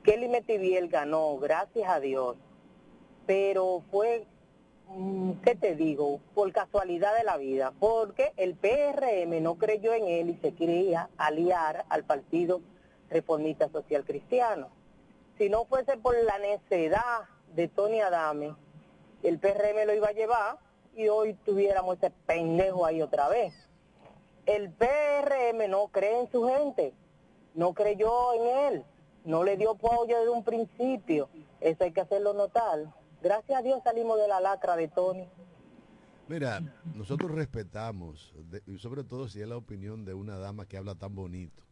Kelly 0.05 0.29
Metiviel 0.29 0.89
ganó, 0.89 1.37
gracias 1.39 1.89
a 1.89 1.99
Dios, 2.01 2.37
pero 3.27 3.83
fue, 3.91 4.27
¿qué 5.43 5.55
te 5.55 5.75
digo? 5.75 6.21
Por 6.35 6.53
casualidad 6.53 7.17
de 7.17 7.25
la 7.25 7.37
vida, 7.37 7.73
porque 7.79 8.33
el 8.37 8.55
PRM 8.55 9.43
no 9.43 9.57
creyó 9.57 9.93
en 9.93 10.07
él 10.07 10.31
y 10.31 10.37
se 10.37 10.55
quería 10.55 11.11
aliar 11.17 11.85
al 11.89 12.05
Partido 12.05 12.61
Reformista 13.11 13.69
Social 13.69 14.05
Cristiano. 14.05 14.69
Si 15.37 15.49
no 15.49 15.65
fuese 15.67 15.97
por 15.97 16.17
la 16.25 16.39
necedad 16.39 17.29
de 17.55 17.69
Tony 17.69 18.01
Adame, 18.01 18.55
el 19.23 19.39
PRM 19.39 19.87
lo 19.87 19.95
iba 19.95 20.09
a 20.09 20.13
llevar 20.13 20.59
y 20.95 21.09
hoy 21.09 21.35
tuviéramos 21.35 21.97
ese 21.97 22.11
pendejo 22.27 22.85
ahí 22.85 23.03
otra 23.03 23.29
vez. 23.29 23.55
El 24.47 24.71
PRM 24.71 25.69
no 25.69 25.89
cree 25.89 26.21
en 26.21 26.31
su 26.33 26.45
gente, 26.49 26.95
no 27.55 27.75
creyó 27.75 28.33
en 28.35 28.75
él, 28.75 28.85
no 29.25 29.45
le 29.45 29.57
dio 29.57 29.73
apoyo 29.73 30.19
desde 30.19 30.31
un 30.31 30.43
principio. 30.43 31.29
Eso 31.61 31.85
hay 31.85 31.93
que 31.93 32.01
hacerlo 32.01 32.33
notar. 32.33 32.87
Gracias 33.29 33.59
a 33.59 33.63
Dios 33.63 33.83
salimos 33.85 34.19
de 34.19 34.27
la 34.27 34.41
lacra 34.41 34.75
de 34.75 34.89
Tony. 34.89 35.29
Mira, 36.29 36.61
nosotros 36.95 37.31
respetamos, 37.33 38.33
de- 38.51 38.63
y 38.67 38.79
sobre 38.79 39.05
todo 39.05 39.29
si 39.29 39.43
es 39.43 39.47
la 39.47 39.59
opinión 39.59 40.07
de 40.07 40.15
una 40.15 40.39
dama 40.39 40.65
que 40.65 40.79
habla 40.79 40.95
tan 40.95 41.15
bonito 41.15 41.63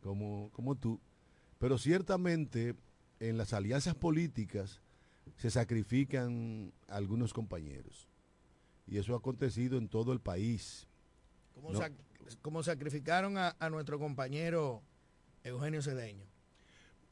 como, 0.00 0.48
como 0.52 0.76
tú, 0.76 1.00
pero 1.58 1.76
ciertamente 1.76 2.76
en 3.18 3.36
las 3.36 3.52
alianzas 3.52 3.96
políticas 3.96 4.80
se 5.34 5.50
sacrifican 5.50 6.72
algunos 6.86 7.32
compañeros. 7.34 8.08
Y 8.86 8.98
eso 8.98 9.14
ha 9.14 9.18
acontecido 9.18 9.78
en 9.78 9.88
todo 9.88 10.12
el 10.12 10.20
país. 10.20 10.86
Como, 11.52 11.72
No. 11.72 11.80
sac- 11.80 11.96
como 12.42 12.62
sacrificaron 12.62 13.38
a, 13.38 13.56
a 13.58 13.70
nuestro 13.70 13.98
compañero 13.98 14.82
Eugenio 15.42 15.82
Cedeño. 15.82 16.26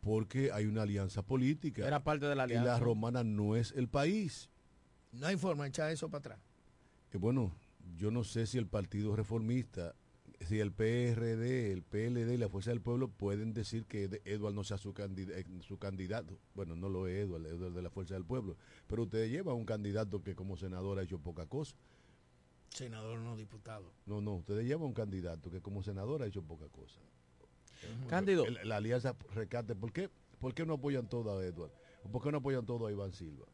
Porque 0.05 0.52
hay 0.52 0.66
una 0.66 0.82
alianza 0.82 1.22
política. 1.22 1.86
Era 1.86 2.05
parte 2.05 2.26
de 2.26 2.34
la 2.36 2.44
Y 2.44 2.50
la 2.55 2.61
alianza. 2.61 2.78
romana 2.84 3.24
no 3.24 3.57
es 3.57 3.72
el 3.72 3.88
país. 3.88 4.50
No 5.12 5.26
hay 5.26 5.36
forma 5.36 5.64
de 5.64 5.70
echar 5.70 5.90
eso 5.90 6.09
para 6.11 6.18
atrás. 6.20 6.38
Que 7.11 7.18
bueno, 7.18 7.52
yo 7.96 8.11
no 8.11 8.22
sé 8.24 8.46
si 8.46 8.59
el 8.59 8.66
Partido 8.66 9.16
Reformista, 9.16 9.94
si 10.40 10.59
el 10.61 10.72
PRD, 10.72 11.72
el 11.72 11.82
PLD 11.82 12.34
y 12.34 12.36
la 12.36 12.48
Fuerza 12.48 12.70
del 12.70 12.80
Pueblo 12.82 13.09
pueden 13.09 13.55
decir 13.55 13.86
que 13.86 14.05
Ed- 14.05 14.20
Edward 14.24 14.52
no 14.55 14.64
sea 14.64 14.76
su, 14.76 14.92
eh, 14.98 15.44
su 15.61 15.78
candidato. 15.78 16.36
Bueno, 16.55 16.74
no 16.76 16.88
lo 16.88 17.07
es 17.07 17.24
Edward, 17.26 17.46
Edward 17.46 17.72
de 17.72 17.82
la 17.82 17.90
Fuerza 17.90 18.14
del 18.14 18.24
Pueblo. 18.24 18.57
Pero 18.88 19.05
ustedes 19.05 19.30
llevan 19.30 19.55
un 19.57 19.64
candidato 19.64 20.22
que 20.22 20.34
como 20.34 20.57
senador 20.57 20.98
ha 20.98 21.02
hecho 21.02 21.18
poca 21.18 21.46
cosa. 21.46 21.76
Senador 22.70 23.20
no 23.20 23.36
diputado. 23.36 23.92
No, 24.05 24.20
no, 24.20 24.34
ustedes 24.34 24.66
llevan 24.66 24.86
un 24.88 24.92
candidato 24.94 25.50
que 25.50 25.61
como 25.61 25.82
senador 25.84 26.22
ha 26.22 26.26
hecho 26.26 26.42
poca 26.42 26.68
cosa. 26.68 27.00
Cándido. 28.09 28.45
La 28.64 28.76
alianza 28.76 29.14
recate, 29.35 29.74
¿por 29.74 29.93
qué, 29.93 30.09
¿por 30.39 30.55
qué 30.55 30.64
no 30.66 30.74
apoyan 30.74 31.09
todo 31.09 31.39
a 31.39 31.45
Edward? 31.45 31.70
¿O 32.05 32.09
¿Por 32.09 32.22
qué 32.22 32.30
no 32.32 32.39
apoyan 32.39 32.64
todo 32.66 32.87
a 32.87 32.93
Iván 32.93 33.12
Silva? 33.12 33.47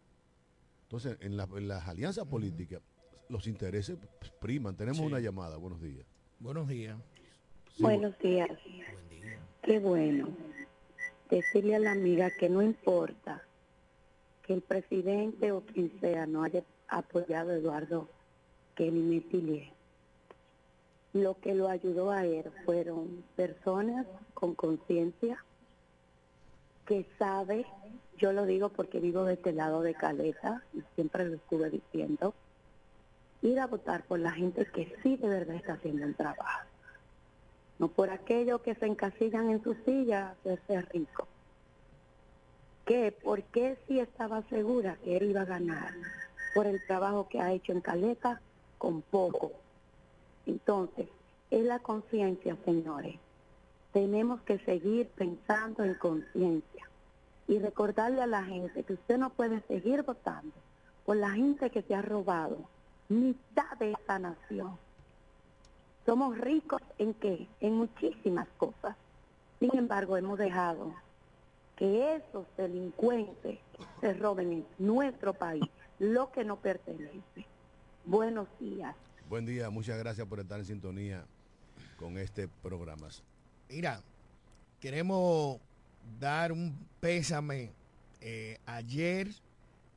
Entonces, 0.83 1.17
en, 1.21 1.37
la- 1.37 1.49
en 1.57 1.69
las 1.69 1.87
alianzas 1.87 2.27
políticas, 2.27 2.81
los 3.29 3.47
intereses 3.47 3.97
priman. 4.41 4.77
Tenemos 4.77 4.99
Sí. 4.99 5.07
una 5.07 5.21
llamada. 5.21 5.57
Buenos 5.57 5.81
días. 5.81 6.05
Buenos 6.41 6.67
días. 6.69 6.99
Sí, 7.77 7.83
Buenos 7.83 8.19
días. 8.19 8.51
Qué 9.63 9.79
bueno. 9.79 10.29
Decirle 11.31 11.77
a 11.77 11.79
la 11.79 11.93
amiga 11.93 12.29
que 12.39 12.49
no 12.49 12.61
importa 12.61 13.43
que 14.43 14.55
el 14.55 14.63
presidente 14.63 15.53
o 15.53 15.61
quien 15.61 15.93
sea 16.01 16.27
no 16.27 16.43
haya 16.43 16.65
apoyado 16.89 17.51
a 17.51 17.55
Eduardo 17.55 18.09
Kelly 18.75 19.01
Metillier. 19.01 19.73
Lo 21.13 21.39
que 21.41 21.55
lo 21.55 21.69
ayudó 21.69 22.11
a 22.11 22.25
él 22.25 22.51
fueron 22.65 23.25
personas 23.37 24.07
con 24.35 24.55
conciencia 24.55 25.45
que 26.87 27.07
sabe, 27.19 27.67
yo 28.17 28.33
lo 28.33 28.47
digo 28.47 28.69
porque 28.69 29.01
vivo 29.01 29.25
de 29.25 29.35
este 29.35 29.53
lado 29.53 29.83
de 29.83 29.95
Caleta 29.95 30.63
y 30.73 30.83
siempre 30.95 31.29
lo 31.29 31.37
estuve 31.37 31.71
diciendo, 31.71 32.35
ir 33.43 33.61
a 33.61 33.67
votar 33.67 34.05
por 34.05 34.19
la 34.19 34.33
gente 34.33 34.67
que 34.67 34.97
sí 35.03 35.17
de 35.17 35.29
verdad 35.29 35.57
está 35.57 35.75
haciendo 35.75 36.07
un 36.07 36.15
trabajo 36.15 36.71
no 37.81 37.89
por 37.89 38.11
aquellos 38.11 38.61
que 38.61 38.75
se 38.75 38.87
encasillan 38.87 39.49
en 39.51 39.63
su 39.65 39.75
silla 39.87 40.35
de 40.45 40.59
ser 40.67 40.87
rico. 40.93 41.27
¿Qué? 42.85 43.11
¿Por 43.11 43.43
qué 43.45 43.79
sí 43.89 43.99
estaba 43.99 44.43
segura 44.51 44.99
que 45.03 45.17
él 45.17 45.31
iba 45.31 45.41
a 45.41 45.47
ganar? 45.47 45.95
Por 46.55 46.67
el 46.67 46.85
trabajo 46.87 47.27
que 47.31 47.41
ha 47.41 47.53
hecho 47.53 47.73
en 47.73 47.81
Caleta 47.81 48.43
con 48.77 49.01
poco. 49.01 49.53
Entonces, 50.51 51.07
es 51.53 51.65
la 51.65 51.79
conciencia, 51.79 52.57
señores. 52.65 53.17
Tenemos 53.93 54.41
que 54.43 54.59
seguir 54.59 55.07
pensando 55.09 55.85
en 55.85 55.95
conciencia 55.95 56.89
y 57.47 57.61
recordarle 57.61 58.21
a 58.21 58.27
la 58.27 58.43
gente 58.43 58.83
que 58.83 58.95
usted 58.95 59.17
no 59.17 59.31
puede 59.31 59.61
seguir 59.69 60.03
votando 60.03 60.53
por 61.07 61.17
la 61.17 61.31
gente 61.31 61.71
que 61.71 61.83
se 61.83 61.95
ha 61.95 62.03
robado 62.03 62.59
mitad 63.09 63.79
de 63.79 63.93
esta 63.93 64.19
nación. 64.19 64.77
Somos 66.05 66.37
ricos 66.37 66.83
en 66.99 67.15
qué? 67.15 67.47
En 67.61 67.75
muchísimas 67.75 68.49
cosas. 68.59 68.97
Sin 69.61 69.77
embargo, 69.77 70.17
hemos 70.17 70.39
dejado 70.39 70.93
que 71.77 72.17
esos 72.17 72.45
delincuentes 72.57 73.61
se 74.01 74.15
roben 74.15 74.53
en 74.53 74.67
nuestro 74.79 75.33
país 75.33 75.69
lo 76.01 76.33
que 76.33 76.45
no 76.45 76.57
pertenece. 76.57 77.47
Buenos 78.05 78.49
días. 78.59 78.97
Buen 79.31 79.47
día. 79.47 79.71
Muchas 79.71 79.97
gracias 79.97 80.27
por 80.27 80.41
estar 80.41 80.59
en 80.59 80.67
sintonía 80.67 81.25
con 81.97 82.19
este 82.19 82.49
programa. 82.49 83.07
Mira, 83.69 84.03
queremos 84.81 85.61
dar 86.19 86.51
un 86.51 86.77
pésame. 86.99 87.71
Eh, 88.21 88.59
ayer 88.67 89.29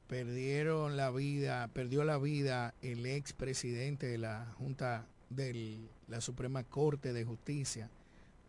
perdieron 0.07 0.97
la 0.97 1.09
vida, 1.09 1.67
perdió 1.69 2.03
la 2.03 2.19
vida 2.19 2.75
el 2.83 3.07
ex 3.07 3.33
presidente 3.33 4.05
de 4.05 4.19
la 4.19 4.53
Junta 4.59 5.07
de 5.31 5.79
la 6.07 6.21
Suprema 6.21 6.63
Corte 6.63 7.11
de 7.11 7.25
Justicia, 7.25 7.89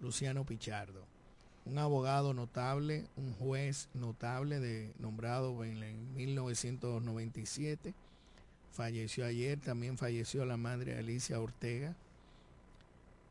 Luciano 0.01 0.45
Pichardo. 0.45 1.07
Un 1.65 1.79
abogado 1.79 2.35
notable, 2.35 3.07
un 3.17 3.33
juez 3.33 3.89
notable 3.95 4.93
nombrado 4.99 5.65
en, 5.65 5.83
en 5.83 6.15
1997. 6.15 7.95
Falleció 8.75 9.25
ayer, 9.25 9.61
también 9.61 9.97
falleció 9.97 10.45
la 10.45 10.57
madre 10.57 10.99
Alicia 10.99 11.41
Ortega. 11.41 11.95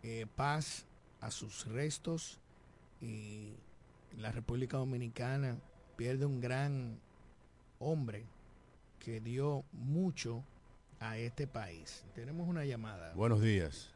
Eh, 0.02 0.26
paz 0.36 0.86
a 1.20 1.32
sus 1.32 1.68
restos. 1.68 2.40
y 3.02 3.52
la 4.18 4.32
República 4.32 4.78
Dominicana 4.78 5.58
pierde 5.98 6.26
un 6.26 6.40
gran 6.40 6.98
hombre 7.80 8.24
que 9.00 9.20
dio 9.20 9.66
mucho 9.74 10.44
a 11.02 11.18
este 11.18 11.48
país. 11.48 12.06
Tenemos 12.16 12.48
una 12.48 12.64
llamada. 12.64 13.14
Buenos 13.14 13.42
días. 13.42 13.92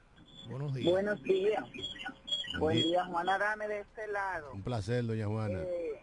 Buenos 0.50 0.74
días. 0.74 0.92
Buenos 0.92 1.24
días. 1.24 1.64
Buen 2.60 2.78
día, 2.78 3.06
Juana 3.06 3.38
Dame 3.38 3.68
de 3.68 3.82
este 3.82 4.08
lado. 4.08 4.52
Un 4.54 4.64
placer, 4.64 5.06
doña 5.06 5.28
Juana. 5.28 5.60
Eh, 5.60 6.02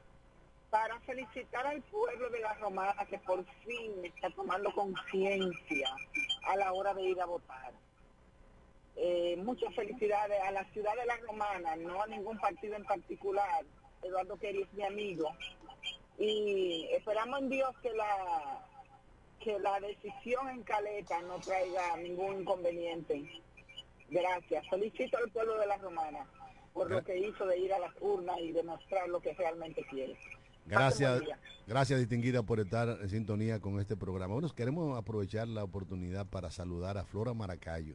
para 0.74 0.98
felicitar 1.02 1.64
al 1.68 1.80
pueblo 1.82 2.28
de 2.30 2.40
la 2.40 2.52
Romana 2.54 3.06
que 3.08 3.16
por 3.20 3.44
fin 3.64 3.92
está 4.02 4.28
tomando 4.30 4.72
conciencia 4.72 5.88
a 6.48 6.56
la 6.56 6.72
hora 6.72 6.92
de 6.92 7.02
ir 7.04 7.20
a 7.20 7.26
votar. 7.26 7.72
Eh, 8.96 9.36
muchas 9.36 9.72
felicidades 9.76 10.36
a 10.42 10.50
la 10.50 10.64
ciudad 10.72 10.96
de 10.96 11.06
la 11.06 11.16
Romana, 11.18 11.76
no 11.76 12.02
a 12.02 12.08
ningún 12.08 12.36
partido 12.40 12.74
en 12.74 12.82
particular. 12.82 13.64
Eduardo 14.02 14.36
Queri 14.36 14.62
es 14.62 14.72
mi 14.72 14.82
amigo. 14.82 15.30
Y 16.18 16.88
esperamos 16.90 17.38
en 17.42 17.50
Dios 17.50 17.70
que 17.80 17.92
la 17.92 18.66
que 19.38 19.56
la 19.60 19.78
decisión 19.78 20.48
en 20.48 20.64
Caleta 20.64 21.22
no 21.22 21.38
traiga 21.38 21.96
ningún 21.98 22.40
inconveniente. 22.40 23.22
Gracias. 24.08 24.68
Felicito 24.68 25.18
al 25.18 25.30
pueblo 25.30 25.56
de 25.56 25.68
la 25.68 25.76
Romana 25.76 26.26
por 26.72 26.90
lo 26.90 27.04
que 27.04 27.16
hizo 27.16 27.46
de 27.46 27.58
ir 27.58 27.72
a 27.72 27.78
las 27.78 27.94
urnas 28.00 28.40
y 28.40 28.50
demostrar 28.50 29.08
lo 29.08 29.20
que 29.20 29.32
realmente 29.34 29.86
quiere. 29.86 30.18
Gracias, 30.66 31.22
gracias 31.66 32.00
distinguida 32.00 32.42
por 32.42 32.60
estar 32.60 32.98
en 33.00 33.08
sintonía 33.08 33.60
con 33.60 33.80
este 33.80 33.96
programa. 33.96 34.34
Bueno, 34.34 34.48
queremos 34.54 34.96
aprovechar 34.96 35.48
la 35.48 35.64
oportunidad 35.64 36.26
para 36.26 36.50
saludar 36.50 36.98
a 36.98 37.04
Flora 37.04 37.34
Maracayo, 37.34 37.94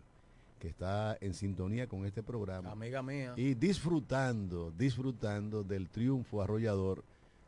que 0.59 0.67
está 0.67 1.17
en 1.21 1.33
sintonía 1.33 1.87
con 1.87 2.05
este 2.05 2.21
programa. 2.23 2.71
Amiga 2.71 3.01
mía. 3.01 3.33
Y 3.35 3.55
disfrutando, 3.55 4.71
disfrutando 4.77 5.63
del 5.63 5.89
triunfo 5.89 6.41
arrollador 6.41 7.03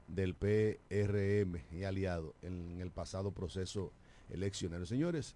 del 0.07 0.34
PRM 0.34 1.61
y 1.72 1.84
aliado 1.84 2.34
en 2.41 2.82
el 2.82 2.91
pasado 2.91 3.32
proceso 3.32 3.91
eleccionario. 4.30 4.86
Señores, 4.86 5.36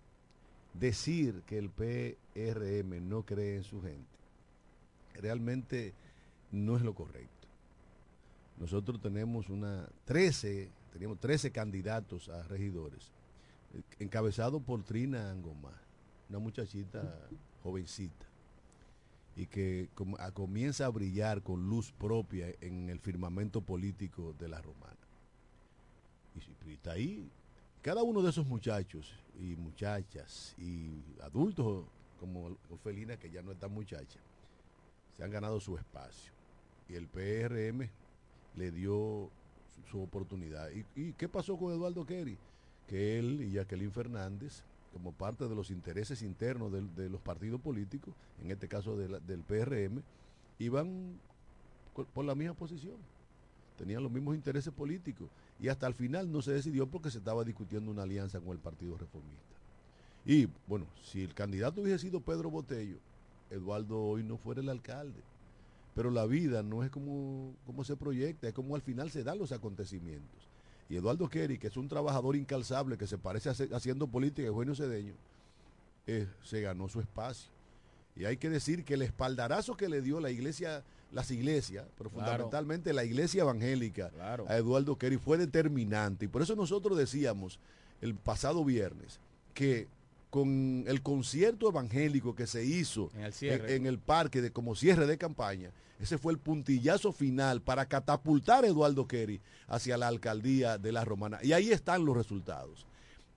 decir 0.74 1.44
que 1.46 1.58
el 1.58 1.70
PRM 1.70 3.08
no 3.08 3.24
cree 3.24 3.58
en 3.58 3.64
su 3.64 3.82
gente 3.82 4.16
realmente 5.22 5.94
no 6.52 6.78
es 6.78 6.84
lo 6.84 6.94
correcto. 6.94 7.35
Nosotros 8.58 9.01
tenemos 9.01 9.49
una 9.49 9.88
13, 10.06 10.70
teníamos 10.93 11.20
13 11.20 11.51
candidatos 11.51 12.30
a 12.30 12.43
regidores, 12.43 13.12
eh, 13.74 13.82
encabezado 13.99 14.60
por 14.60 14.84
Trina 14.84 15.30
Angomá, 15.30 15.74
una 16.30 16.39
muchachita 16.39 17.28
jovencita, 17.64 18.26
y 19.36 19.47
que 19.47 19.89
comienza 20.34 20.86
a 20.86 20.89
brillar 20.89 21.41
con 21.41 21.68
luz 21.68 21.91
propia 21.91 22.47
en 22.62 22.89
el 22.89 22.99
firmamento 22.99 23.60
político 23.60 24.34
de 24.39 24.47
la 24.47 24.62
romana. 24.62 24.95
Y, 26.36 26.72
está 26.72 26.93
ahí. 26.93 27.30
Cada 27.82 28.01
uno 28.01 28.22
de 28.22 28.30
esos 28.30 28.45
muchachos 28.47 29.14
y 29.38 29.56
muchachas 29.58 30.56
y 30.58 31.01
adultos 31.22 31.86
como 32.20 32.58
Ofelina, 32.70 33.18
que 33.18 33.30
ya 33.30 33.41
no 33.41 33.51
es 33.51 33.60
tan 33.60 33.74
muchacha, 33.74 34.20
se 35.16 35.24
han 35.24 35.32
ganado 35.32 35.60
su 35.60 35.78
espacio. 35.78 36.32
Y 36.88 36.95
el 36.95 37.08
PRM 37.08 37.89
le 38.58 38.72
dio 38.72 39.30
su, 39.89 40.01
oportunidad. 40.01 40.70
¿Y, 40.72 40.86
y 40.95 41.14
qué 41.14 41.30
pasó 41.30 41.58
con 41.58 41.72
Eduardo 41.72 42.06
Kerry? 42.06 42.38
Que 42.88 43.18
él 43.20 43.41
y 43.41 43.53
Jacqueline 43.53 43.91
Fernández, 43.91 44.64
como 44.93 45.12
parte 45.12 45.47
de 45.47 45.56
los 45.56 45.72
intereses 45.72 46.22
internos 46.22 46.72
de, 46.72 47.10
los 47.10 47.22
partidos 47.22 47.60
políticos, 47.62 48.14
en 48.43 48.51
este 48.51 48.68
caso 48.68 48.97
del 48.97 49.43
PRM, 49.43 50.01
iban 50.60 51.20
por 52.14 52.26
la 52.26 52.36
misma 52.36 52.53
posición. 52.53 52.97
Tenían 53.78 54.03
los 54.03 54.12
mismos 54.12 54.36
intereses 54.36 54.74
políticos. 54.74 55.30
Y 55.60 55.68
hasta 55.68 55.88
el 55.88 55.93
final 55.93 56.32
no 56.32 56.41
se 56.41 56.53
decidió 56.53 56.88
porque 56.88 57.12
se 57.12 57.18
estaba 57.18 57.43
discutiendo 57.43 57.91
una 57.91 58.03
alianza 58.03 58.39
con 58.39 58.51
el 58.51 58.60
Partido 58.60 58.97
Reformista. 58.97 59.56
Y 60.26 60.47
bueno, 60.68 60.86
si 61.03 61.22
el 61.22 61.34
candidato 61.34 61.82
hubiese 61.82 61.99
sido 61.99 62.20
Pedro 62.20 62.49
Botello, 62.49 62.97
Eduardo 63.49 64.01
hoy 64.01 64.24
no 64.24 64.38
fuera 64.38 64.62
el 64.62 64.70
alcalde. 64.70 65.22
Pero 65.96 66.12
la 66.12 66.26
vida 66.26 66.62
no 66.62 66.84
es 66.84 66.91
como, 66.91 67.56
como 67.66 67.84
se 67.84 67.96
proyecta, 67.96 68.48
es 68.50 68.54
como 68.54 68.76
al 68.76 68.82
final 68.82 69.10
se 69.10 69.24
dan 69.24 69.39
los 69.39 69.52
acontecimientos. 69.52 70.48
Y 70.89 70.98
Eduardo 70.98 71.28
Kerry, 71.30 71.58
que 71.58 71.68
es 71.68 71.78
un 71.78 71.88
trabajador 71.88 72.36
incalzable 72.36 72.98
que 72.98 73.08
se 73.08 73.18
parece 73.18 73.50
a 73.50 73.54
haciendo 73.76 74.06
política, 74.06 74.48
Eugenio 74.48 74.76
Cedeño, 74.76 75.14
eh, 76.06 76.28
se 76.43 76.62
ganó 76.62 76.88
su 76.89 77.00
espacio. 77.00 77.50
Y 78.16 78.26
hay 78.26 78.38
que 78.38 78.50
decir 78.50 78.84
que 78.86 78.93
el 78.93 79.02
espaldarazo 79.02 79.76
que 79.76 79.89
le 79.89 80.02
dio 80.02 80.20
la 80.20 80.30
iglesia, 80.32 80.84
las 81.12 81.32
iglesias, 81.32 81.86
pero 81.98 82.10
Claro. 82.10 82.26
fundamentalmente 82.26 82.93
la 82.93 83.04
iglesia 83.04 83.41
evangélica 83.41 84.10
Claro. 84.10 84.46
a 84.48 84.58
Eduardo 84.58 84.98
Kerry 84.98 85.18
fue 85.18 85.38
determinante. 85.38 86.26
Y 86.26 86.28
por 86.28 86.41
eso 86.41 86.56
nosotros 86.56 86.98
decíamos 86.98 87.60
el 88.02 88.16
pasado 88.16 88.64
viernes 88.64 89.20
que 89.54 89.88
con 90.36 90.84
el 90.86 91.02
concierto 91.02 91.70
evangélico 91.70 92.36
que 92.36 92.46
se 92.46 92.66
hizo 92.66 93.10
En 93.16 93.22
el 93.22 93.32
cierre. 93.32 93.74
en- 93.78 93.82
en 93.84 93.88
el 93.88 94.00
parque 94.00 94.42
de 94.42 94.52
como 94.52 94.76
cierre 94.76 95.08
de 95.08 95.18
campaña, 95.18 95.72
ese 95.98 96.18
fue 96.18 96.34
el 96.34 96.40
puntillazo 96.40 97.14
final 97.14 97.62
para 97.62 97.86
catapultar 97.86 98.66
a 98.66 98.68
Eduardo 98.68 99.08
Kerry 99.08 99.40
hacia 99.70 99.96
la 99.98 100.10
alcaldía 100.10 100.78
de 100.78 100.92
la 100.92 101.06
Romana. 101.06 101.40
Y 101.42 101.54
ahí 101.54 101.72
están 101.72 102.04
los 102.04 102.18
resultados. 102.18 102.86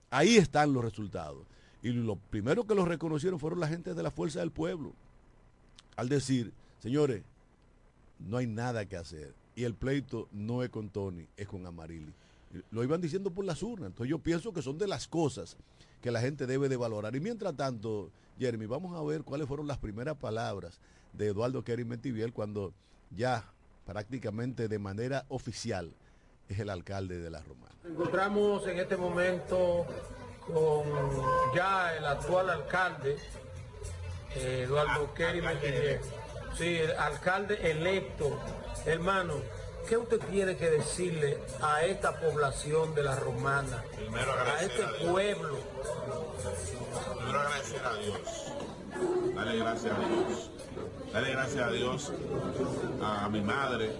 Ahí 0.09 0.35
están 0.35 0.73
los 0.73 0.83
resultados. 0.83 1.47
Y 1.81 1.93
lo 1.93 2.17
primero 2.17 2.67
que 2.67 2.75
los 2.75 2.85
reconocieron 2.85 3.39
fueron 3.39 3.61
la 3.61 3.69
gente 3.69 3.93
de 3.93 4.03
la 4.03 4.11
Fuerza 4.11 4.41
del 4.41 4.51
Pueblo. 4.51 4.91
Al 5.95 6.09
decir, 6.09 6.51
señores, 6.79 7.23
no 8.19 8.35
hay 8.35 8.47
nada 8.47 8.85
que 8.85 8.97
hacer. 8.97 9.33
Y 9.55 9.63
el 9.63 9.73
pleito 9.73 10.27
no 10.33 10.63
es 10.63 10.69
con 10.69 10.89
Tony, 10.89 11.25
es 11.37 11.47
con 11.47 11.65
Amarili. 11.65 12.11
Lo 12.71 12.83
iban 12.83 12.99
diciendo 12.99 13.31
por 13.31 13.45
las 13.45 13.63
urnas. 13.63 13.87
Entonces 13.87 14.09
yo 14.09 14.19
pienso 14.19 14.51
que 14.51 14.61
son 14.61 14.77
de 14.77 14.87
las 14.87 15.07
cosas 15.07 15.55
que 16.01 16.11
la 16.11 16.21
gente 16.21 16.47
debe 16.47 16.69
de 16.69 16.77
valorar. 16.77 17.15
Y 17.15 17.19
mientras 17.19 17.55
tanto, 17.55 18.11
Jeremy, 18.37 18.65
vamos 18.65 18.97
a 18.97 19.03
ver 19.03 19.23
cuáles 19.23 19.47
fueron 19.47 19.67
las 19.67 19.77
primeras 19.77 20.15
palabras 20.17 20.79
de 21.13 21.27
Eduardo 21.27 21.63
Kerry 21.63 21.85
Metiviel 21.85 22.33
cuando 22.33 22.73
ya 23.15 23.45
prácticamente 23.85 24.67
de 24.67 24.79
manera 24.79 25.25
oficial 25.29 25.91
es 26.47 26.59
el 26.59 26.69
alcalde 26.69 27.19
de 27.19 27.29
la 27.29 27.41
Romana. 27.41 27.73
Nos 27.83 27.91
encontramos 27.93 28.67
en 28.67 28.79
este 28.79 28.97
momento 28.97 29.85
con 30.45 30.83
ya 31.55 31.95
el 31.95 32.05
actual 32.05 32.49
alcalde, 32.49 33.17
eh, 34.35 34.63
Eduardo 34.65 35.13
Kerry 35.13 35.41
Mejía. 35.41 35.99
Sí, 36.55 36.77
el 36.77 36.91
alcalde 36.91 37.71
electo. 37.71 38.37
Hermano, 38.85 39.35
¿qué 39.87 39.97
usted 39.97 40.19
tiene 40.29 40.57
que 40.57 40.69
decirle 40.69 41.39
a 41.61 41.85
esta 41.85 42.19
población 42.19 42.93
de 42.95 43.03
la 43.03 43.15
Romana? 43.15 43.83
Primero 43.95 44.33
a 44.33 44.61
este 44.61 44.83
a 44.83 45.11
pueblo. 45.11 45.57
Primero 47.15 47.39
agradecer 47.39 47.81
a 47.85 47.93
Dios. 47.95 48.53
Dale 49.35 49.57
gracias 49.57 49.93
a 49.93 49.99
Dios. 49.99 50.51
Dale 51.13 51.31
gracias 51.31 51.67
a 51.67 51.71
Dios, 51.71 52.13
a 53.01 53.29
mi 53.29 53.41
madre, 53.41 53.91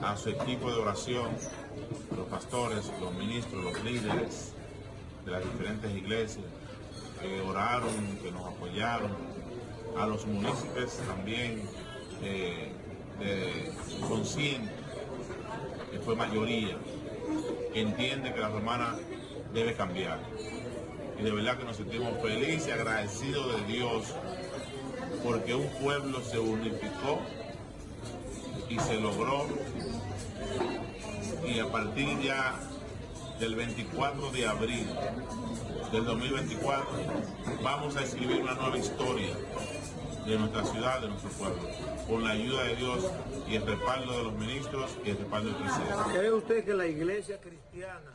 a 0.00 0.16
su 0.16 0.30
equipo 0.30 0.70
de 0.70 0.78
oración, 0.78 1.28
los 2.16 2.26
pastores, 2.28 2.90
los 3.00 3.12
ministros, 3.12 3.62
los 3.62 3.84
líderes 3.84 4.52
de 5.26 5.32
las 5.32 5.44
diferentes 5.44 5.94
iglesias 5.94 6.46
que 7.20 7.40
oraron, 7.42 8.18
que 8.22 8.32
nos 8.32 8.46
apoyaron, 8.46 9.10
a 9.98 10.06
los 10.06 10.26
municipios 10.26 10.96
también 11.06 11.68
eh, 12.22 12.72
conscientes, 14.08 14.72
que 15.90 15.98
fue 15.98 16.14
mayoría, 16.16 16.76
que 17.72 17.80
entiende 17.80 18.32
que 18.32 18.40
la 18.40 18.48
romana 18.48 18.96
debe 19.52 19.74
cambiar. 19.74 20.20
Y 21.18 21.22
de 21.22 21.32
verdad 21.32 21.58
que 21.58 21.64
nos 21.64 21.76
sentimos 21.76 22.12
felices 22.22 22.68
y 22.68 22.70
agradecidos 22.70 23.60
de 23.60 23.72
Dios 23.72 24.14
porque 25.24 25.54
un 25.54 25.68
pueblo 25.82 26.20
se 26.22 26.38
unificó 26.38 27.20
y 28.68 28.78
se 28.78 29.00
logró. 29.00 29.46
Y 31.46 31.58
a 31.58 31.70
partir 31.70 32.20
ya 32.20 32.60
del 33.40 33.54
24 33.54 34.30
de 34.32 34.46
abril 34.46 34.86
del 35.92 36.04
2024 36.04 36.86
vamos 37.62 37.96
a 37.96 38.02
escribir 38.02 38.42
una 38.42 38.54
nueva 38.54 38.76
historia 38.76 39.34
de 40.28 40.38
nuestra 40.38 40.64
ciudad, 40.64 41.00
de 41.00 41.08
nuestro 41.08 41.30
pueblo, 41.30 41.62
con 42.06 42.22
la 42.22 42.30
ayuda 42.30 42.64
de 42.64 42.76
Dios 42.76 43.10
y 43.48 43.54
el 43.54 43.66
respaldo 43.66 44.18
de 44.18 44.24
los 44.24 44.34
ministros 44.34 44.98
y 45.04 45.10
el 45.10 45.18
respaldo 45.18 45.50
del 45.50 45.62
presidente. 45.62 45.94
¿Cree 46.12 46.32
usted 46.32 46.64
que 46.64 46.74
la 46.74 46.86
iglesia 46.86 47.40
cristiana 47.40 48.12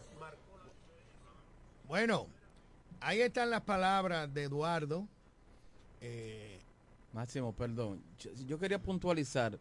Bueno, 1.87 2.27
ahí 3.01 3.21
están 3.21 3.49
las 3.49 3.61
palabras 3.61 4.31
de 4.31 4.43
Eduardo. 4.43 5.07
Eh, 6.01 6.59
Máximo, 7.13 7.53
perdón. 7.53 8.03
Yo, 8.19 8.31
yo 8.47 8.59
quería 8.59 8.79
puntualizar 8.79 9.57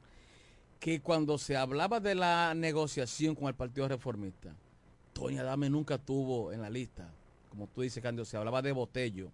que 0.78 1.00
cuando 1.00 1.38
se 1.38 1.57
hablaba 1.57 2.00
de 2.00 2.14
la 2.14 2.55
negociación 2.55 3.34
con 3.34 3.48
el 3.48 3.55
Partido 3.55 3.88
Reformista, 3.88 4.55
Tony 5.12 5.38
Adame 5.38 5.70
nunca 5.70 5.94
estuvo 5.94 6.53
en 6.53 6.61
la 6.61 6.68
lista. 6.68 7.09
Como 7.48 7.66
tú 7.66 7.82
dices, 7.82 8.03
Candio, 8.03 8.24
se 8.24 8.36
hablaba 8.36 8.61
de 8.61 8.72
Botello. 8.72 9.30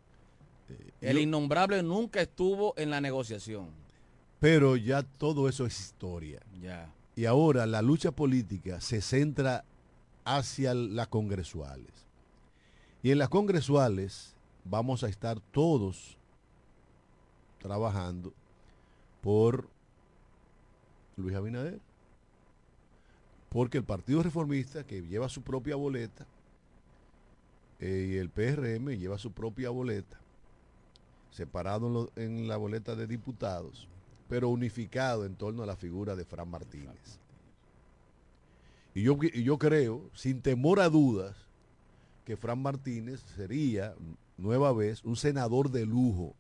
El 1.01 1.17
yo- 1.17 1.23
innombrable 1.23 1.83
nunca 1.83 2.21
estuvo 2.21 2.75
en 2.77 2.91
la 2.91 3.01
negociación. 3.01 3.71
Pero 4.41 4.77
ya 4.77 5.03
todo 5.03 5.49
eso 5.49 5.67
es 5.67 5.79
historia. 5.81 6.41
Ya. 6.61 6.93
Y 7.17 7.25
ahora 7.25 7.67
la 7.67 7.83
lucha 7.83 8.13
política 8.13 8.81
se 8.81 9.01
centra 9.01 9.65
hacia 10.25 10.75
las 10.75 11.09
congresuales. 11.09 11.91
Y 13.03 13.11
en 13.11 13.19
las 13.19 13.29
congresuales 13.29 14.35
vamos 14.65 15.03
a 15.03 15.09
estar 15.09 15.41
todos 15.41 16.17
trabajando 17.59 18.33
por 19.21 19.69
Luis 21.17 21.35
Abinader. 21.35 21.81
Porque 23.49 23.79
el 23.79 23.85
Partido 23.85 24.23
Reformista, 24.23 24.85
que 24.85 25.01
lleva 25.03 25.29
su 25.29 25.43
propia 25.43 25.75
boleta, 25.75 26.27
eh, 27.81 28.11
y 28.13 28.17
el 28.19 28.29
PRM 28.31 28.97
lleva 28.99 29.19
su 29.19 29.33
propia 29.33 29.71
boleta, 29.71 30.21
separado 31.31 32.11
en, 32.17 32.49
la 32.49 32.57
boleta 32.57 32.95
de 32.95 33.07
diputados, 33.07 33.89
pero 34.29 34.49
unificado 34.49 35.25
en 35.25 35.37
torno 35.37 35.63
a 35.63 35.67
la 35.67 35.77
figura 35.77 36.17
de 36.17 36.25
Fran 36.25 36.49
Martínez. 36.49 37.21
Y 38.95 39.03
yo, 39.03 39.19
yo 39.21 39.59
creo, 39.59 40.11
sin 40.15 40.43
temor 40.43 40.81
a 40.81 40.89
dudas, 40.89 41.37
que 42.25 42.37
Fran 42.37 42.61
Martínez 42.61 43.21
sería 43.37 43.95
nueva 44.37 44.73
vez 44.73 45.05
un 45.05 45.17
senador 45.17 45.71
de 45.71 45.87
lujo 45.87 46.35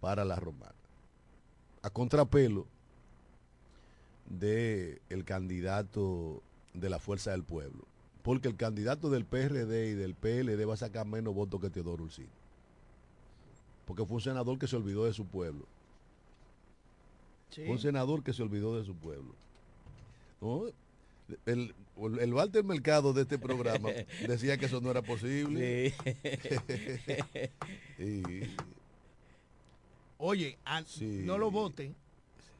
para 0.00 0.24
la 0.24 0.36
romana. 0.36 0.74
A 1.82 1.90
contrapelo 1.90 2.66
de 4.28 5.00
el 5.08 5.24
candidato 5.24 6.42
de 6.74 6.88
la 6.88 6.98
Fuerza 6.98 7.30
del 7.32 7.44
Pueblo. 7.44 7.86
Porque 8.22 8.48
el 8.48 8.56
candidato 8.56 9.10
del 9.10 9.24
PRD 9.24 9.90
y 9.90 9.94
del 9.94 10.14
PLD 10.14 10.68
va 10.68 10.74
a 10.74 10.78
sacar 10.78 11.06
menos 11.06 11.34
votos 11.34 11.60
que 11.60 11.70
Teodoro 11.70 12.04
Ursino. 12.04 12.28
Porque 13.88 14.04
fue 14.04 14.16
un 14.16 14.20
senador 14.20 14.58
que 14.58 14.68
se 14.68 14.76
olvidó 14.76 15.06
de 15.06 15.14
su 15.14 15.24
pueblo. 15.26 15.66
Fue 17.52 17.70
un 17.70 17.78
senador 17.80 18.22
que 18.22 18.32
se 18.34 18.42
olvidó 18.42 18.78
de 18.78 18.84
su 18.84 18.94
pueblo. 18.94 19.34
¿No? 20.40 20.64
El, 21.46 21.74
el 22.20 22.34
Walter 22.34 22.62
Mercado 22.64 23.12
de 23.14 23.22
este 23.22 23.38
programa 23.38 23.88
decía 24.28 24.58
que 24.58 24.66
eso 24.66 24.80
no 24.82 24.90
era 24.90 25.00
posible. 25.02 25.94
Y- 27.98 28.42
Oye, 30.18 30.58
Sí. 30.86 31.22
no 31.24 31.38
lo 31.38 31.50
vote, 31.50 31.92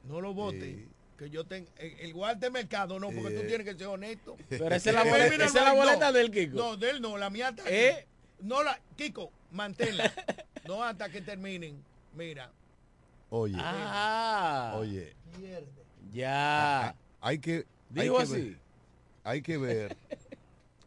no 0.05 0.21
lo 0.21 0.33
vote. 0.33 0.77
Sí. 0.77 0.89
Que 1.19 1.29
yo 1.31 1.45
tengo 1.45 1.67
el 1.79 2.15
Walter 2.15 2.53
Mercado, 2.53 3.01
no, 3.01 3.11
porque 3.11 3.35
tú 3.37 3.47
tienes 3.49 3.67
que 3.67 3.75
ser 3.77 3.89
honesto. 3.89 4.37
Pero 4.49 4.67
esa 4.69 4.91
es 4.91 4.95
la 4.95 5.03
boleta- 5.05 5.35
esa 5.35 5.45
es 5.47 5.55
la 5.55 5.71
no, 5.73 5.77
boleta 5.77 6.13
del 6.13 6.31
Kiko. 6.31 6.57
No, 6.57 6.77
de 6.77 6.91
él 6.91 7.01
no, 7.03 7.19
la 7.19 7.29
mía 7.31 7.49
está. 7.49 7.65
¿Eh? 7.69 8.07
No 8.41 8.63
la, 8.63 8.81
Kiko, 8.97 9.33
manténla. 9.53 10.13
no 10.67 10.83
hasta 10.83 11.09
que 11.09 11.21
terminen. 11.23 11.83
Mira. 12.15 12.51
Oye, 13.31 13.57
Ah. 13.59 14.75
oye, 14.79 15.15
Ya. 16.13 16.89
Ah, 16.89 16.95
hay 17.21 17.39
que 17.39 17.67
hay 17.95 18.03
Digo 18.03 18.17
que 18.17 18.23
así. 18.23 18.33
ver- 18.33 18.59
hay 19.25 19.43
que 19.43 19.59
ver 19.59 19.97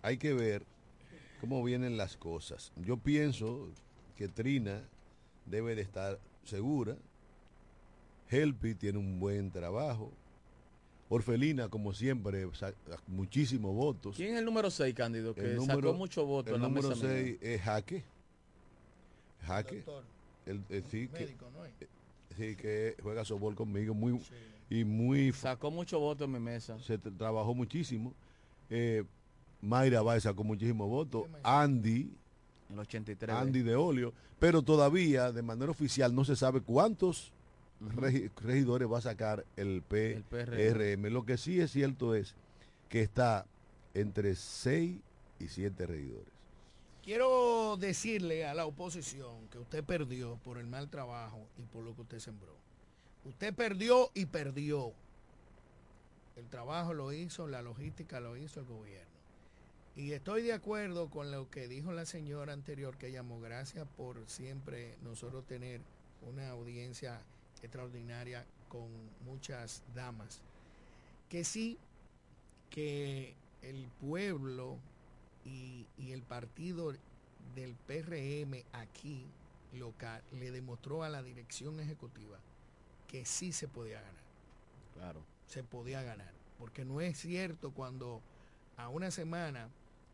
hay 0.02 0.18
que 0.18 0.34
ver 0.34 0.66
cómo 1.40 1.64
vienen 1.64 1.96
las 1.98 2.18
cosas 2.18 2.72
yo 2.78 2.98
pienso 2.98 3.70
que 4.16 4.28
Trina 4.28 4.82
debe 5.46 5.76
de 5.76 5.82
estar 5.84 6.20
segura 6.44 6.96
Helpi 8.30 8.74
tiene 8.76 8.98
un 8.98 9.20
buen 9.20 9.52
trabajo 9.52 10.12
Orfelina 11.10 11.70
como 11.70 11.94
siempre 11.94 12.48
muchísimos 13.08 13.76
votos 13.76 14.16
¿Quién 14.16 14.34
es 14.34 14.40
el 14.40 14.46
número 14.46 14.72
6, 14.72 14.96
Cándido? 14.96 15.36
Que 15.36 15.42
el 15.42 15.60
sacó 15.62 15.68
número, 15.74 15.94
mucho 15.94 16.26
voto 16.26 16.50
el 16.50 16.56
en 16.56 16.62
la 16.64 16.68
número 16.68 16.90
mesa. 16.90 17.04
mía? 17.06 17.14
6 17.14 17.38
es 17.42 17.62
Jaque 17.62 18.04
Jaque 19.46 19.78
Doctor. 19.78 20.04
el, 20.46 20.62
el- 20.70 20.84
sí, 20.86 21.08
que, 21.08 21.20
Médico, 21.26 21.46
¿no 21.56 21.66
es? 21.66 21.72
sí, 22.38 22.56
que 22.56 22.96
juega 23.02 23.26
softball 23.26 23.56
conmigo 23.56 23.94
muy 23.94 24.20
y 24.70 24.84
muy 24.86 25.32
Sacó 25.34 25.70
mucho 25.72 26.00
voto 26.00 26.24
en 26.26 26.32
mi 26.32 26.40
mesa. 26.40 26.80
se 26.80 27.00
tra- 27.00 27.16
trabajó 27.18 27.54
muchísimo. 27.54 28.14
Eh, 28.70 29.04
Mayra 29.62 30.02
Báez 30.02 30.24
sacó 30.24 30.44
muchísimos 30.44 30.88
votos. 30.90 31.26
Andy, 31.44 32.10
En 32.70 32.74
el 32.76 32.80
83. 32.80 33.36
Andy 33.36 33.62
de 33.62 33.76
Olio, 33.76 34.14
pero 34.40 34.62
todavía 34.62 35.32
de 35.32 35.42
manera 35.42 35.70
oficial 35.72 36.16
no 36.16 36.24
se 36.24 36.36
sabe 36.36 36.62
cuántos 36.62 37.32
regi- 37.82 38.32
regidores 38.42 38.90
va 38.90 39.00
a 39.00 39.02
sacar 39.02 39.46
el 39.58 39.84
El 39.92 40.24
PRM. 40.24 41.10
Lo 41.12 41.26
que 41.26 41.38
sí 41.38 41.60
es 41.60 41.72
cierto 41.72 42.16
es 42.16 42.34
que 42.90 43.02
está 43.02 43.46
entre 43.94 44.36
6 44.36 44.98
y 45.40 45.48
7 45.48 45.86
regidores. 45.86 46.28
Quiero 47.04 47.78
decirle 47.78 48.46
a 48.46 48.54
la 48.54 48.68
oposición 48.68 49.48
que 49.50 49.58
usted 49.58 49.84
perdió 49.84 50.36
por 50.44 50.60
el 50.60 50.68
mal 50.68 50.88
trabajo 50.88 51.48
y 51.58 51.64
por 51.64 51.84
lo 51.84 51.96
que 51.96 52.02
usted 52.02 52.20
sembró. 52.20 52.54
Usted 53.26 53.56
perdió 53.56 54.12
y 54.14 54.28
perdió. 54.28 54.94
El 56.36 56.48
trabajo 56.48 56.94
lo 56.94 57.12
hizo, 57.12 57.48
la 57.48 57.64
logística 57.64 58.20
lo 58.20 58.38
hizo 58.38 58.60
el 58.60 58.68
gobierno. 58.68 59.10
Y 59.96 60.12
estoy 60.12 60.44
de 60.44 60.54
acuerdo 60.54 61.10
con 61.10 61.32
lo 61.32 61.50
que 61.50 61.68
dijo 61.68 61.92
la 61.92 62.06
señora 62.06 62.54
anterior 62.54 62.96
que 62.98 63.12
llamó. 63.12 63.42
Gracias 63.42 63.88
por 63.98 64.18
siempre 64.28 64.96
nosotros 65.04 65.44
tener 65.48 65.82
una 66.30 66.50
audiencia 66.50 67.20
extraordinaria 67.64 68.46
con 68.70 68.88
muchas 69.26 69.82
damas. 69.96 70.40
Que 71.30 71.44
sí, 71.44 71.80
que 72.70 73.34
el 73.64 73.88
pueblo 74.00 74.78
y, 75.46 75.86
y 75.98 76.12
el 76.12 76.22
partido 76.24 76.94
del 77.56 77.76
PRM 77.88 78.64
aquí 78.74 79.26
local 79.74 80.22
le 80.32 80.52
demostró 80.52 81.04
a 81.04 81.10
la 81.10 81.24
dirección 81.24 81.80
ejecutiva 81.80 82.38
que 83.08 83.26
sí 83.26 83.52
se 83.52 83.68
podía 83.68 84.02
ganar. 84.02 84.24
Claro. 84.94 85.24
Se 85.48 85.64
podía 85.64 86.02
ganar. 86.04 86.32
Porque 86.60 86.86
no 86.86 87.02
es 87.02 87.18
cierto 87.20 87.72
cuando 87.72 88.22
a 88.78 88.88
una 88.90 89.12
semana 89.12 89.70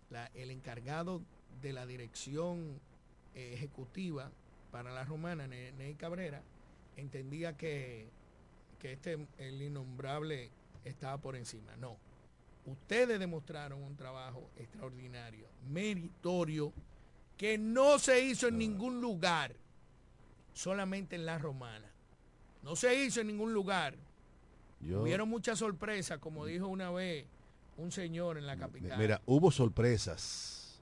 la- 0.10 0.28
el 0.34 0.52
encargado 0.52 1.22
de 1.62 1.74
la 1.74 1.86
dirección 1.86 2.80
eh, 3.36 3.54
ejecutiva 3.54 4.32
para 4.72 4.92
la 4.92 5.04
romana, 5.06 5.48
Ne- 5.48 5.72
Ney 5.74 5.94
Cabrera, 5.96 6.42
entendía 6.96 7.56
que, 7.58 8.08
que 8.80 8.94
este, 8.94 9.28
el 9.38 9.62
innombrable 9.62 10.50
estaba 10.86 11.18
por 11.20 11.36
encima. 11.36 11.76
No. 11.78 11.98
Ustedes 12.68 13.18
demostraron 13.18 13.82
un 13.82 13.96
trabajo 13.96 14.50
extraordinario, 14.58 15.48
meritorio, 15.70 16.74
que 17.38 17.58
no 17.58 17.98
se 17.98 18.22
hizo 18.26 18.48
en 18.50 18.58
ningún 18.58 19.00
lugar, 19.02 19.56
solamente 20.54 21.16
en 21.16 21.26
la 21.26 21.38
romana. 21.38 21.90
No 22.64 22.76
se 22.76 23.04
hizo 23.04 23.22
en 23.22 23.28
ningún 23.28 23.54
lugar. 23.54 23.96
Yo- 24.82 25.02
Hubieron 25.02 25.30
muchas 25.30 25.60
sorpresas, 25.60 26.20
como 26.20 26.46
dijo 26.46 26.68
una 26.68 26.92
vez 26.92 27.26
un 27.78 27.92
señor 27.92 28.38
en 28.38 28.46
la 28.46 28.58
capital. 28.58 28.98
Mira, 29.00 29.22
hubo 29.26 29.50
sorpresas 29.52 30.82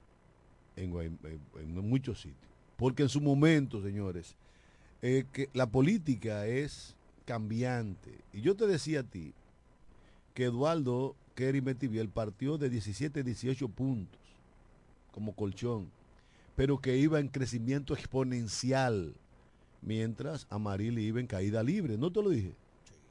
en, 0.74 0.92
Guay- 0.92 1.16
en- 1.24 1.40
en 1.60 1.88
muchos 1.88 2.20
sitios. 2.20 2.50
Porque 2.76 3.04
en 3.04 3.08
su 3.08 3.20
momento, 3.20 3.80
señores, 3.82 4.34
eh, 5.02 5.24
que 5.32 5.48
la 5.52 5.66
política 5.70 6.46
es 6.46 6.96
cambiante. 7.26 8.18
Y 8.32 8.40
yo 8.40 8.56
te 8.56 8.66
decía 8.66 9.00
a 9.00 9.04
ti 9.04 9.32
que 10.34 10.44
Eduardo 10.46 11.14
Kerry 11.36 11.60
Metiviel 11.60 12.08
partió 12.08 12.58
de 12.58 12.68
17, 12.70 13.22
18 13.22 13.68
puntos 13.68 14.18
como 15.12 15.34
colchón, 15.36 15.88
pero 16.56 16.78
que 16.80 16.96
iba 16.96 17.20
en 17.20 17.28
crecimiento 17.28 17.94
exponencial, 17.94 19.14
mientras 19.82 20.46
Amaril 20.50 20.98
iba 20.98 21.20
en 21.20 21.26
caída 21.26 21.62
libre. 21.62 21.96
¿No 21.98 22.10
te 22.10 22.22
lo 22.22 22.30
dije? 22.30 22.54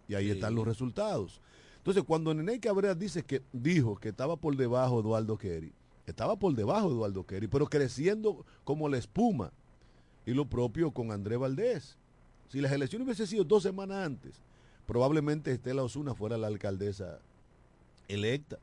Y 0.08 0.16
ahí 0.16 0.26
Sí. 0.26 0.32
están 0.32 0.56
los 0.56 0.66
resultados. 0.66 1.40
Entonces, 1.78 2.04
cuando 2.04 2.34
Nene 2.34 2.60
Cabrera 2.60 2.96
dice 2.96 3.24
que 3.24 3.44
dijo 3.54 3.96
que 3.96 4.10
estaba 4.10 4.36
por 4.36 4.58
debajo 4.58 4.96
de 4.96 5.02
Eduardo 5.02 5.38
Kerry, 5.38 5.72
estaba 6.08 6.36
por 6.36 6.54
debajo 6.56 6.90
de 6.90 6.96
Eduardo 6.96 7.24
Kerry, 7.26 7.48
pero 7.48 7.68
creciendo 7.68 8.44
como 8.64 8.90
la 8.90 8.98
espuma. 8.98 9.52
Y 10.26 10.34
lo 10.34 10.46
propio 10.46 10.90
con 10.90 11.12
Andrés 11.12 11.38
Valdés. 11.38 11.96
Si 12.50 12.60
las 12.60 12.72
elecciones 12.72 13.06
hubiesen 13.06 13.28
sido 13.28 13.44
dos 13.44 13.62
semanas 13.62 14.04
antes, 14.04 14.42
probablemente 14.88 15.52
Estela 15.52 15.84
Osuna 15.84 16.16
fuera 16.16 16.38
la 16.38 16.48
alcaldesa 16.48 17.20
electa. 18.08 18.58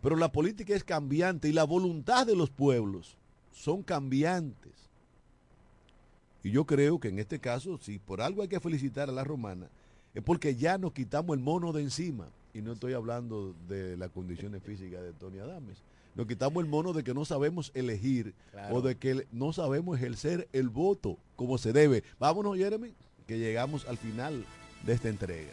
Pero 0.00 0.16
la 0.16 0.30
política 0.30 0.74
es 0.74 0.84
cambiante 0.84 1.48
y 1.48 1.52
la 1.52 1.64
voluntad 1.64 2.26
de 2.26 2.36
los 2.36 2.50
pueblos 2.50 3.16
son 3.52 3.82
cambiantes. 3.82 4.72
Y 6.42 6.50
yo 6.50 6.66
creo 6.66 7.00
que 7.00 7.08
en 7.08 7.18
este 7.18 7.38
caso, 7.38 7.78
si 7.78 7.98
por 7.98 8.20
algo 8.20 8.42
hay 8.42 8.48
que 8.48 8.60
felicitar 8.60 9.08
a 9.08 9.12
la 9.12 9.24
romana, 9.24 9.68
es 10.14 10.22
porque 10.22 10.54
ya 10.56 10.76
nos 10.78 10.92
quitamos 10.92 11.36
el 11.36 11.42
mono 11.42 11.72
de 11.72 11.82
encima. 11.82 12.28
Y 12.52 12.60
no 12.60 12.72
estoy 12.72 12.92
hablando 12.92 13.54
de 13.66 13.96
las 13.96 14.10
condiciones 14.10 14.62
físicas 14.66 15.02
de 15.02 15.12
Tony 15.14 15.38
Adames. 15.38 15.78
Nos 16.14 16.26
quitamos 16.26 16.62
el 16.62 16.70
mono 16.70 16.92
de 16.92 17.02
que 17.02 17.14
no 17.14 17.24
sabemos 17.24 17.72
elegir 17.74 18.34
Claro. 18.52 18.76
o 18.76 18.80
de 18.82 18.96
que 18.96 19.26
no 19.32 19.52
sabemos 19.52 19.96
ejercer 19.96 20.46
el 20.52 20.68
voto 20.68 21.16
como 21.34 21.58
se 21.58 21.72
debe. 21.72 22.04
Vámonos, 22.20 22.56
Jeremy, 22.56 22.92
que 23.26 23.38
llegamos 23.38 23.86
al 23.88 23.96
final 23.96 24.44
de 24.84 24.92
esta 24.92 25.08
entrega. 25.08 25.52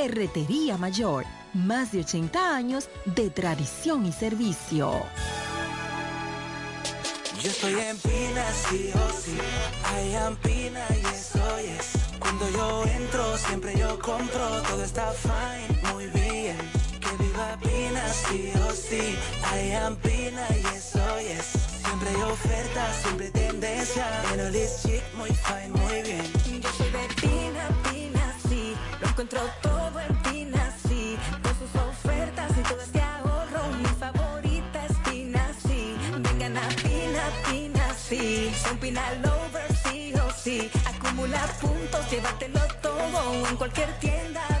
Ferretería 0.01 0.79
Mayor, 0.79 1.25
más 1.53 1.91
de 1.91 1.99
80 1.99 2.55
años 2.55 2.89
de 3.05 3.29
tradición 3.29 4.03
y 4.07 4.11
servicio. 4.11 4.93
Yo 7.39 7.51
estoy 7.51 7.73
en 7.75 7.95
Pina, 7.99 8.45
sí 8.51 8.89
o 8.95 9.21
sí. 9.21 9.37
I 10.01 10.15
am 10.15 10.35
Pina 10.37 10.83
y 10.89 11.05
eso 11.05 11.57
es. 11.57 11.91
Cuando 12.17 12.49
yo 12.49 12.83
entro, 12.85 13.37
siempre 13.37 13.77
yo 13.77 13.99
compro. 13.99 14.63
Todo 14.63 14.83
está 14.83 15.11
fine, 15.11 15.93
muy 15.93 16.07
bien. 16.07 16.57
Que 16.99 17.23
viva 17.23 17.55
Pina, 17.61 18.03
sí 18.09 18.51
o 18.67 18.71
sí. 18.71 19.15
I 19.55 19.71
am 19.73 19.95
Pina 19.97 20.47
y 20.49 20.75
eso 20.75 21.17
es. 21.19 21.45
Siempre 21.85 22.09
hay 22.09 22.21
ofertas, 22.23 22.95
siempre 23.03 23.29
tendencia. 23.29 24.07
Pero 24.31 24.51
this 24.51 24.81
chic, 24.81 25.03
muy 25.15 25.29
fine, 25.29 25.69
muy 25.69 26.01
bien. 26.01 26.40
Todo 29.39 29.99
en 29.99 30.15
Pina, 30.23 30.75
sí. 30.87 31.17
Con 31.41 31.57
sus 31.57 31.81
ofertas 31.81 32.51
y 32.57 32.61
todo 32.63 32.81
este 32.81 33.01
ahorro. 33.01 33.67
Mi 33.77 33.85
favorita 33.85 34.85
es 34.85 34.97
Pina, 35.09 35.47
sí. 35.65 35.95
Vengan 36.19 36.57
a 36.57 36.67
Pina, 36.67 37.23
Pina, 37.49 37.93
sí. 37.93 38.53
Son 38.63 38.77
Pina 38.77 39.01
Lovers, 39.23 39.79
sí 39.85 40.13
o 40.15 40.31
sí. 40.31 40.69
Acumula 40.85 41.45
puntos, 41.61 42.09
llévatelo 42.11 42.59
todo 42.81 43.33
en 43.47 43.55
cualquier 43.55 43.89
tienda 43.99 44.60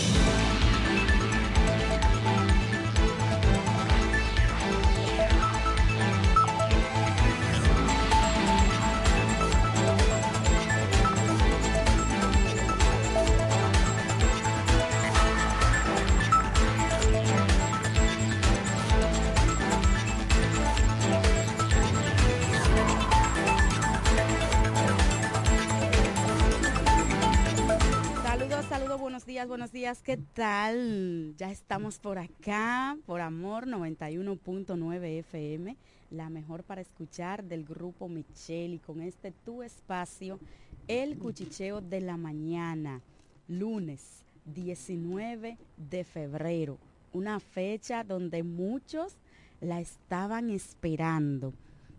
Buenos 29.21 29.27
días, 29.27 29.47
buenos 29.47 29.71
días, 29.71 30.01
¿qué 30.01 30.17
tal? 30.17 31.35
Ya 31.37 31.51
estamos 31.51 31.99
por 31.99 32.17
acá, 32.17 32.97
por 33.05 33.21
Amor 33.21 33.67
91.9 33.67 35.19
FM, 35.19 35.77
la 36.09 36.31
mejor 36.31 36.63
para 36.63 36.81
escuchar 36.81 37.43
del 37.43 37.63
grupo 37.63 38.09
Michelle 38.09 38.75
y 38.75 38.79
con 38.79 38.99
este 38.99 39.31
tu 39.45 39.61
espacio, 39.61 40.39
el 40.87 41.19
cuchicheo 41.19 41.81
de 41.81 42.01
la 42.01 42.17
mañana, 42.17 43.01
lunes 43.47 44.23
19 44.45 45.55
de 45.77 46.03
febrero, 46.03 46.79
una 47.13 47.39
fecha 47.39 48.03
donde 48.03 48.41
muchos 48.41 49.17
la 49.59 49.81
estaban 49.81 50.49
esperando. 50.49 51.53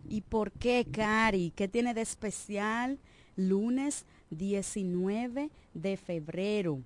¿Y 0.09 0.21
por 0.21 0.51
qué, 0.51 0.85
Cari? 0.91 1.53
¿Qué 1.55 1.69
tiene 1.69 1.93
de 1.93 2.01
especial 2.01 2.99
lunes 3.37 4.05
19 4.29 5.49
de 5.73 5.95
febrero? 5.95 6.81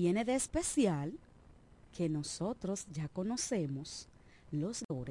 Tiene 0.00 0.24
de 0.24 0.36
especial 0.36 1.18
que 1.90 2.08
nosotros 2.08 2.86
ya 2.92 3.08
conocemos 3.08 4.06
los 4.52 4.84
valores 4.88 5.04